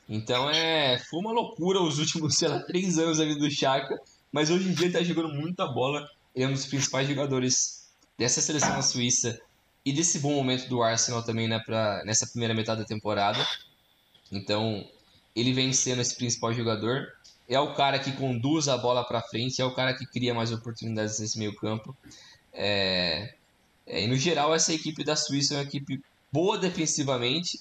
Então 0.08 0.50
é. 0.50 0.98
Foi 1.10 1.20
uma 1.20 1.34
loucura 1.34 1.82
os 1.82 2.00
últimos, 2.00 2.36
sei 2.40 2.48
lá, 2.48 2.62
três 2.62 2.98
anos 2.98 3.20
ali 3.20 3.38
do 3.38 3.52
Chaka. 3.52 4.00
Mas 4.34 4.50
hoje 4.50 4.68
em 4.68 4.74
dia 4.74 4.88
ele 4.88 4.94
tá 4.94 5.04
jogando 5.04 5.34
muita 5.36 5.68
bola. 5.68 6.10
Ele 6.36 6.46
é 6.46 6.48
um 6.48 6.54
dos 6.54 6.66
principais 6.66 7.08
jogadores 7.08 7.88
dessa 8.18 8.42
seleção 8.42 8.82
Suíça 8.82 9.40
e 9.86 9.94
desse 9.94 10.20
bom 10.20 10.34
momento 10.34 10.68
do 10.68 10.82
Arsenal 10.82 11.24
também 11.24 11.48
né, 11.48 11.60
pra, 11.60 12.04
nessa 12.04 12.26
primeira 12.26 12.54
metade 12.54 12.82
da 12.82 12.88
temporada. 12.88 13.46
Então, 14.32 14.86
ele 15.36 15.54
vem 15.54 15.72
sendo 15.72 16.02
esse 16.02 16.16
principal 16.16 16.52
jogador. 16.52 17.08
É 17.48 17.60
o 17.60 17.76
cara 17.76 18.00
que 18.00 18.12
conduz 18.14 18.68
a 18.68 18.78
bola 18.78 19.06
para 19.06 19.22
frente, 19.22 19.62
é 19.62 19.66
o 19.66 19.76
cara 19.76 19.94
que 19.94 20.06
cria 20.08 20.34
mais 20.34 20.52
oportunidades 20.52 21.20
nesse 21.20 21.38
meio 21.38 21.56
campo. 21.56 21.96
É, 22.52 23.36
é, 23.86 24.04
e 24.04 24.08
no 24.08 24.16
geral, 24.16 24.56
essa 24.56 24.74
equipe 24.74 25.04
da 25.04 25.16
Suíça 25.16 25.54
é 25.54 25.58
uma 25.58 25.64
equipe 25.64 26.02
boa 26.32 26.58
defensivamente. 26.58 27.60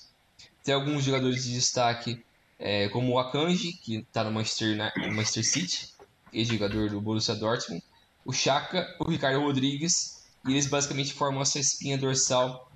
Tem 0.65 0.75
alguns 0.75 1.05
jogadores 1.05 1.45
de 1.45 1.53
destaque, 1.53 2.25
é, 2.59 2.89
como 2.89 3.13
o 3.13 3.19
Akanji, 3.19 3.73
que 3.73 3.97
está 3.97 4.23
no 4.23 4.31
Manchester, 4.31 4.77
Manchester 5.13 5.45
City, 5.45 5.92
ex-jogador 6.33 6.91
do 6.91 7.01
Borussia 7.01 7.35
Dortmund. 7.35 7.83
O 8.25 8.33
Chaka, 8.33 8.95
o 8.99 9.11
Ricardo 9.11 9.41
Rodrigues, 9.41 10.23
e 10.47 10.53
eles 10.53 10.67
basicamente 10.67 11.13
formam 11.13 11.43
essa 11.43 11.59
espinha 11.59 11.99
dorsal 11.99 12.71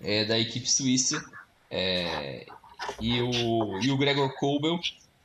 é, 0.00 0.24
da 0.24 0.38
equipe 0.38 0.70
suíça. 0.70 1.22
É, 1.70 2.46
e, 3.00 3.20
o, 3.20 3.78
e 3.80 3.90
o 3.90 3.96
Gregor 3.96 4.34
Kobel, 4.34 4.78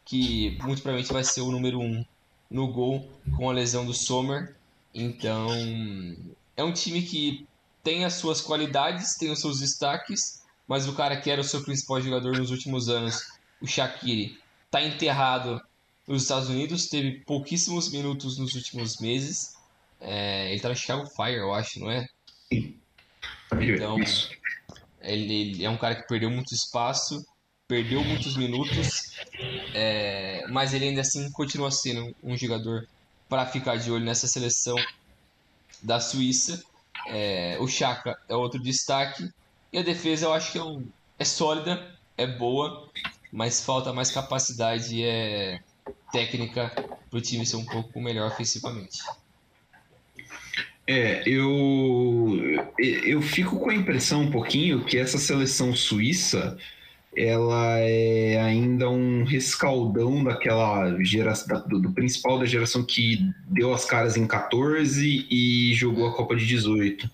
que 0.06 0.58
muito 0.64 0.82
provavelmente 0.82 1.12
vai 1.12 1.24
ser 1.24 1.42
o 1.42 1.52
número 1.52 1.80
um 1.80 2.06
no 2.50 2.68
gol 2.68 3.08
com 3.36 3.50
a 3.50 3.54
lesão 3.54 3.86
do 3.86 3.94
Sommer. 3.94 4.56
Então, 4.94 5.50
é 6.56 6.64
um 6.64 6.72
time 6.72 7.02
que 7.02 7.46
tem 7.84 8.06
as 8.06 8.14
suas 8.14 8.42
qualidades, 8.42 9.16
tem 9.16 9.32
os 9.32 9.40
seus 9.40 9.60
destaques, 9.60 10.42
mas 10.68 10.88
o 10.88 10.94
cara 10.94 11.20
que 11.20 11.30
era 11.30 11.42
o 11.42 11.44
seu 11.44 11.64
principal 11.64 12.02
jogador 12.02 12.38
nos 12.38 12.52
últimos 12.52 12.90
anos, 12.90 13.22
o 13.62 13.68
Shaqiri, 13.68 14.40
está 14.66 14.82
enterrado 14.82 15.62
nos 16.08 16.24
Estados 16.24 16.48
Unidos, 16.48 16.88
teve 16.88 17.20
pouquíssimos 17.26 17.92
minutos 17.92 18.38
nos 18.38 18.56
últimos 18.56 18.98
meses. 19.00 19.56
É, 20.00 20.52
ele 20.52 20.62
tá 20.62 20.70
no 20.70 20.76
Chicago 20.76 21.06
Fire, 21.08 21.38
eu 21.38 21.54
acho, 21.54 21.80
não 21.80 21.92
é? 21.92 22.08
Então, 23.52 23.98
ele, 25.02 25.34
ele, 25.34 25.66
é 25.66 25.70
um 25.70 25.78
cara 25.78 25.96
que 25.96 26.08
perdeu 26.08 26.30
muito 26.30 26.54
espaço, 26.54 27.26
perdeu 27.68 28.04
muitos 28.04 28.38
minutos, 28.38 29.18
é, 29.74 30.46
mas 30.50 30.74
ele 30.74 30.86
ainda 30.86 31.02
assim 31.02 31.30
continua 31.32 31.72
sendo 31.72 32.16
um 32.24 32.38
jogador 32.38 32.88
para 33.28 33.46
ficar 33.46 33.76
de 33.76 33.92
olho 33.92 34.06
nessa 34.06 34.28
seleção 34.28 34.78
da 35.84 36.00
Suíça. 36.00 36.64
É, 37.10 37.58
o 37.60 37.68
Chaka 37.68 38.18
é 38.30 38.36
outro 38.36 38.62
destaque. 38.62 39.30
E 39.74 39.78
a 39.78 39.84
defesa 39.84 40.28
eu 40.28 40.34
acho 40.34 40.52
que 40.54 40.58
é, 40.58 40.64
um, 40.64 40.88
é 41.20 41.26
sólida, 41.26 41.94
é 42.18 42.26
boa, 42.26 42.90
mas 43.32 43.62
falta 43.62 43.92
mais 43.92 44.10
capacidade 44.10 44.96
e 44.96 45.04
é 45.04 45.60
técnica 46.12 46.72
para 47.10 47.18
o 47.18 47.22
time 47.22 47.46
ser 47.46 47.58
um 47.58 47.66
pouco 47.66 48.02
melhor 48.02 48.28
ofensivamente. 48.32 49.00
É, 50.86 51.22
eu, 51.28 52.40
eu 52.78 53.22
fico 53.22 53.60
com 53.60 53.70
a 53.70 53.76
impressão 53.76 54.22
um 54.22 54.32
pouquinho 54.32 54.86
que 54.86 54.98
essa 54.98 55.18
seleção 55.18 55.76
suíça 55.76 56.58
ela 57.18 57.80
é 57.80 58.40
ainda 58.40 58.88
um 58.90 59.24
rescaldão 59.24 60.24
daquela 60.24 60.96
geração 61.04 61.64
do, 61.68 61.80
do, 61.80 61.92
principal 61.92 62.38
da 62.38 62.46
geração 62.46 62.84
que 62.84 63.28
deu 63.48 63.74
as 63.74 63.86
caras 63.86 64.16
em 64.16 64.28
14 64.28 65.28
e 65.30 65.74
jogou 65.74 66.08
a 66.08 66.16
Copa 66.16 66.36
de 66.36 66.46
18. 66.46 67.10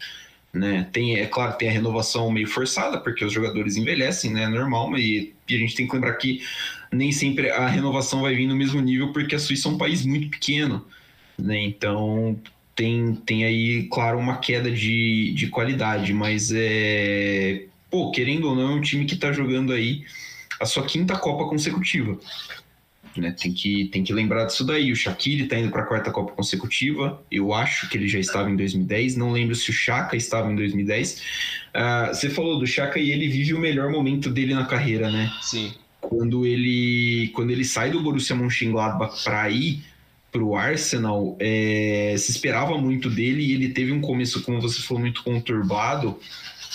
Né? 0.54 0.88
Tem, 0.94 1.16
é 1.18 1.26
claro, 1.26 1.58
tem 1.58 1.68
a 1.68 1.72
renovação 1.72 2.30
meio 2.32 2.48
forçada, 2.48 3.00
porque 3.00 3.26
os 3.26 3.34
jogadores 3.34 3.76
envelhecem, 3.76 4.32
né? 4.32 4.48
Normal, 4.48 4.92
mas 4.92 5.04
e 5.04 5.34
a 5.50 5.58
gente 5.58 5.76
tem 5.76 5.88
que 5.88 5.94
lembrar 5.94 6.14
que 6.14 6.42
nem 6.92 7.12
sempre 7.12 7.50
a 7.50 7.68
renovação 7.68 8.22
vai 8.22 8.36
vir 8.36 8.46
no 8.46 8.56
mesmo 8.56 8.80
nível, 8.80 9.12
porque 9.12 9.34
a 9.34 9.40
Suíça 9.40 9.68
é 9.68 9.72
um 9.72 9.78
país 9.78 10.06
muito 10.06 10.30
pequeno. 10.30 10.86
Né? 11.38 11.64
Então 11.64 12.40
tem, 12.76 13.16
tem 13.16 13.46
aí, 13.46 13.88
claro, 13.92 14.18
uma 14.18 14.38
queda 14.38 14.70
de, 14.72 15.34
de 15.34 15.48
qualidade, 15.48 16.14
mas 16.14 16.52
é. 16.54 17.66
Pô, 17.90 18.12
querendo 18.12 18.50
ou 18.50 18.56
não, 18.56 18.72
é 18.72 18.76
um 18.76 18.82
time 18.82 19.06
que 19.06 19.14
está 19.14 19.32
jogando 19.32 19.72
aí 19.72 20.04
a 20.60 20.66
sua 20.66 20.86
quinta 20.86 21.16
Copa 21.16 21.48
consecutiva. 21.48 22.20
Né? 23.18 23.32
Tem, 23.32 23.54
que, 23.54 23.86
tem 23.86 24.04
que 24.04 24.14
lembrar 24.14 24.46
disso 24.46 24.66
daí. 24.66 24.92
O 24.92 24.96
Shaqiri 24.96 25.44
está 25.44 25.58
indo 25.58 25.70
para 25.70 25.84
a 25.84 25.86
quarta 25.86 26.12
Copa 26.12 26.34
consecutiva. 26.34 27.22
Eu 27.32 27.54
acho 27.54 27.90
que 27.90 27.98
ele 27.98 28.08
já 28.08 28.20
estava 28.20 28.50
em 28.50 28.56
2010. 28.56 29.16
Não 29.16 29.32
lembro 29.32 29.56
se 29.56 29.70
o 29.70 29.74
Chaka 29.74 30.16
estava 30.16 30.52
em 30.52 30.56
2010. 30.56 31.14
Uh, 31.14 31.22
ah, 31.74 32.10
você 32.14 32.30
falou 32.30 32.60
do 32.60 32.66
Chaka 32.66 33.00
e 33.00 33.12
ele 33.12 33.28
vive 33.28 33.54
o 33.54 33.60
melhor 33.60 33.92
momento 33.92 34.30
dele 34.30 34.54
na 34.54 34.66
carreira, 34.66 35.12
né? 35.12 35.32
Sim. 35.42 35.74
Quando 36.02 36.46
ele, 36.46 37.32
quando 37.34 37.52
ele 37.52 37.64
sai 37.64 37.92
do 37.92 38.02
Borussia 38.02 38.36
Mönchengladbach 38.36 39.24
para 39.24 39.50
ir 39.50 39.84
para 40.32 40.44
o 40.44 40.56
Arsenal, 40.56 41.38
é, 41.40 42.16
se 42.18 42.32
esperava 42.32 42.76
muito 42.78 43.10
dele 43.10 43.44
e 43.44 43.54
ele 43.54 43.70
teve 43.70 43.92
um 43.92 44.02
começo, 44.02 44.42
como 44.42 44.60
você 44.60 44.82
falou, 44.82 45.02
muito 45.02 45.24
conturbado, 45.24 46.20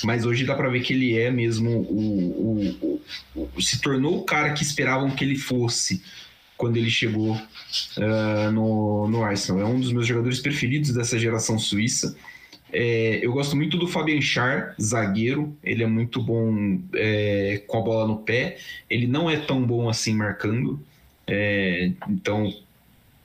mas 0.04 0.24
hoje 0.24 0.44
dá 0.44 0.54
para 0.54 0.68
ver 0.68 0.80
que 0.80 0.92
ele 0.92 1.18
é 1.18 1.28
mesmo 1.28 1.70
o, 1.70 3.00
o, 3.34 3.50
o, 3.56 3.60
se 3.60 3.80
tornou 3.80 4.18
o 4.18 4.24
cara 4.24 4.52
que 4.52 4.62
esperavam 4.62 5.10
que 5.10 5.24
ele 5.24 5.36
fosse 5.36 6.00
quando 6.58 6.76
ele 6.76 6.90
chegou 6.90 7.34
uh, 7.34 8.50
no, 8.52 9.08
no 9.08 9.24
Arsenal. 9.24 9.62
É 9.62 9.64
um 9.64 9.80
dos 9.80 9.92
meus 9.92 10.06
jogadores 10.06 10.40
preferidos 10.40 10.92
dessa 10.92 11.18
geração 11.18 11.58
suíça. 11.58 12.14
É, 12.70 13.20
eu 13.22 13.32
gosto 13.32 13.56
muito 13.56 13.78
do 13.78 13.86
Fabian 13.86 14.20
Schär, 14.20 14.74
zagueiro. 14.80 15.56
Ele 15.62 15.84
é 15.84 15.86
muito 15.86 16.20
bom 16.20 16.80
é, 16.94 17.62
com 17.66 17.78
a 17.78 17.80
bola 17.80 18.06
no 18.08 18.18
pé. 18.18 18.58
Ele 18.90 19.06
não 19.06 19.30
é 19.30 19.36
tão 19.36 19.62
bom 19.62 19.88
assim 19.88 20.14
marcando. 20.14 20.78
É, 21.26 21.92
então 22.08 22.52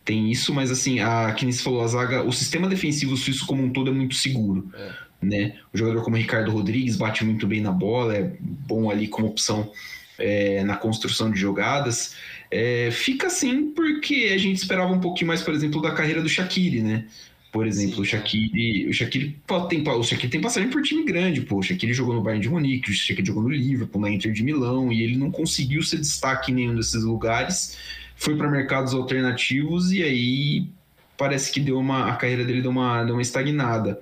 tem 0.05 0.31
isso, 0.31 0.53
mas 0.53 0.69
assim, 0.69 0.99
a, 0.99 1.33
que 1.33 1.43
nem 1.43 1.51
se 1.51 1.63
falou, 1.63 1.81
a 1.81 1.87
zaga, 1.87 2.23
o 2.23 2.31
sistema 2.31 2.67
defensivo 2.69 3.17
suíço 3.17 3.45
como 3.45 3.63
um 3.63 3.71
todo 3.71 3.89
é 3.89 3.93
muito 3.93 4.15
seguro. 4.15 4.69
É. 4.75 4.91
Né? 5.21 5.55
O 5.73 5.77
jogador 5.77 6.03
como 6.03 6.17
Ricardo 6.17 6.51
Rodrigues 6.51 6.97
bate 6.97 7.25
muito 7.25 7.47
bem 7.47 7.61
na 7.61 7.71
bola, 7.71 8.15
é 8.15 8.31
bom 8.39 8.91
ali 8.91 9.07
como 9.07 9.27
opção 9.27 9.71
é, 10.17 10.63
na 10.63 10.75
construção 10.75 11.31
de 11.31 11.39
jogadas. 11.39 12.15
É, 12.55 12.91
fica 12.91 13.27
assim 13.27 13.71
porque 13.71 14.31
a 14.33 14.37
gente 14.37 14.57
esperava 14.57 14.91
um 14.91 14.99
pouquinho 14.99 15.27
mais, 15.27 15.41
por 15.41 15.53
exemplo, 15.53 15.81
da 15.81 15.91
carreira 15.91 16.21
do 16.21 16.29
Shaqiri, 16.29 16.81
né? 16.81 17.05
Por 17.51 17.67
exemplo, 17.67 17.95
Sim, 17.97 18.01
o 18.01 18.05
Shaqiri, 18.05 18.87
o 18.87 18.93
Shaqiri 18.93 19.39
tem, 19.69 19.87
o 19.87 20.03
Shaqiri 20.03 20.29
tem 20.29 20.41
passagem 20.41 20.69
por 20.69 20.81
time 20.81 21.03
grande, 21.03 21.41
pô. 21.41 21.57
O 21.57 21.63
Shaqiri 21.63 21.93
jogou 21.93 22.15
no 22.15 22.21
Bayern 22.21 22.41
de 22.41 22.49
Munique, 22.49 22.91
o 22.91 22.93
Shaqiri 22.93 23.27
jogou 23.27 23.43
no 23.43 23.49
Liverpool, 23.49 24.01
na 24.01 24.09
Inter 24.09 24.31
de 24.31 24.43
Milão, 24.43 24.91
e 24.91 25.03
ele 25.03 25.17
não 25.17 25.31
conseguiu 25.31 25.83
ser 25.83 25.97
destaque 25.97 26.51
em 26.51 26.55
nenhum 26.55 26.75
desses 26.75 27.03
lugares 27.03 27.77
foi 28.15 28.37
para 28.37 28.49
mercados 28.49 28.93
alternativos 28.93 29.91
e 29.91 30.01
aí 30.01 30.69
parece 31.17 31.51
que 31.51 31.59
deu 31.59 31.77
uma 31.77 32.09
a 32.09 32.15
carreira 32.15 32.45
dele 32.45 32.61
deu 32.61 32.71
uma, 32.71 33.03
deu 33.03 33.15
uma 33.15 33.21
estagnada. 33.21 33.99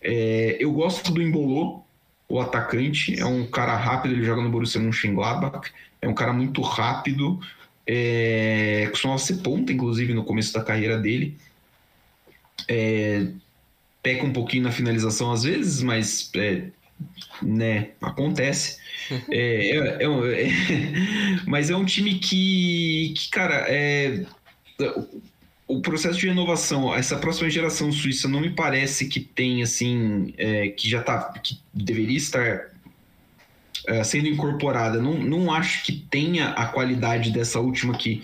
É, 0.00 0.56
eu 0.60 0.72
gosto 0.72 1.12
do 1.12 1.20
Embolô, 1.20 1.82
o 2.28 2.40
atacante, 2.40 3.18
é 3.18 3.26
um 3.26 3.44
cara 3.46 3.76
rápido, 3.76 4.14
ele 4.14 4.24
joga 4.24 4.42
no 4.42 4.50
Borussia 4.50 4.80
Mönchengladbach, 4.80 5.72
é 6.00 6.08
um 6.08 6.14
cara 6.14 6.32
muito 6.32 6.60
rápido, 6.62 7.40
é, 7.88 8.86
costumava 8.90 9.18
ser 9.18 9.38
ponta, 9.38 9.72
inclusive, 9.72 10.12
no 10.12 10.22
começo 10.22 10.52
da 10.52 10.62
carreira 10.62 10.98
dele. 10.98 11.38
É, 12.68 13.28
peca 14.02 14.26
um 14.26 14.32
pouquinho 14.32 14.64
na 14.64 14.72
finalização 14.72 15.32
às 15.32 15.44
vezes, 15.44 15.82
mas 15.82 16.30
é, 16.36 16.64
né, 17.42 17.90
acontece. 18.02 18.78
É, 19.30 19.70
é, 19.70 20.04
é, 20.04 20.42
é, 20.42 20.50
mas 21.46 21.70
é 21.70 21.76
um 21.76 21.86
time 21.86 22.18
que, 22.18 23.14
que 23.16 23.30
cara, 23.30 23.64
é, 23.66 24.26
o 25.66 25.80
processo 25.80 26.18
de 26.18 26.28
renovação, 26.28 26.94
essa 26.94 27.16
próxima 27.16 27.48
geração 27.48 27.90
suíça 27.90 28.28
não 28.28 28.38
me 28.38 28.50
parece 28.50 29.08
que 29.08 29.18
tem 29.18 29.62
assim, 29.62 30.34
é, 30.36 30.68
que 30.68 30.90
já 30.90 31.02
tá, 31.02 31.32
que 31.42 31.58
deveria 31.72 32.18
estar 32.18 32.70
é, 33.88 34.04
sendo 34.04 34.28
incorporada. 34.28 35.00
Não, 35.00 35.14
não 35.14 35.52
acho 35.52 35.82
que 35.84 35.92
tenha 35.92 36.50
a 36.50 36.66
qualidade 36.66 37.30
dessa 37.30 37.58
última 37.58 37.96
que, 37.96 38.22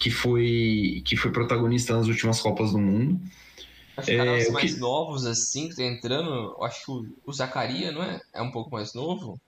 que 0.00 0.10
foi 0.10 1.02
que 1.04 1.16
foi 1.16 1.30
protagonista 1.30 1.94
nas 1.94 2.08
últimas 2.08 2.40
Copas 2.40 2.72
do 2.72 2.78
Mundo. 2.78 3.20
Acho 3.94 4.06
que 4.06 4.12
é, 4.12 4.50
mais 4.50 4.74
que... 4.74 4.80
novos 4.80 5.26
assim 5.26 5.68
que 5.68 5.76
tá 5.76 5.82
entrando, 5.82 6.56
acho 6.62 6.84
que 6.84 6.90
o, 6.90 7.06
o 7.26 7.32
Zacaria, 7.32 7.92
não 7.92 8.02
é? 8.02 8.20
É 8.32 8.40
um 8.40 8.50
pouco 8.50 8.70
mais 8.70 8.94
novo. 8.94 9.38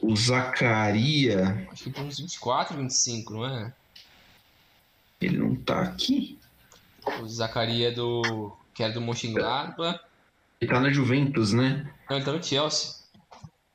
O 0.00 0.14
Zacaria. 0.14 1.66
Acho 1.70 1.84
que 1.84 1.90
tem 1.90 2.04
uns 2.04 2.18
24, 2.18 2.76
25, 2.76 3.32
não 3.32 3.44
é? 3.44 3.74
Ele 5.20 5.36
não 5.36 5.56
tá 5.56 5.82
aqui. 5.82 6.38
O 7.20 7.26
Zacaria 7.26 7.88
é 7.88 7.90
do. 7.90 8.56
que 8.72 8.84
era 8.84 8.92
do 8.92 9.00
Mönchengladbach. 9.00 10.00
Ele 10.60 10.70
tá 10.70 10.78
na 10.78 10.90
Juventus, 10.90 11.52
né? 11.52 11.92
Não, 12.08 12.16
ele 12.16 12.24
tá 12.24 12.32
no 12.32 12.42
Chelsea. 12.42 13.01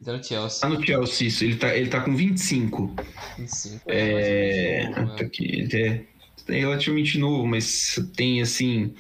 Tá 0.04 0.14
no 0.14 0.24
Chelsea. 0.24 0.62
Tá 0.62 0.70
no 0.70 0.86
Chelsea, 0.86 1.28
isso. 1.28 1.44
Ele 1.44 1.56
tá, 1.58 1.76
ele 1.76 1.90
tá 1.90 2.02
com 2.02 2.16
25. 2.16 2.96
25. 3.38 3.82
É, 3.88 4.90
novo, 4.90 4.96
tá 4.96 5.06
né? 5.06 5.16
aqui, 5.22 5.68
é, 5.74 6.06
é 6.54 6.60
relativamente 6.60 7.18
novo, 7.18 7.46
mas 7.48 8.00
tem 8.16 8.42
assim, 8.42 8.94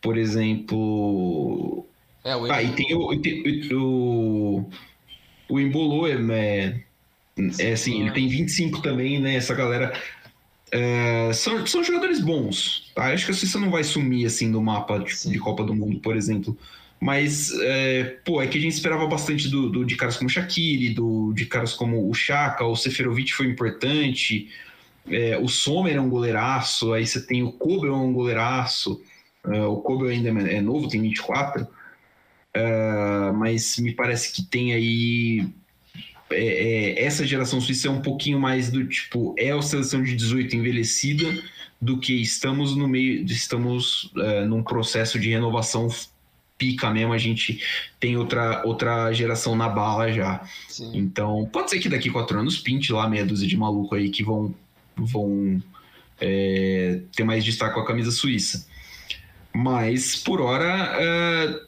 por 0.00 0.16
exemplo. 0.18 1.86
É, 2.24 2.36
o 2.36 2.50
Ah, 2.52 2.62
e 2.62 2.74
tem 2.74 2.94
o. 2.94 3.20
tem 3.20 3.68
o, 3.72 4.68
o 5.48 5.60
Embolou, 5.60 6.06
é, 6.06 6.12
é, 6.14 6.84
é 7.58 7.72
assim, 7.72 8.02
ele 8.02 8.12
tem 8.12 8.28
25 8.28 8.82
também, 8.82 9.20
né? 9.20 9.36
Essa 9.36 9.54
galera. 9.54 9.92
é, 10.72 11.32
são, 11.32 11.64
são 11.66 11.82
jogadores 11.84 12.20
bons, 12.20 12.90
tá? 12.94 13.12
Acho 13.12 13.26
que 13.26 13.32
a 13.32 13.34
Suíça 13.34 13.58
não 13.60 13.70
vai 13.70 13.84
sumir 13.84 14.26
assim 14.26 14.50
do 14.50 14.60
mapa 14.60 15.00
tipo, 15.02 15.30
de 15.30 15.38
Copa 15.38 15.64
do 15.64 15.74
Mundo, 15.74 16.00
por 16.00 16.16
exemplo. 16.16 16.56
Mas, 17.00 17.52
é, 17.60 18.04
pô, 18.24 18.40
é 18.40 18.46
que 18.46 18.56
a 18.56 18.60
gente 18.60 18.72
esperava 18.72 19.06
bastante 19.06 19.48
do, 19.48 19.68
do- 19.68 19.84
de 19.84 19.96
caras 19.96 20.16
como 20.16 20.28
o 20.28 20.32
Shaqiri, 20.32 20.90
do, 20.94 21.32
de 21.34 21.44
caras 21.46 21.74
como 21.74 22.08
o 22.08 22.14
Chaka, 22.14 22.64
o 22.64 22.74
Seferovic 22.74 23.32
foi 23.34 23.46
importante, 23.46 24.48
é, 25.08 25.38
o 25.38 25.46
Sommer 25.46 25.94
é 25.96 26.00
um 26.00 26.08
goleiraço, 26.08 26.92
aí 26.92 27.06
você 27.06 27.24
tem 27.24 27.42
o 27.42 27.52
Kobe 27.52 27.86
é 27.88 27.92
um 27.92 28.12
goleiraço, 28.12 29.00
é, 29.46 29.62
o 29.64 29.76
Kobe 29.76 30.08
ainda 30.08 30.30
é 30.50 30.60
novo, 30.60 30.88
tem 30.88 31.00
24, 31.02 31.66
é, 32.54 33.32
mas 33.34 33.76
me 33.78 33.92
parece 33.92 34.32
que 34.32 34.42
tem 34.42 34.72
aí. 34.72 35.46
é, 36.30 36.44
é, 37.00 37.04
essa 37.04 37.26
geração 37.26 37.60
suíça 37.60 37.88
é 37.88 37.90
um 37.90 38.00
pouquinho 38.00 38.40
mais 38.40 38.70
do 38.70 38.84
tipo, 38.86 39.34
é 39.38 39.50
a 39.52 39.62
seleção 39.62 40.02
de 40.02 40.16
18 40.16 40.56
envelhecida 40.56 41.26
do 41.80 42.00
que 42.00 42.14
estamos 42.20 42.74
no 42.74 42.88
meio, 42.88 43.22
estamos 43.26 44.10
é, 44.16 44.44
num 44.46 44.62
processo 44.62 45.18
de 45.20 45.28
renovação 45.28 45.88
pica 46.58 46.90
mesmo, 46.90 47.12
a 47.12 47.18
gente 47.18 47.60
tem 48.00 48.16
outra, 48.16 48.62
outra 48.64 49.12
geração 49.12 49.54
na 49.54 49.68
bala 49.68 50.12
já. 50.12 50.42
Sim. 50.68 50.90
Então, 50.94 51.48
pode 51.52 51.70
ser 51.70 51.78
que 51.78 51.88
daqui 51.88 52.10
quatro 52.10 52.38
anos 52.38 52.58
pinte 52.58 52.92
lá 52.92 53.08
meia 53.08 53.26
dúzia 53.26 53.46
de 53.46 53.56
maluco 53.56 53.94
aí 53.94 54.08
que 54.10 54.22
vão, 54.22 54.54
vão 54.96 55.62
é, 56.20 57.00
ter 57.14 57.24
mais 57.24 57.44
destaque 57.44 57.74
com 57.74 57.80
a 57.80 57.86
camisa 57.86 58.10
suíça. 58.10 58.66
Mas, 59.54 60.16
por 60.16 60.40
hora, 60.40 60.94
é, 60.98 61.60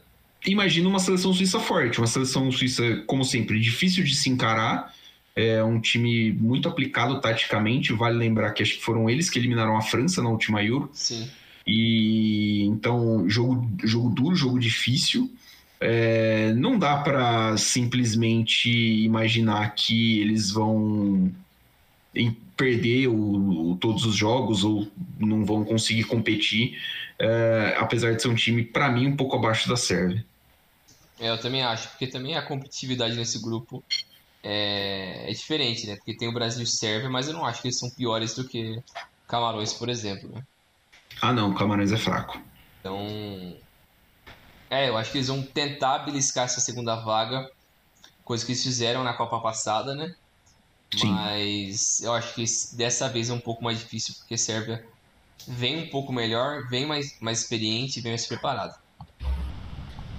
imagina 0.45 0.87
uma 0.87 0.99
seleção 0.99 1.33
suíça 1.33 1.59
forte. 1.59 1.99
Uma 1.99 2.07
seleção 2.07 2.51
suíça, 2.51 2.83
como 3.07 3.23
sempre, 3.23 3.59
difícil 3.59 4.03
de 4.03 4.15
se 4.15 4.29
encarar. 4.29 4.93
É 5.35 5.63
um 5.63 5.79
time 5.79 6.31
muito 6.33 6.67
aplicado 6.67 7.19
taticamente. 7.21 7.93
Vale 7.93 8.17
lembrar 8.17 8.51
que 8.51 8.61
acho 8.61 8.75
que 8.75 8.83
foram 8.83 9.09
eles 9.09 9.29
que 9.29 9.39
eliminaram 9.39 9.77
a 9.77 9.81
França 9.81 10.21
na 10.21 10.29
última 10.29 10.63
Euro. 10.63 10.89
Sim. 10.93 11.29
E 11.71 12.63
então, 12.65 13.29
jogo, 13.29 13.69
jogo 13.83 14.09
duro, 14.09 14.35
jogo 14.35 14.59
difícil. 14.59 15.29
É, 15.81 16.53
não 16.53 16.77
dá 16.79 16.97
para 16.97 17.57
simplesmente 17.57 18.69
imaginar 18.69 19.75
que 19.75 20.21
eles 20.21 20.51
vão 20.51 21.31
perder 22.55 23.07
o- 23.07 23.71
o- 23.71 23.77
todos 23.77 24.05
os 24.05 24.15
jogos 24.15 24.63
ou 24.63 24.87
não 25.17 25.45
vão 25.45 25.63
conseguir 25.63 26.03
competir, 26.03 26.77
é, 27.19 27.75
apesar 27.77 28.13
de 28.13 28.21
ser 28.21 28.27
um 28.27 28.35
time, 28.35 28.63
para 28.63 28.89
mim, 28.91 29.07
um 29.07 29.15
pouco 29.15 29.35
abaixo 29.35 29.67
da 29.69 29.77
Sérvia. 29.77 30.25
É, 31.19 31.29
eu 31.29 31.39
também 31.39 31.63
acho, 31.63 31.89
porque 31.89 32.07
também 32.09 32.35
a 32.35 32.45
competitividade 32.47 33.15
nesse 33.15 33.41
grupo 33.41 33.83
é, 34.43 35.29
é 35.31 35.33
diferente, 35.33 35.87
né? 35.87 35.95
Porque 35.97 36.17
tem 36.17 36.27
o 36.29 36.33
Brasil 36.33 36.63
e 36.63 36.67
Sérvia, 36.67 37.09
mas 37.09 37.27
eu 37.27 37.33
não 37.33 37.45
acho 37.45 37.61
que 37.61 37.67
eles 37.69 37.79
são 37.79 37.89
piores 37.95 38.35
do 38.35 38.47
que 38.47 38.77
Camarões, 39.27 39.73
por 39.73 39.89
exemplo, 39.89 40.29
né? 40.31 40.41
Ah, 41.21 41.33
não, 41.33 41.51
o 41.51 41.55
Camarões 41.55 41.91
é 41.91 41.97
fraco. 41.97 42.39
Então, 42.79 43.55
é, 44.69 44.89
eu 44.89 44.97
acho 44.97 45.11
que 45.11 45.17
eles 45.17 45.27
vão 45.27 45.41
tentar 45.41 45.99
beliscar 45.99 46.45
essa 46.45 46.61
segunda 46.61 46.95
vaga, 46.95 47.49
coisa 48.23 48.45
que 48.45 48.51
eles 48.51 48.63
fizeram 48.63 49.03
na 49.03 49.13
Copa 49.13 49.39
passada, 49.39 49.93
né? 49.95 50.15
Sim. 50.95 51.11
Mas 51.11 52.01
eu 52.01 52.13
acho 52.13 52.33
que 52.33 52.43
dessa 52.75 53.09
vez 53.09 53.29
é 53.29 53.33
um 53.33 53.39
pouco 53.39 53.63
mais 53.63 53.79
difícil, 53.79 54.15
porque 54.17 54.35
a 54.35 54.37
Sérvia 54.37 54.83
vem 55.47 55.83
um 55.83 55.89
pouco 55.89 56.11
melhor, 56.11 56.67
vem 56.69 56.85
mais, 56.85 57.17
mais 57.19 57.41
experiente, 57.41 58.01
vem 58.01 58.11
mais 58.11 58.25
preparada. 58.25 58.75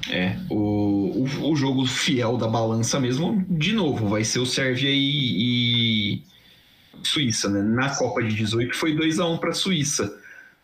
É, 0.09 0.36
o, 0.48 1.24
o, 1.24 1.51
o 1.53 1.57
jogo 1.57 1.86
fiel 1.86 2.36
da 2.36 2.48
balança 2.48 2.98
mesmo, 2.98 3.44
de 3.48 3.72
novo, 3.72 4.09
vai 4.09 4.24
ser 4.24 4.38
o 4.38 4.46
Sérvia 4.46 4.90
e, 4.90 6.14
e 6.16 6.22
Suíça, 7.03 7.48
né? 7.48 7.62
Na 7.62 7.94
Copa 7.94 8.22
de 8.22 8.34
18 8.34 8.74
foi 8.76 8.94
2 8.94 9.20
a 9.20 9.26
1 9.26 9.38
para 9.38 9.51
a 9.51 9.55
Suíça. 9.55 10.20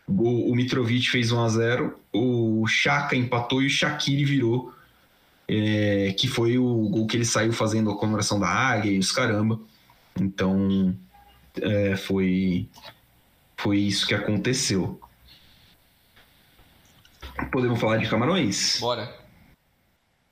O, 0.09 0.53
o 0.53 0.55
Mitrovic 0.55 1.11
fez 1.11 1.33
1 1.33 1.43
a 1.43 1.49
0 1.49 2.01
o 2.13 2.67
Chaka 2.67 3.17
empatou 3.17 3.63
e 3.63 3.67
o 3.67 3.71
Shaqiri 3.71 4.25
virou, 4.25 4.73
é, 5.49 6.15
que 6.17 6.29
foi 6.29 6.57
o 6.59 6.89
gol 6.89 7.07
que 7.07 7.17
ele 7.17 7.25
saiu 7.25 7.53
fazendo 7.53 7.91
a 7.91 7.97
comemoração 7.97 8.39
da 8.39 8.49
águia 8.49 8.93
e 8.93 8.99
os 8.99 9.13
caramba. 9.13 9.61
Então, 10.19 10.97
é, 11.61 11.97
foi, 11.97 12.69
foi 13.57 13.79
isso 13.79 14.07
que 14.07 14.15
aconteceu. 14.15 15.01
Podemos 17.53 17.79
falar 17.79 17.99
de 17.99 18.09
Camarões? 18.09 18.79
Bora. 18.81 19.15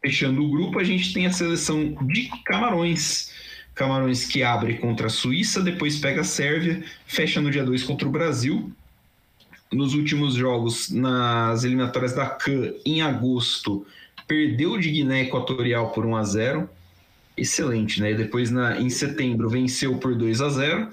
Fechando 0.00 0.44
o 0.44 0.50
grupo, 0.50 0.78
a 0.78 0.84
gente 0.84 1.12
tem 1.12 1.26
a 1.26 1.32
seleção 1.32 1.94
de 2.06 2.30
Camarões. 2.44 3.32
Camarões 3.74 4.24
que 4.24 4.42
abre 4.42 4.78
contra 4.78 5.08
a 5.08 5.10
Suíça, 5.10 5.60
depois 5.60 5.98
pega 5.98 6.20
a 6.20 6.24
Sérvia, 6.24 6.84
fecha 7.06 7.40
no 7.40 7.50
dia 7.50 7.64
2 7.64 7.82
contra 7.82 8.06
o 8.06 8.10
Brasil. 8.10 8.72
Nos 9.72 9.94
últimos 9.94 10.34
jogos, 10.34 10.90
nas 10.90 11.64
eliminatórias 11.64 12.12
da 12.12 12.26
CAN, 12.26 12.72
em 12.84 13.02
agosto, 13.02 13.84
perdeu 14.26 14.78
de 14.78 14.90
Guiné 14.90 15.22
Equatorial 15.22 15.90
por 15.90 16.06
1 16.06 16.16
a 16.16 16.24
0 16.24 16.70
Excelente, 17.36 18.00
né? 18.00 18.14
Depois, 18.14 18.50
na, 18.50 18.80
em 18.80 18.88
setembro, 18.88 19.48
venceu 19.48 19.98
por 19.98 20.14
2 20.14 20.40
a 20.40 20.48
0 20.48 20.88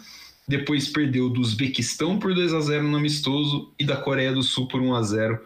Depois 0.48 0.88
perdeu 0.90 1.30
do 1.30 1.40
Uzbequistão 1.40 2.18
por 2.18 2.34
2 2.34 2.54
a 2.54 2.62
0 2.62 2.88
no 2.88 2.98
amistoso 2.98 3.72
e 3.78 3.86
da 3.86 3.96
Coreia 3.98 4.34
do 4.34 4.42
Sul 4.42 4.68
por 4.68 4.82
1 4.82 4.96
a 4.96 5.04
0 5.04 5.40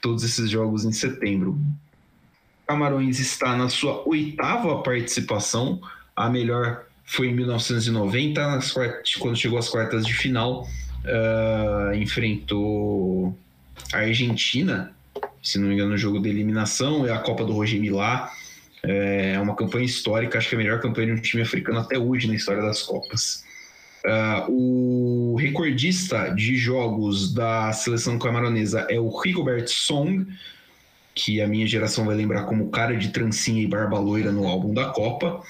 Todos 0.00 0.22
esses 0.22 0.48
jogos 0.48 0.84
em 0.84 0.92
setembro. 0.92 1.58
Camarões 2.68 3.18
está 3.18 3.56
na 3.56 3.68
sua 3.68 4.06
oitava 4.06 4.80
participação. 4.82 5.80
A 6.14 6.30
melhor 6.30 6.84
foi 7.04 7.28
em 7.28 7.34
1990, 7.34 8.46
nas 8.46 8.70
quartas- 8.70 9.16
quando 9.16 9.36
chegou 9.36 9.58
às 9.58 9.68
quartas 9.68 10.06
de 10.06 10.14
final. 10.14 10.68
Ah, 11.04 11.92
enfrentou 11.94 13.36
a 13.92 13.98
Argentina, 13.98 14.92
se 15.42 15.58
não 15.58 15.68
me 15.68 15.74
engano, 15.74 15.90
no 15.90 15.98
jogo 15.98 16.20
de 16.20 16.28
eliminação. 16.28 17.06
É 17.06 17.12
a 17.12 17.18
Copa 17.18 17.44
do 17.44 17.52
Roger 17.52 17.80
Milá. 17.80 18.30
É 18.82 19.38
uma 19.40 19.56
campanha 19.56 19.84
histórica, 19.84 20.38
acho 20.38 20.48
que 20.48 20.54
é 20.54 20.58
a 20.58 20.62
melhor 20.62 20.80
campanha 20.80 21.08
de 21.08 21.12
um 21.12 21.22
time 21.22 21.42
africano 21.42 21.80
até 21.80 21.98
hoje 21.98 22.28
na 22.28 22.34
história 22.34 22.62
das 22.62 22.82
Copas. 22.82 23.44
Ah, 24.06 24.46
o 24.48 25.36
recordista 25.38 26.28
de 26.28 26.56
jogos 26.56 27.34
da 27.34 27.72
seleção 27.72 28.18
camaronesa 28.18 28.86
é 28.88 28.98
o 28.98 29.08
Rigobert 29.18 29.68
Song, 29.68 30.26
que 31.14 31.40
a 31.40 31.48
minha 31.48 31.66
geração 31.66 32.04
vai 32.04 32.14
lembrar 32.14 32.44
como 32.44 32.70
cara 32.70 32.96
de 32.96 33.08
trancinha 33.08 33.60
e 33.60 33.66
barba 33.66 33.98
loira 33.98 34.30
no 34.30 34.46
álbum 34.46 34.72
da 34.72 34.86
Copa. 34.86 35.42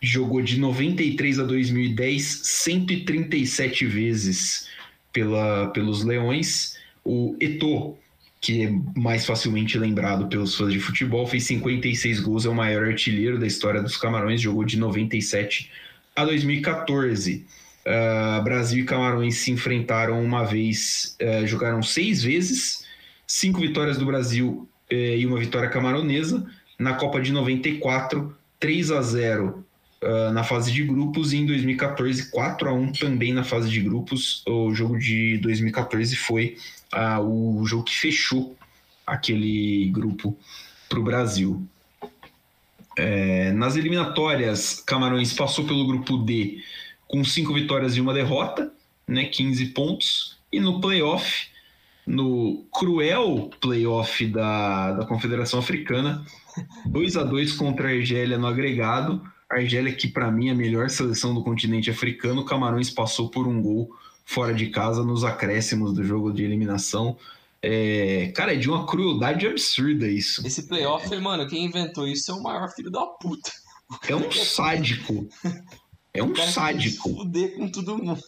Jogou 0.00 0.42
de 0.42 0.58
93 0.58 1.38
a 1.38 1.44
2010 1.44 2.40
137 2.42 3.86
vezes 3.86 4.71
pela, 5.12 5.68
pelos 5.68 6.04
Leões. 6.04 6.78
O 7.04 7.36
Eto'o, 7.40 7.96
que 8.40 8.64
é 8.64 8.72
mais 8.96 9.26
facilmente 9.26 9.78
lembrado 9.78 10.28
pelos 10.28 10.56
fãs 10.56 10.72
de 10.72 10.80
futebol, 10.80 11.26
fez 11.26 11.44
56 11.44 12.20
gols, 12.20 12.46
é 12.46 12.48
o 12.48 12.54
maior 12.54 12.86
artilheiro 12.86 13.38
da 13.38 13.46
história 13.46 13.82
dos 13.82 13.96
Camarões, 13.96 14.40
jogou 14.40 14.64
de 14.64 14.78
97 14.78 15.70
a 16.14 16.24
2014. 16.24 17.44
Ah, 17.84 18.40
Brasil 18.44 18.84
e 18.84 18.86
Camarões 18.86 19.38
se 19.38 19.50
enfrentaram 19.50 20.22
uma 20.22 20.44
vez, 20.44 21.16
eh, 21.18 21.46
jogaram 21.46 21.82
seis 21.82 22.22
vezes, 22.22 22.84
cinco 23.26 23.60
vitórias 23.60 23.98
do 23.98 24.06
Brasil 24.06 24.68
eh, 24.90 25.18
e 25.18 25.26
uma 25.26 25.38
vitória 25.38 25.68
camaronesa. 25.68 26.46
Na 26.78 26.94
Copa 26.94 27.20
de 27.20 27.32
94, 27.32 28.34
3 28.60 28.90
a 28.92 29.02
0 29.02 29.64
ah, 30.02 30.32
na 30.32 30.42
fase 30.42 30.72
de 30.72 30.82
grupos, 30.82 31.32
e 31.32 31.38
em 31.38 31.46
2014, 31.46 32.30
4 32.30 32.68
a 32.68 32.72
1 32.72 32.92
também 32.92 33.32
na 33.32 33.44
fase 33.44 33.70
de 33.70 33.80
grupos. 33.80 34.42
O 34.46 34.74
jogo 34.74 34.98
de 34.98 35.38
2014 35.38 36.16
foi 36.16 36.56
ah, 36.92 37.20
o 37.20 37.64
jogo 37.66 37.84
que 37.84 37.94
fechou 37.94 38.56
aquele 39.06 39.90
grupo 39.90 40.36
para 40.88 40.98
o 40.98 41.02
Brasil. 41.02 41.66
É, 42.96 43.52
nas 43.52 43.76
eliminatórias, 43.76 44.82
Camarões 44.86 45.32
passou 45.32 45.64
pelo 45.64 45.86
grupo 45.86 46.18
D 46.18 46.62
com 47.06 47.24
cinco 47.24 47.54
vitórias 47.54 47.96
e 47.96 48.00
uma 48.00 48.12
derrota, 48.12 48.72
né, 49.06 49.24
15 49.24 49.66
pontos. 49.66 50.36
E 50.52 50.60
no 50.60 50.80
playoff, 50.80 51.46
no 52.06 52.64
cruel 52.72 53.50
playoff 53.60 54.26
da, 54.26 54.92
da 54.92 55.06
Confederação 55.06 55.60
Africana, 55.60 56.24
2 56.86 57.16
a 57.16 57.22
2 57.22 57.52
contra 57.52 57.88
a 57.88 57.92
Argélia 57.92 58.36
no 58.36 58.46
agregado. 58.46 59.22
A 59.52 59.56
Argélia, 59.56 59.94
que 59.94 60.08
para 60.08 60.30
mim 60.30 60.48
é 60.48 60.52
a 60.52 60.54
melhor 60.54 60.88
seleção 60.88 61.34
do 61.34 61.44
continente 61.44 61.90
africano, 61.90 62.42
Camarões 62.42 62.88
passou 62.88 63.28
por 63.28 63.46
um 63.46 63.60
gol 63.60 63.90
fora 64.24 64.54
de 64.54 64.70
casa 64.70 65.04
nos 65.04 65.24
acréscimos 65.24 65.92
do 65.92 66.02
jogo 66.02 66.32
de 66.32 66.42
eliminação. 66.42 67.18
É, 67.60 68.32
cara, 68.34 68.54
é 68.54 68.56
de 68.56 68.70
uma 68.70 68.86
crueldade 68.86 69.46
absurda 69.46 70.08
isso. 70.08 70.44
Esse 70.46 70.66
playoff, 70.66 71.14
mano, 71.18 71.46
quem 71.46 71.66
inventou 71.66 72.08
isso 72.08 72.30
é 72.30 72.34
o 72.34 72.42
maior 72.42 72.66
filho 72.70 72.90
da 72.90 73.04
puta. 73.04 73.52
é 74.08 74.16
um 74.16 74.32
sádico. 74.32 75.28
É 76.14 76.22
um 76.22 76.34
sádico. 76.34 77.10
Fuder 77.14 77.54
com 77.54 77.70
todo 77.70 77.98
mundo. 77.98 78.22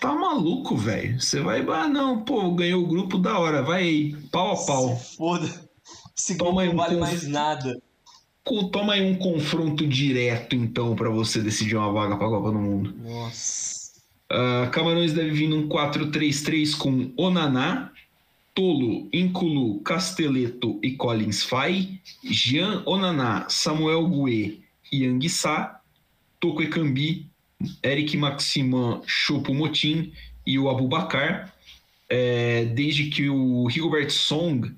Tá 0.00 0.12
maluco, 0.14 0.76
velho. 0.76 1.18
Você 1.18 1.40
vai, 1.40 1.60
ah, 1.66 1.88
não, 1.88 2.24
pô, 2.24 2.54
ganhou 2.54 2.84
o 2.84 2.86
grupo 2.86 3.16
da 3.16 3.38
hora, 3.38 3.62
vai 3.62 3.82
aí, 3.82 4.16
pau 4.30 4.52
a 4.52 4.66
pau. 4.66 4.96
Se 4.96 5.16
foda. 5.16 5.68
Esse 6.16 6.36
Toma 6.36 6.62
grupo 6.62 6.76
não 6.76 6.84
vale 6.84 6.96
mais 7.00 7.26
nada. 7.26 7.74
Toma 8.72 8.94
aí 8.94 9.02
um 9.02 9.14
confronto 9.14 9.86
direto, 9.86 10.56
então, 10.56 10.96
para 10.96 11.10
você 11.10 11.42
decidir 11.42 11.76
uma 11.76 11.92
vaga 11.92 12.16
pra 12.16 12.28
Copa 12.28 12.50
do 12.50 12.58
Mundo. 12.58 12.94
Nossa. 13.04 13.92
Uh, 14.30 14.70
Camarões 14.70 15.12
deve 15.12 15.30
vir 15.30 15.48
num 15.48 15.68
4-3-3 15.68 16.76
com 16.76 17.12
Onaná, 17.16 17.90
Tolo, 18.54 19.08
Inculu, 19.12 19.80
Casteleto 19.80 20.78
e 20.82 20.92
Collins 20.92 21.42
Fai, 21.42 22.00
Jean 22.24 22.82
Onaná, 22.86 23.46
Samuel 23.48 24.06
Gouet 24.06 24.60
e 24.92 25.06
Anguissá, 25.06 25.80
Toko 26.40 26.62
Ekambi, 26.62 27.26
Eric 27.82 28.16
Maximan 28.16 29.00
Chopo 29.06 29.54
Motim 29.54 30.12
e 30.46 30.58
o 30.58 30.68
Abubacar. 30.68 31.54
É, 32.08 32.64
desde 32.64 33.06
que 33.06 33.28
o 33.28 33.66
Rigobert 33.66 34.10
Song 34.10 34.74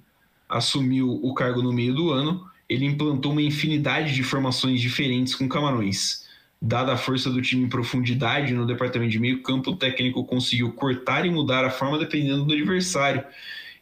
assumiu 0.48 1.20
o 1.22 1.32
cargo 1.32 1.62
no 1.62 1.72
meio 1.72 1.94
do 1.94 2.10
ano, 2.10 2.49
ele 2.70 2.86
implantou 2.86 3.32
uma 3.32 3.42
infinidade 3.42 4.14
de 4.14 4.22
formações 4.22 4.80
diferentes 4.80 5.34
com 5.34 5.48
Camarões. 5.48 6.24
Dada 6.62 6.92
a 6.92 6.96
força 6.96 7.28
do 7.28 7.42
time 7.42 7.64
em 7.64 7.68
profundidade 7.68 8.54
no 8.54 8.64
departamento 8.64 9.10
de 9.10 9.18
meio 9.18 9.42
campo, 9.42 9.72
o 9.72 9.76
técnico 9.76 10.24
conseguiu 10.24 10.70
cortar 10.72 11.26
e 11.26 11.30
mudar 11.30 11.64
a 11.64 11.70
forma 11.70 11.98
dependendo 11.98 12.44
do 12.44 12.52
adversário. 12.52 13.24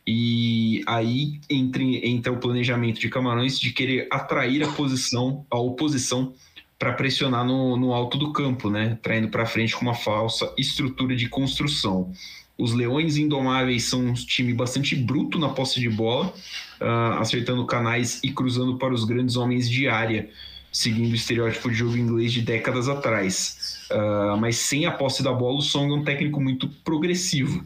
E 0.07 0.83
aí 0.87 1.39
entra, 1.51 1.83
entra 1.83 2.33
o 2.33 2.39
planejamento 2.39 2.99
de 2.99 3.11
Camarões 3.11 3.61
de 3.61 3.73
querer 3.73 4.09
atrair 4.11 4.65
a 4.65 4.73
posição, 4.73 5.45
a 5.51 5.59
oposição 5.59 6.33
para 6.79 6.95
pressionar 6.95 7.45
no, 7.45 7.77
no 7.77 7.93
alto 7.93 8.17
do 8.17 8.33
campo, 8.33 8.71
né? 8.71 8.99
Traindo 9.03 9.29
para 9.29 9.45
frente 9.45 9.77
com 9.77 9.83
uma 9.83 9.95
falsa 9.95 10.51
estrutura 10.57 11.15
de 11.15 11.29
construção. 11.29 12.11
Os 12.59 12.73
Leões 12.73 13.17
Indomáveis 13.17 13.85
são 13.85 14.01
um 14.01 14.13
time 14.13 14.53
bastante 14.53 14.97
bruto 14.97 15.39
na 15.39 15.49
posse 15.51 15.79
de 15.79 15.89
bola, 15.89 16.35
uh, 16.81 17.21
acertando 17.21 17.65
canais 17.65 18.21
e 18.25 18.33
cruzando 18.33 18.77
para 18.77 18.93
os 18.93 19.05
grandes 19.05 19.37
homens 19.37 19.71
de 19.71 19.87
área, 19.87 20.29
seguindo 20.73 21.13
o 21.13 21.15
estereótipo 21.15 21.71
de 21.71 21.77
jogo 21.77 21.97
inglês 21.97 22.33
de 22.33 22.43
décadas 22.43 22.89
atrás. 22.89 23.87
Uh, 23.93 24.37
mas 24.39 24.57
sem 24.57 24.87
a 24.87 24.91
posse 24.91 25.23
da 25.23 25.33
bola, 25.33 25.59
o 25.59 25.63
Song 25.63 25.93
é 25.93 25.95
um 25.95 26.03
técnico 26.03 26.41
muito 26.41 26.69
progressivo. 26.83 27.65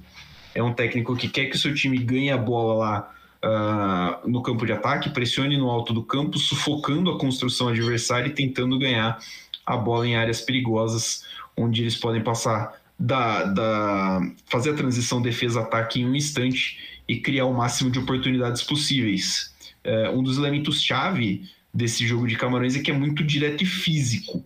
É 0.54 0.62
um 0.62 0.74
técnico 0.74 1.16
que 1.16 1.26
quer 1.26 1.46
que 1.46 1.56
o 1.56 1.58
seu 1.58 1.74
time 1.74 1.96
ganhe 1.96 2.30
a 2.30 2.36
bola 2.36 2.74
lá 2.74 3.14
uh, 4.22 4.28
no 4.28 4.42
campo 4.42 4.66
de 4.66 4.72
ataque, 4.72 5.08
pressione 5.08 5.56
no 5.56 5.70
alto 5.70 5.94
do 5.94 6.02
campo, 6.02 6.36
sufocando 6.38 7.10
a 7.10 7.18
construção 7.18 7.68
adversária 7.68 8.28
e 8.28 8.34
tentando 8.34 8.78
ganhar 8.78 9.18
a 9.64 9.74
bola 9.74 10.06
em 10.06 10.16
áreas 10.16 10.42
perigosas, 10.42 11.24
onde 11.56 11.80
eles 11.80 11.96
podem 11.96 12.22
passar 12.22 12.81
da, 12.98 13.44
da 13.44 14.20
fazer 14.46 14.70
a 14.70 14.74
transição 14.74 15.20
defesa-ataque 15.20 16.00
em 16.00 16.06
um 16.06 16.14
instante 16.14 16.78
e 17.08 17.18
criar 17.18 17.46
o 17.46 17.54
máximo 17.54 17.90
de 17.90 17.98
oportunidades 17.98 18.62
possíveis. 18.62 19.54
Uh, 19.84 20.16
um 20.16 20.22
dos 20.22 20.38
elementos-chave 20.38 21.48
desse 21.74 22.06
jogo 22.06 22.26
de 22.26 22.36
Camarões 22.36 22.76
é 22.76 22.80
que 22.80 22.90
é 22.90 22.94
muito 22.94 23.24
direto 23.24 23.62
e 23.62 23.66
físico. 23.66 24.44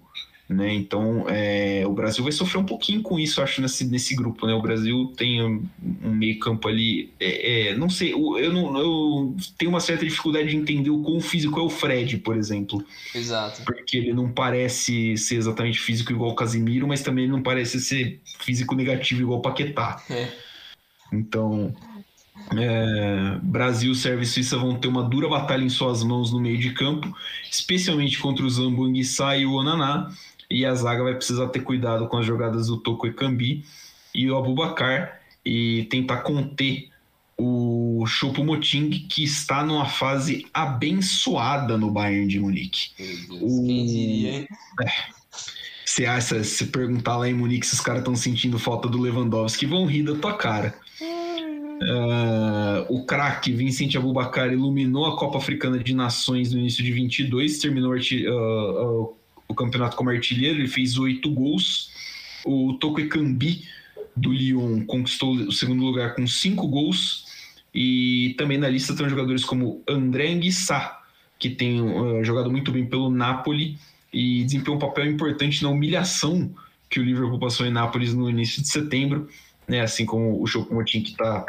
Né? 0.49 0.73
Então, 0.75 1.27
é, 1.29 1.83
o 1.87 1.93
Brasil 1.93 2.23
vai 2.23 2.33
sofrer 2.33 2.61
um 2.61 2.65
pouquinho 2.65 3.03
com 3.03 3.19
isso, 3.19 3.43
acho, 3.43 3.61
nesse, 3.61 3.85
nesse 3.85 4.15
grupo. 4.15 4.47
Né? 4.47 4.55
O 4.55 4.63
Brasil 4.63 5.13
tem 5.17 5.43
um, 5.43 5.65
um 6.05 6.13
meio-campo 6.13 6.69
ali. 6.69 7.13
É, 7.19 7.71
é, 7.71 7.77
não 7.77 7.91
sei, 7.91 8.13
eu, 8.13 8.53
não, 8.53 8.79
eu 8.79 9.37
tenho 9.59 9.71
uma 9.71 9.81
certa 9.81 10.05
dificuldade 10.05 10.51
de 10.51 10.57
entender 10.57 10.91
o 10.91 11.03
quão 11.03 11.21
físico 11.21 11.59
é 11.59 11.63
o 11.63 11.69
Fred, 11.69 12.19
por 12.19 12.37
exemplo. 12.37 12.85
Exato. 13.13 13.63
Porque 13.65 13.97
ele 13.97 14.15
não 14.15 14.31
parece 14.31 15.17
ser 15.17 15.35
exatamente 15.35 15.81
físico 15.81 16.13
igual 16.13 16.31
o 16.31 16.37
Casimiro, 16.37 16.87
mas 16.87 17.03
também 17.03 17.27
não 17.27 17.43
parece 17.43 17.81
ser 17.81 18.21
físico 18.39 18.77
negativo 18.77 19.23
igual 19.23 19.41
o 19.41 19.43
Paquetá. 19.43 20.01
É. 20.09 20.29
Então, 21.13 21.75
é, 22.57 23.39
Brasil, 23.43 23.93
Sérvia 23.97 24.23
e 24.23 24.27
Suíça 24.27 24.57
vão 24.57 24.77
ter 24.77 24.87
uma 24.87 25.03
dura 25.03 25.29
batalha 25.29 25.65
em 25.65 25.69
suas 25.69 26.05
mãos 26.05 26.33
no 26.33 26.39
meio 26.39 26.59
de 26.59 26.71
campo, 26.71 27.13
especialmente 27.51 28.21
contra 28.21 28.47
o 28.47 28.51
Zambuanguissá 28.51 29.37
e 29.37 29.45
o 29.45 29.55
Onaná 29.55 30.09
e 30.51 30.65
a 30.65 30.75
zaga 30.75 31.03
vai 31.03 31.15
precisar 31.15 31.49
ter 31.49 31.61
cuidado 31.61 32.07
com 32.09 32.19
as 32.19 32.27
jogadas 32.27 32.69
do 32.69 32.79
Toko 32.79 33.07
Ekambi 33.07 33.65
e 34.15 34.31
o 34.31 34.37
Abubacar 34.37 35.21
e 35.45 35.87
tentar 35.91 36.19
conter 36.19 36.89
o 37.39 38.05
Chopo 38.07 38.43
Moting, 38.43 38.91
que 39.09 39.23
está 39.23 39.63
numa 39.63 39.87
fase 39.87 40.47
abençoada 40.55 41.77
no 41.77 41.91
Bayern 41.91 42.27
de 42.27 42.41
Munique. 42.41 42.91
Deus, 42.97 43.43
o... 43.43 43.67
Quem 43.67 43.87
diria, 43.87 44.31
hein? 44.31 44.49
É. 44.83 45.17
Se, 45.85 46.07
acha, 46.07 46.43
se 46.43 46.67
perguntar 46.67 47.19
lá 47.19 47.29
em 47.29 47.35
Munique 47.35 47.67
se 47.67 47.75
os 47.75 47.81
caras 47.81 48.01
estão 48.01 48.17
sentindo 48.17 48.59
falta 48.59 48.89
do 48.89 49.01
Lewandowski, 49.01 49.67
vão 49.67 49.87
rir 49.87 50.03
da 50.03 50.15
tua 50.15 50.35
cara. 50.35 50.75
Uh, 51.83 52.87
o 52.89 53.05
craque 53.05 53.53
Vincent 53.53 53.95
Abubacar 53.97 54.51
iluminou 54.51 55.05
a 55.05 55.17
Copa 55.17 55.37
Africana 55.37 55.79
de 55.79 55.95
Nações 55.95 56.53
no 56.53 56.59
início 56.59 56.83
de 56.83 56.91
22, 56.91 57.59
terminou 57.59 57.93
uh, 57.93 59.03
uh, 59.03 59.17
o 59.49 59.55
campeonato 59.55 59.97
como 59.97 60.11
artilheiro, 60.11 60.59
ele 60.59 60.69
fez 60.69 60.99
oito 60.99 61.31
gols. 61.31 61.91
O 62.45 62.75
Toko 62.75 63.01
Ekambi, 63.01 63.65
do 64.15 64.33
Lyon, 64.33 64.85
conquistou 64.87 65.35
o 65.35 65.53
segundo 65.53 65.85
lugar 65.85 66.15
com 66.15 66.27
cinco 66.27 66.67
gols. 66.67 67.27
E 67.75 68.35
também 68.39 68.59
na 68.59 68.69
lista 68.69 68.93
estão 68.93 69.09
jogadores 69.09 69.45
como 69.45 69.83
André 69.87 70.33
Anguissá, 70.33 71.03
que 71.39 71.51
tem 71.51 71.81
uh, 71.81 72.25
jogado 72.25 72.51
muito 72.51 72.73
bem 72.73 72.87
pelo 72.87 73.11
Napoli 73.11 73.79
e 74.13 74.45
desempenhou 74.45 74.77
um 74.77 74.81
papel 74.81 75.07
importante 75.07 75.63
na 75.63 75.69
humilhação 75.69 76.51
que 76.89 76.99
o 76.99 77.05
Liverpool 77.05 77.39
passou 77.39 77.67
em 77.67 77.71
Nápoles 77.71 78.15
no 78.15 78.31
início 78.31 78.63
de 78.63 78.69
setembro, 78.69 79.29
né? 79.69 79.81
assim 79.81 80.07
como 80.07 80.41
o 80.41 80.47
Choupo-Moting 80.47 81.03
que 81.03 81.11
está 81.11 81.45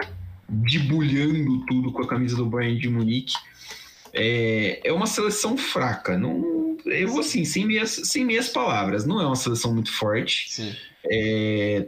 debulhando 0.50 1.66
tudo 1.66 1.92
com 1.92 2.02
a 2.02 2.08
camisa 2.08 2.36
do 2.36 2.46
Bayern 2.46 2.80
de 2.80 2.90
Munique. 2.90 3.36
É, 4.14 4.82
é 4.84 4.92
uma 4.92 5.06
seleção 5.06 5.58
fraca, 5.58 6.18
não, 6.18 6.57
eu 6.92 7.08
vou 7.08 7.20
assim, 7.20 7.46
sem 7.46 7.66
minhas, 7.66 7.92
sem 7.92 8.26
minhas 8.26 8.50
palavras, 8.50 9.06
não 9.06 9.22
é 9.22 9.26
uma 9.26 9.36
seleção 9.36 9.74
muito 9.74 9.92
forte. 9.92 10.76
É, 11.06 11.88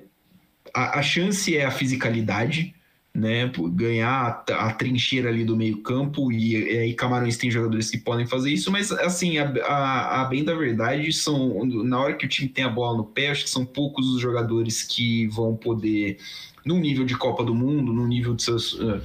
a, 0.74 1.00
a, 1.00 1.02
chance 1.02 1.56
é 1.56 1.66
a 1.66 1.72
fisicalidade, 1.72 2.74
né? 3.14 3.52
Ganhar 3.74 4.43
a, 4.50 4.68
a 4.68 4.74
trincheira 4.74 5.30
ali 5.30 5.43
do 5.43 5.58
meio-campo, 5.58 6.32
e 6.32 6.56
aí 6.78 6.93
Camarões 6.93 7.38
tem 7.38 7.52
jogadores 7.52 7.89
que 7.89 7.97
podem 7.97 8.26
fazer 8.26 8.52
isso, 8.52 8.72
mas 8.72 8.91
assim, 8.91 9.38
a, 9.38 9.50
a, 9.66 10.22
a, 10.22 10.26
bem 10.26 10.43
da 10.43 10.54
verdade, 10.54 11.12
são 11.12 11.66
na 11.66 12.00
hora 12.00 12.14
que 12.16 12.26
o 12.26 12.30
time 12.30 12.47
tem 12.47 12.64
a 12.64 12.70
bola 12.70 12.97
no 12.97 13.04
pé, 13.04 13.30
acho 13.30 13.43
que 13.43 13.50
são 13.50 13.66
poucos 13.66 14.08
os 14.08 14.22
jogadores 14.22 14.84
que 14.84 15.28
vão 15.28 15.56
poder 15.56 16.18
num 16.66 16.80
nível 16.80 17.06
de 17.06 17.16
Copa 17.16 17.43
do 17.43 17.56
Mundo, 17.56 17.93
num 17.93 18.08
nível 18.08 18.36
de 18.36 18.52
uh, 18.52 19.02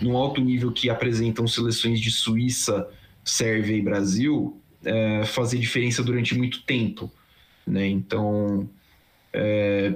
num 0.00 0.16
alto 0.16 0.40
nível 0.40 0.70
que 0.70 0.88
apresentam 0.88 1.46
seleções 1.46 2.00
de 2.00 2.10
Suíça, 2.10 2.88
Sérvia 3.24 3.76
e 3.76 3.82
Brasil, 3.82 4.59
é, 4.84 5.24
fazer 5.24 5.58
diferença 5.58 6.02
durante 6.02 6.36
muito 6.36 6.62
tempo. 6.62 7.10
Né? 7.66 7.86
Então, 7.86 8.68
é, 9.32 9.94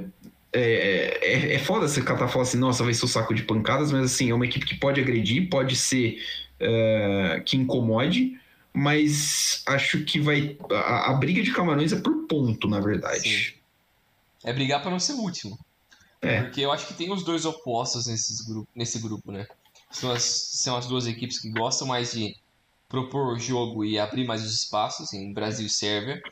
é, 0.53 1.18
é, 1.22 1.55
é 1.55 1.59
foda 1.59 1.89
você 1.89 2.03
catar 2.03 2.28
falar 2.28 2.45
assim, 2.45 2.59
nossa, 2.59 2.85
vai 2.85 2.95
ser 2.95 3.05
o 3.05 3.09
saco 3.09 3.35
de 3.35 3.43
pancadas, 3.43 3.91
mas 3.91 4.05
assim, 4.05 4.30
é 4.30 4.35
uma 4.35 4.47
equipe 4.47 4.64
que 4.64 4.76
pode 4.76 5.01
agredir, 5.01 5.49
pode 5.49 5.74
ser 5.76 6.18
é, 6.61 7.43
que 7.45 7.57
incomode, 7.57 8.39
mas 8.72 9.62
acho 9.66 10.05
que 10.05 10.20
vai. 10.20 10.57
A, 10.70 11.11
a, 11.11 11.14
briga 11.14 11.43
de 11.43 11.53
camarões 11.53 11.93
é 11.93 12.01
por 12.01 12.26
ponto, 12.26 12.68
na 12.68 12.80
verdade. 12.80 13.20
Sim. 13.20 13.55
É 14.45 14.53
brigar 14.53 14.82
para 14.82 14.91
não 14.91 15.01
ser 15.01 15.14
o 15.14 15.20
último. 15.20 15.59
É. 16.20 16.43
Porque 16.43 16.61
eu 16.61 16.72
acho 16.72 16.87
que 16.87 16.95
tem 16.95 17.12
os 17.12 17.22
dois 17.22 17.45
opostos 17.45 18.07
nesses 18.07 18.41
grupo, 18.41 18.68
nesse 18.74 18.99
grupo, 18.99 19.30
né? 19.30 19.47
São 19.91 20.11
as, 20.11 20.22
são 20.22 20.76
as 20.76 20.87
duas 20.87 21.07
equipes 21.07 21.39
que 21.39 21.51
gostam 21.51 21.87
mais 21.87 22.12
de 22.12 22.35
propor 22.95 23.38
jogo 23.38 23.84
e 23.84 23.99
abrir 23.99 24.24
mais 24.24 24.45
os 24.45 24.55
espaços 24.55 25.12
em 25.12 25.32
Brasil 25.32 25.66
e 25.66 25.70
Sérvia. 25.70 26.22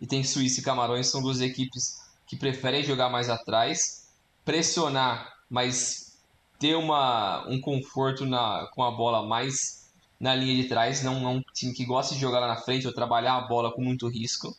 E 0.00 0.06
tem 0.06 0.24
Suíça 0.24 0.60
e 0.60 0.62
Camarões, 0.62 1.06
são 1.06 1.22
duas 1.22 1.40
equipes 1.40 1.98
que 2.26 2.36
preferem 2.36 2.84
jogar 2.84 3.08
mais 3.08 3.30
atrás, 3.30 4.08
pressionar, 4.44 5.32
mas 5.48 6.18
ter 6.58 6.74
uma, 6.76 7.46
um 7.48 7.60
conforto 7.60 8.26
na, 8.26 8.68
com 8.74 8.82
a 8.82 8.90
bola 8.90 9.26
mais 9.26 9.88
na 10.20 10.34
linha 10.34 10.60
de 10.60 10.68
trás. 10.68 11.02
Não 11.02 11.28
é 11.28 11.28
um 11.28 11.42
time 11.52 11.72
que 11.72 11.84
gosta 11.84 12.14
de 12.14 12.20
jogar 12.20 12.40
lá 12.40 12.48
na 12.48 12.56
frente 12.56 12.86
ou 12.86 12.92
trabalhar 12.92 13.36
a 13.36 13.40
bola 13.42 13.72
com 13.72 13.82
muito 13.82 14.08
risco. 14.08 14.56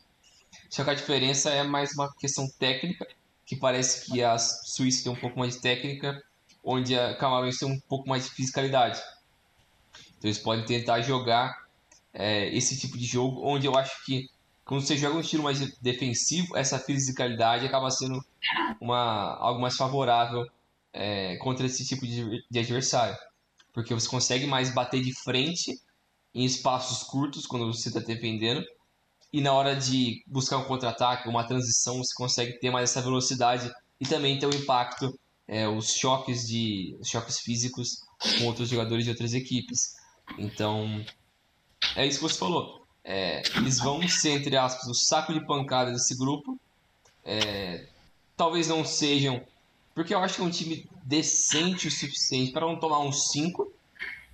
Só 0.68 0.82
que 0.84 0.90
a 0.90 0.94
diferença 0.94 1.50
é 1.50 1.62
mais 1.62 1.92
uma 1.92 2.12
questão 2.14 2.48
técnica, 2.58 3.06
que 3.44 3.56
parece 3.56 4.10
que 4.10 4.22
a 4.22 4.38
Suíça 4.38 5.04
tem 5.04 5.12
um 5.12 5.16
pouco 5.16 5.38
mais 5.38 5.54
de 5.54 5.60
técnica, 5.60 6.22
onde 6.64 6.98
a 6.98 7.16
Camarões 7.16 7.58
tem 7.58 7.68
um 7.68 7.80
pouco 7.80 8.08
mais 8.08 8.24
de 8.24 8.30
fisicalidade. 8.30 9.00
Então 10.20 10.28
eles 10.28 10.38
podem 10.38 10.64
tentar 10.64 11.00
jogar 11.00 11.66
é, 12.12 12.54
esse 12.54 12.78
tipo 12.78 12.98
de 12.98 13.06
jogo, 13.06 13.40
onde 13.42 13.66
eu 13.66 13.74
acho 13.76 14.04
que 14.04 14.28
quando 14.64 14.82
você 14.82 14.96
joga 14.96 15.16
um 15.16 15.20
estilo 15.20 15.42
mais 15.42 15.58
defensivo, 15.78 16.56
essa 16.56 16.78
fisicalidade 16.78 17.66
acaba 17.66 17.90
sendo 17.90 18.24
uma, 18.80 19.36
algo 19.38 19.60
mais 19.60 19.74
favorável 19.74 20.46
é, 20.92 21.36
contra 21.38 21.66
esse 21.66 21.84
tipo 21.84 22.06
de, 22.06 22.44
de 22.48 22.58
adversário. 22.58 23.16
Porque 23.72 23.94
você 23.94 24.08
consegue 24.08 24.46
mais 24.46 24.72
bater 24.72 25.02
de 25.02 25.12
frente 25.24 25.80
em 26.32 26.44
espaços 26.44 27.02
curtos 27.02 27.46
quando 27.46 27.66
você 27.72 27.88
está 27.88 27.98
defendendo 27.98 28.64
e 29.32 29.40
na 29.40 29.52
hora 29.52 29.76
de 29.76 30.22
buscar 30.26 30.58
um 30.58 30.64
contra-ataque, 30.64 31.28
uma 31.28 31.44
transição, 31.44 31.98
você 31.98 32.12
consegue 32.14 32.58
ter 32.58 32.70
mais 32.70 32.90
essa 32.90 33.00
velocidade 33.00 33.70
e 34.00 34.06
também 34.06 34.38
ter 34.38 34.46
o 34.46 34.54
impacto, 34.54 35.16
é, 35.46 35.68
os 35.68 35.94
choques 35.94 36.46
de 36.46 36.96
os 37.00 37.08
choques 37.08 37.38
físicos 37.38 38.02
com 38.38 38.46
outros 38.46 38.68
jogadores 38.68 39.04
de 39.04 39.10
outras 39.10 39.32
equipes. 39.32 39.99
Então, 40.38 41.04
é 41.96 42.06
isso 42.06 42.18
que 42.18 42.28
você 42.28 42.38
falou. 42.38 42.86
É, 43.04 43.42
eles 43.56 43.78
vão 43.78 44.06
ser, 44.08 44.30
entre 44.30 44.56
aspas, 44.56 44.86
o 44.86 44.94
saco 44.94 45.32
de 45.32 45.44
pancada 45.46 45.90
desse 45.90 46.16
grupo. 46.16 46.58
É, 47.24 47.86
talvez 48.36 48.68
não 48.68 48.84
sejam, 48.84 49.42
porque 49.94 50.14
eu 50.14 50.18
acho 50.20 50.36
que 50.36 50.42
é 50.42 50.44
um 50.44 50.50
time 50.50 50.88
decente 51.04 51.88
o 51.88 51.90
suficiente 51.90 52.52
para 52.52 52.66
não 52.66 52.78
tomar 52.78 53.00
uns 53.00 53.30
5, 53.32 53.70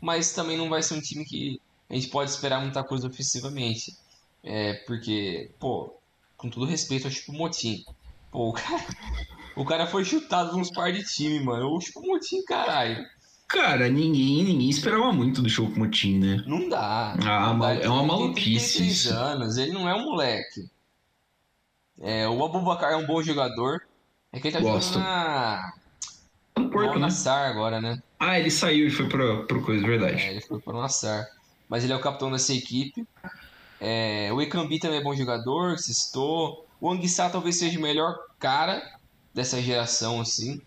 mas 0.01 0.33
também 0.33 0.57
não 0.57 0.69
vai 0.69 0.83
ser 0.83 0.95
um 0.95 1.01
time 1.01 1.25
que 1.25 1.61
a 1.89 1.95
gente 1.95 2.09
pode 2.09 2.31
esperar 2.31 2.61
muita 2.61 2.85
coisa 2.85 3.09
ofensivamente. 3.09 3.97
É, 4.43 4.75
porque, 4.87 5.51
pô, 5.59 5.93
com 6.37 6.49
todo 6.49 6.67
respeito 6.67 7.07
ao 7.07 7.11
Chico 7.11 7.33
Motim, 7.33 7.85
pô, 8.31 8.51
o 8.51 8.53
cara, 8.53 8.87
o 9.57 9.65
cara 9.65 9.87
foi 9.87 10.05
chutado 10.05 10.57
nos 10.57 10.71
par 10.71 10.93
de 10.93 11.03
time, 11.03 11.41
mano. 11.41 11.75
O 11.75 11.81
Chico 11.81 12.07
Motim, 12.07 12.45
caralho. 12.45 13.05
Cara, 13.49 13.89
ninguém, 13.89 14.43
ninguém 14.45 14.69
esperava 14.69 15.13
muito 15.13 15.41
do 15.41 15.49
Chico 15.49 15.79
Motim, 15.79 16.19
né? 16.19 16.43
Não 16.47 16.69
dá. 16.69 17.13
Ah, 17.25 17.53
não 17.53 17.59
dá. 17.61 17.75
é 17.75 17.89
uma 17.89 18.03
maluquice 18.03 18.83
Ele 18.83 18.89
tem 18.89 18.89
33 18.89 18.93
isso. 18.93 19.15
anos, 19.15 19.57
ele 19.57 19.73
não 19.73 19.89
é 19.89 19.95
um 19.95 20.05
moleque. 20.05 20.69
É, 22.01 22.29
o 22.29 22.45
Abubakar 22.45 22.93
é 22.93 22.97
um 22.97 23.07
bom 23.07 23.23
jogador. 23.23 23.83
É 24.33 24.41
que 24.41 24.49
ele 24.49 24.57
tá 24.57 24.61
Gosto. 24.63 24.95
jogando 24.95 25.05
na. 25.05 25.73
No 26.57 26.65
no 26.65 26.71
Porto, 26.71 26.89
né? 26.89 26.95
Al-Nassr 26.95 27.29
agora, 27.29 27.81
né? 27.81 28.03
Ah, 28.19 28.39
ele 28.39 28.51
saiu 28.51 28.89
e 28.89 28.91
foi 28.91 29.09
pro, 29.09 29.47
pro 29.47 29.63
coisa, 29.63 29.87
verdade. 29.87 30.23
É, 30.23 30.31
ele 30.31 30.41
foi 30.41 30.59
para 30.61 30.77
o 30.77 30.81
Nassar. 30.81 31.27
Mas 31.69 31.85
ele 31.85 31.93
é 31.93 31.97
o 31.97 32.01
capitão 32.01 32.31
dessa 32.31 32.53
equipe. 32.53 33.07
É, 33.81 34.31
o 34.33 34.41
Ekambi 34.41 34.79
também 34.79 34.99
é 34.99 35.03
bom 35.03 35.15
jogador, 35.15 35.79
Sistô. 35.79 36.65
O 36.81 36.91
Anguissá 36.91 37.29
talvez 37.29 37.59
seja 37.59 37.79
o 37.79 37.83
melhor 37.83 38.17
cara 38.39 38.83
dessa 39.35 39.61
geração, 39.61 40.21
assim. 40.21 40.61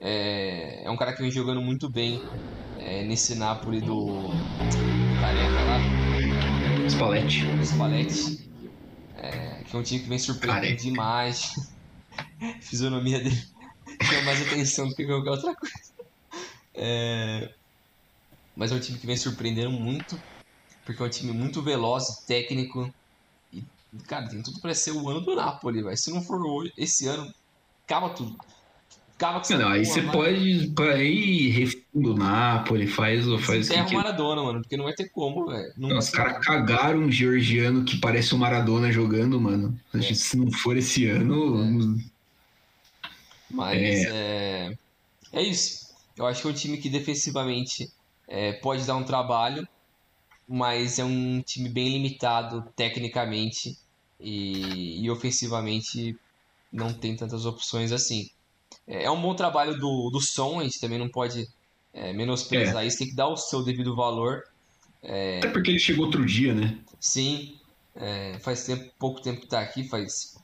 É, 0.00 0.84
é 0.84 0.90
um 0.90 0.96
cara 0.96 1.12
que 1.12 1.20
vem 1.20 1.30
jogando 1.30 1.60
muito 1.60 1.90
bem 1.90 2.18
é, 2.78 3.04
nesse 3.04 3.34
Napoli 3.34 3.80
do 3.82 4.30
Careca 5.20 5.60
lá, 5.64 6.88
Spalletti. 6.88 7.40
Spalletti. 7.62 8.50
É, 9.16 9.62
que 9.64 9.76
é 9.76 9.78
um 9.78 9.82
time 9.82 10.00
que 10.00 10.08
vem 10.08 10.18
surpreendendo 10.18 10.76
demais. 10.76 11.52
A 12.40 12.60
fisionomia 12.62 13.18
dele 13.18 13.36
chama 14.02 14.22
mais 14.22 14.46
atenção 14.46 14.88
do 14.88 14.94
que 14.94 15.04
qualquer 15.04 15.30
outra 15.30 15.54
coisa. 15.54 16.10
É, 16.74 17.54
mas 18.56 18.72
é 18.72 18.74
um 18.74 18.80
time 18.80 18.98
que 18.98 19.06
vem 19.06 19.16
surpreendendo 19.18 19.70
muito, 19.70 20.18
porque 20.84 21.02
é 21.02 21.04
um 21.04 21.10
time 21.10 21.32
muito 21.32 21.62
veloz, 21.62 22.04
e 22.08 22.26
técnico. 22.26 22.90
E, 23.52 23.62
cara, 24.06 24.28
tem 24.28 24.42
tudo 24.42 24.60
pra 24.60 24.74
ser 24.74 24.92
o 24.92 25.08
ano 25.10 25.20
do 25.20 25.36
Napoli, 25.36 25.82
vai. 25.82 25.96
Se 25.96 26.10
não 26.10 26.22
for 26.22 26.40
esse 26.78 27.06
ano, 27.06 27.30
acaba 27.84 28.14
tudo. 28.14 28.34
Acaba 29.20 29.40
com 29.42 29.54
Não, 29.54 29.68
aí 29.68 29.84
você 29.84 30.00
mano. 30.00 30.12
pode 30.12 30.72
aí 30.94 31.48
refunda 31.50 32.08
o 32.08 32.16
Napoli, 32.16 32.86
faz, 32.86 33.28
o- 33.28 33.38
faz 33.38 33.68
o 33.68 33.72
Enterra 33.72 33.82
que 33.82 33.88
o 33.88 33.90
que 33.90 33.96
Maradona, 33.96 34.42
mano, 34.42 34.60
porque 34.62 34.78
não 34.78 34.84
vai 34.84 34.94
ter 34.94 35.10
como, 35.10 35.44
velho. 35.46 35.98
Os 35.98 36.08
caras 36.08 36.42
cagaram 36.42 37.00
um 37.00 37.12
georgiano 37.12 37.84
que 37.84 37.98
parece 37.98 38.34
o 38.34 38.38
Maradona 38.38 38.90
jogando, 38.90 39.38
mano. 39.38 39.78
É. 39.92 40.00
Se 40.00 40.38
não 40.38 40.50
for 40.50 40.74
esse 40.74 41.06
ano. 41.06 41.98
Mas 43.50 44.06
é... 44.06 44.72
é 45.34 45.42
isso. 45.42 45.90
Eu 46.16 46.26
acho 46.26 46.40
que 46.40 46.48
é 46.48 46.50
um 46.50 46.54
time 46.54 46.78
que 46.78 46.88
defensivamente 46.88 47.92
é, 48.26 48.54
pode 48.54 48.86
dar 48.86 48.96
um 48.96 49.04
trabalho, 49.04 49.68
mas 50.48 50.98
é 50.98 51.04
um 51.04 51.42
time 51.42 51.68
bem 51.68 51.90
limitado 51.90 52.64
tecnicamente 52.74 53.76
e, 54.18 55.04
e 55.04 55.10
ofensivamente 55.10 56.16
não 56.72 56.94
tem 56.94 57.14
tantas 57.14 57.44
opções 57.44 57.92
assim. 57.92 58.30
É, 58.86 59.04
é 59.04 59.10
um 59.10 59.20
bom 59.20 59.34
trabalho 59.34 59.78
do, 59.78 60.10
do 60.10 60.20
som, 60.20 60.60
a 60.60 60.64
gente 60.64 60.80
também 60.80 60.98
não 60.98 61.08
pode 61.08 61.48
é, 61.92 62.12
menosprezar 62.12 62.84
isso, 62.86 62.98
tem 62.98 63.08
que 63.08 63.14
dar 63.14 63.28
o 63.28 63.36
seu 63.36 63.62
devido 63.62 63.94
valor. 63.94 64.44
Até 65.38 65.48
porque 65.50 65.70
ele 65.70 65.78
chegou 65.78 66.06
outro 66.06 66.24
dia, 66.26 66.54
né? 66.54 66.78
Sim, 66.98 67.58
é, 67.96 68.38
faz 68.40 68.64
tempo, 68.64 68.90
pouco 68.98 69.20
tempo 69.20 69.40
que 69.40 69.46
tá 69.46 69.60
aqui, 69.60 69.88
faz. 69.88 70.36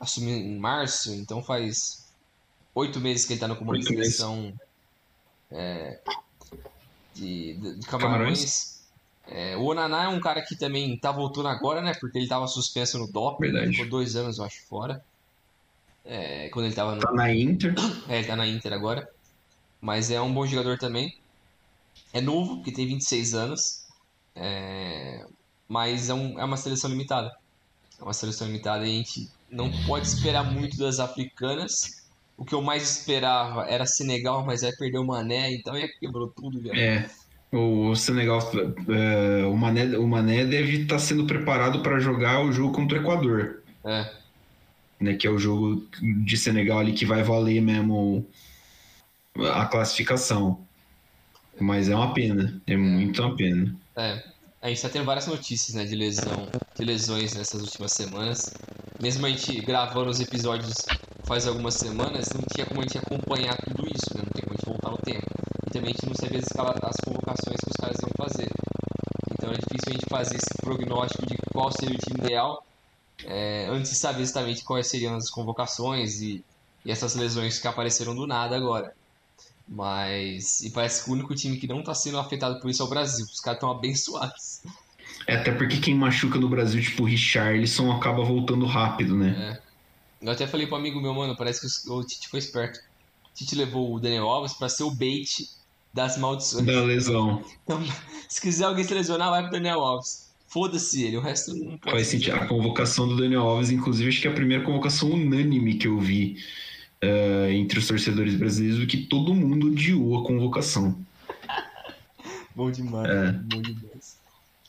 Assumiu 0.00 0.34
em 0.34 0.58
março, 0.58 1.14
então 1.14 1.42
faz 1.42 2.10
oito 2.74 2.98
meses 3.00 3.24
que 3.24 3.34
ele 3.34 3.40
tá 3.40 3.46
no 3.46 3.54
comando 3.54 3.78
de 3.78 3.86
seleção 3.86 4.52
é, 5.52 6.00
de, 7.14 7.56
Camarões. 7.86 7.88
Camarões. 7.88 8.82
É, 9.28 9.56
o 9.56 9.64
Onaná 9.64 10.04
é 10.04 10.08
um 10.08 10.20
cara 10.20 10.42
que 10.42 10.56
também 10.56 10.96
tá 10.96 11.12
voltando 11.12 11.48
agora, 11.48 11.80
né? 11.80 11.92
Porque 12.00 12.18
ele 12.18 12.26
tava 12.26 12.46
suspenso 12.48 12.98
no 12.98 13.06
doping, 13.06 13.52
ficou 13.70 13.88
dois 13.88 14.16
anos, 14.16 14.38
eu 14.38 14.44
acho, 14.44 14.66
fora. 14.66 15.02
É, 16.04 16.48
quando 16.50 16.66
ele 16.66 16.74
tava 16.74 16.94
no, 16.94 17.00
Tá 17.00 17.12
na 17.12 17.32
Inter. 17.34 17.74
é, 18.08 18.18
ele 18.18 18.26
tá 18.26 18.36
na 18.36 18.46
Inter 18.46 18.72
agora. 18.72 19.08
Mas 19.80 20.10
é 20.10 20.20
um 20.20 20.32
bom 20.32 20.46
jogador 20.46 20.78
também. 20.78 21.12
É 22.12 22.20
novo, 22.20 22.56
porque 22.56 22.72
tem 22.72 22.86
26 22.86 23.34
anos. 23.34 23.86
É, 24.34 25.24
Mas 25.68 26.10
é, 26.10 26.14
um- 26.14 26.38
é 26.38 26.44
uma 26.44 26.56
seleção 26.56 26.90
limitada. 26.90 27.30
É 28.00 28.02
uma 28.02 28.12
seleção 28.14 28.46
limitada 28.46 28.86
e 28.86 28.90
a 28.90 28.94
gente 28.94 29.28
não 29.50 29.70
pode 29.86 30.06
esperar 30.06 30.44
muito 30.44 30.76
das 30.76 30.98
africanas. 31.00 32.02
O 32.36 32.44
que 32.44 32.54
eu 32.54 32.62
mais 32.62 32.82
esperava 32.98 33.66
era 33.68 33.86
Senegal, 33.86 34.44
mas 34.44 34.62
aí 34.64 34.72
perdeu 34.76 35.02
o 35.02 35.06
Mané, 35.06 35.52
então 35.54 35.74
aí 35.74 35.88
quebrou 36.00 36.28
tudo, 36.34 36.60
velho. 36.60 36.78
É. 36.78 37.10
O 37.54 37.94
Senegal, 37.94 38.38
é, 38.88 39.44
o, 39.44 39.54
Mané, 39.56 39.96
o 39.98 40.06
Mané 40.08 40.44
deve 40.46 40.82
estar 40.82 40.98
sendo 40.98 41.26
preparado 41.26 41.82
para 41.82 41.98
jogar 42.00 42.42
o 42.42 42.50
jogo 42.50 42.74
contra 42.74 42.98
o 42.98 43.02
Equador, 43.02 43.62
É, 43.84 44.10
né? 45.02 45.14
Que 45.14 45.26
é 45.26 45.30
o 45.30 45.38
jogo 45.38 45.86
de 46.24 46.36
Senegal 46.36 46.78
ali 46.78 46.92
que 46.92 47.04
vai 47.04 47.22
valer 47.22 47.60
mesmo 47.60 48.28
a 49.54 49.66
classificação. 49.66 50.66
Mas 51.60 51.88
é 51.88 51.94
uma 51.94 52.12
pena, 52.14 52.60
é 52.66 52.76
muito 52.76 53.22
uma 53.22 53.36
pena. 53.36 53.76
é. 53.96 54.32
A 54.62 54.68
gente 54.68 54.80
tá 54.80 54.88
tendo 54.88 55.04
várias 55.04 55.26
notícias, 55.26 55.74
né, 55.74 55.84
de 55.84 55.96
lesão, 55.96 56.48
de 56.78 56.84
lesões 56.84 57.34
nessas 57.34 57.60
últimas 57.62 57.92
semanas. 57.92 58.54
Mesmo 59.02 59.26
a 59.26 59.28
gente 59.28 59.60
gravando 59.60 60.08
os 60.08 60.20
episódios 60.20 60.72
faz 61.24 61.48
algumas 61.48 61.74
semanas, 61.74 62.28
não 62.32 62.42
tinha 62.54 62.64
como 62.66 62.80
a 62.80 62.84
gente 62.84 62.98
acompanhar 62.98 63.56
tudo 63.56 63.84
isso, 63.88 64.16
né? 64.16 64.22
Não 64.22 64.30
tem 64.30 64.44
como 64.44 64.54
a 64.54 64.56
gente 64.56 64.66
voltar 64.66 64.90
no 64.90 64.98
tempo. 64.98 65.26
E 65.66 65.70
também 65.70 65.90
a 65.90 65.92
gente 65.92 66.06
não 66.06 66.14
sabia 66.14 66.38
as, 66.38 66.46
as 66.46 66.96
convocações 67.04 67.60
que 67.60 67.70
os 67.70 67.76
caras 67.80 67.98
iam 68.02 68.10
fazer. 68.16 68.48
Então 69.32 69.50
é 69.50 69.54
difícil 69.54 69.88
a 69.88 69.92
gente 69.92 70.06
fazer 70.08 70.36
esse 70.36 70.62
prognóstico 70.62 71.26
de 71.26 71.36
qual 71.52 71.72
seria 71.72 71.96
o 71.96 71.98
time 71.98 72.20
ideal 72.24 72.64
é, 73.24 73.66
antes 73.70 73.90
de 73.90 73.96
saber 73.96 74.22
exatamente 74.22 74.64
quais 74.64 74.86
seriam 74.86 75.14
as 75.14 75.30
convocações 75.30 76.20
e, 76.20 76.44
e 76.84 76.90
essas 76.90 77.14
lesões 77.14 77.58
que 77.58 77.68
apareceram 77.68 78.14
do 78.14 78.26
nada 78.26 78.56
agora. 78.56 78.94
Mas. 79.68 80.60
E 80.60 80.70
parece 80.70 81.04
que 81.04 81.10
o 81.10 81.14
único 81.14 81.34
time 81.34 81.56
que 81.56 81.66
não 81.66 81.82
tá 81.82 81.94
sendo 81.94 82.18
afetado 82.18 82.60
por 82.60 82.70
isso 82.70 82.82
é 82.82 82.84
o 82.84 82.88
Brasil. 82.88 83.24
Os 83.24 83.40
caras 83.40 83.56
estão 83.56 83.70
abençoados. 83.70 84.62
É 85.26 85.36
até 85.36 85.52
porque 85.52 85.78
quem 85.78 85.94
machuca 85.94 86.38
no 86.38 86.48
Brasil, 86.48 86.82
tipo 86.82 87.04
o 87.04 87.06
Richarlison, 87.06 87.92
acaba 87.92 88.24
voltando 88.24 88.66
rápido, 88.66 89.16
né? 89.16 89.60
Eu 90.20 90.32
até 90.32 90.46
falei 90.46 90.66
pro 90.66 90.76
amigo 90.76 91.00
meu, 91.00 91.12
mano, 91.14 91.36
parece 91.36 91.60
que 91.60 91.90
o 91.90 92.04
Tite 92.04 92.28
foi 92.28 92.38
esperto. 92.38 92.78
O 92.78 93.34
Tite 93.34 93.54
levou 93.54 93.94
o 93.94 94.00
Daniel 94.00 94.28
Alves 94.28 94.52
pra 94.52 94.68
ser 94.68 94.84
o 94.84 94.90
bait 94.90 95.48
das 95.92 96.16
maldições. 96.16 96.64
Da 96.64 96.82
lesão. 96.82 97.44
Então, 97.64 97.82
se 98.28 98.40
quiser 98.40 98.64
alguém 98.64 98.84
se 98.84 98.94
lesionar, 98.94 99.30
vai 99.30 99.42
pro 99.42 99.52
Daniel 99.52 99.80
Alves. 99.80 100.31
Foda-se 100.52 101.02
ele, 101.02 101.16
o 101.16 101.20
resto 101.20 101.54
não 101.56 101.78
pode 101.78 101.96
Faz 101.96 102.08
sentido. 102.08 102.34
A 102.34 102.46
convocação 102.46 103.08
do 103.08 103.16
Daniel 103.16 103.42
Alves, 103.42 103.70
inclusive, 103.70 104.08
acho 104.10 104.20
que 104.20 104.28
é 104.28 104.30
a 104.30 104.34
primeira 104.34 104.62
convocação 104.62 105.10
unânime 105.10 105.74
que 105.74 105.88
eu 105.88 105.98
vi 105.98 106.36
eh, 107.00 107.48
entre 107.52 107.78
os 107.78 107.86
torcedores 107.86 108.34
brasileiros, 108.34 108.84
que 108.84 108.98
todo 108.98 109.34
mundo 109.34 109.68
odiou 109.68 110.18
a 110.18 110.26
convocação. 110.26 110.98
Bom 112.54 112.70
demais, 112.70 113.08
É. 113.08 113.32
bom 113.32 113.62
demais. 113.62 114.20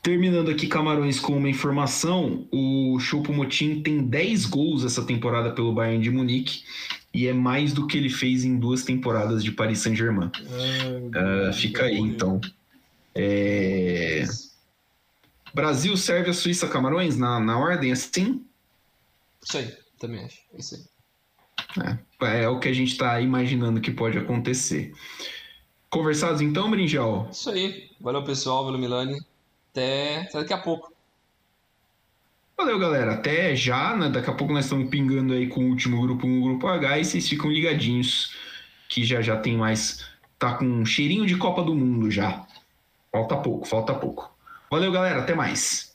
Terminando 0.01 0.49
aqui 0.49 0.67
Camarões 0.67 1.19
com 1.19 1.36
uma 1.36 1.49
informação, 1.49 2.45
o 2.51 2.97
Choupo-Moting 2.99 3.81
tem 3.81 4.03
10 4.05 4.45
gols 4.45 4.86
essa 4.86 5.03
temporada 5.03 5.51
pelo 5.51 5.73
Bayern 5.73 6.01
de 6.01 6.09
Munique 6.09 6.63
e 7.13 7.27
é 7.27 7.34
mais 7.34 7.73
do 7.73 7.88
que 7.88 7.97
ele 7.97 8.09
fez 8.09 8.43
em 8.45 8.57
duas 8.57 8.84
temporadas 8.84 9.43
de 9.43 9.51
Paris 9.51 9.79
Saint-Germain. 9.79 10.29
Ah, 11.13 11.51
fica 11.53 11.84
aí, 11.84 11.97
então. 11.97 12.39
É, 13.15 14.25
Brasil, 15.54 15.95
Sérvia, 15.95 16.34
Suíça, 16.34 16.68
Camarões 16.68 17.18
na, 17.18 17.39
na 17.39 17.58
ordem 17.58 17.91
assim? 17.91 18.45
Isso 19.43 19.58
aí, 19.58 19.72
também 19.99 20.26
acho. 20.26 20.39
É 20.54 20.58
isso 20.58 20.76
aí. 20.76 20.93
É 22.41 22.47
o 22.47 22.60
que 22.60 22.70
a 22.70 22.74
gente 22.74 22.91
está 22.91 23.20
imaginando 23.20 23.82
que 23.82 23.91
pode 23.91 24.18
acontecer. 24.18 24.93
Conversados 25.89 26.41
então, 26.41 26.72
Brinjal? 26.72 27.28
Isso 27.32 27.49
aí. 27.49 27.91
Valeu, 27.99 28.24
pessoal. 28.24 28.66
Valeu, 28.66 28.80
Milani. 28.80 29.20
Até, 29.72 30.22
até 30.22 30.39
daqui 30.39 30.54
a 30.54 30.58
pouco. 30.58 30.93
Valeu, 32.58 32.80
galera. 32.80 33.14
Até 33.14 33.56
já, 33.56 33.95
né? 33.95 34.10
Daqui 34.10 34.30
a 34.30 34.34
pouco 34.34 34.54
nós 34.54 34.66
estamos 34.66 34.89
pingando 34.89 35.34
aí 35.34 35.47
com 35.47 35.62
o 35.62 35.70
último 35.70 36.01
grupo, 36.01 36.26
um 36.26 36.41
grupo 36.41 36.68
H, 36.68 36.99
e 36.99 37.06
vocês 37.06 37.28
ficam 37.28 37.51
ligadinhos 37.51 38.36
que 38.89 39.04
já 39.04 39.22
já 39.22 39.38
tem 39.38 39.58
mais. 39.58 40.06
Tá 40.39 40.56
com 40.56 40.66
um 40.66 40.86
cheirinho 40.86 41.26
de 41.26 41.36
Copa 41.38 41.64
do 41.64 41.76
Mundo 41.76 42.10
já. 42.10 42.45
Falta 43.12 43.38
pouco, 43.38 43.68
falta 43.68 43.93
pouco. 43.93 44.32
Valeu, 44.74 44.91
galera. 44.91 45.19
Até 45.19 45.36
mais. 45.36 45.93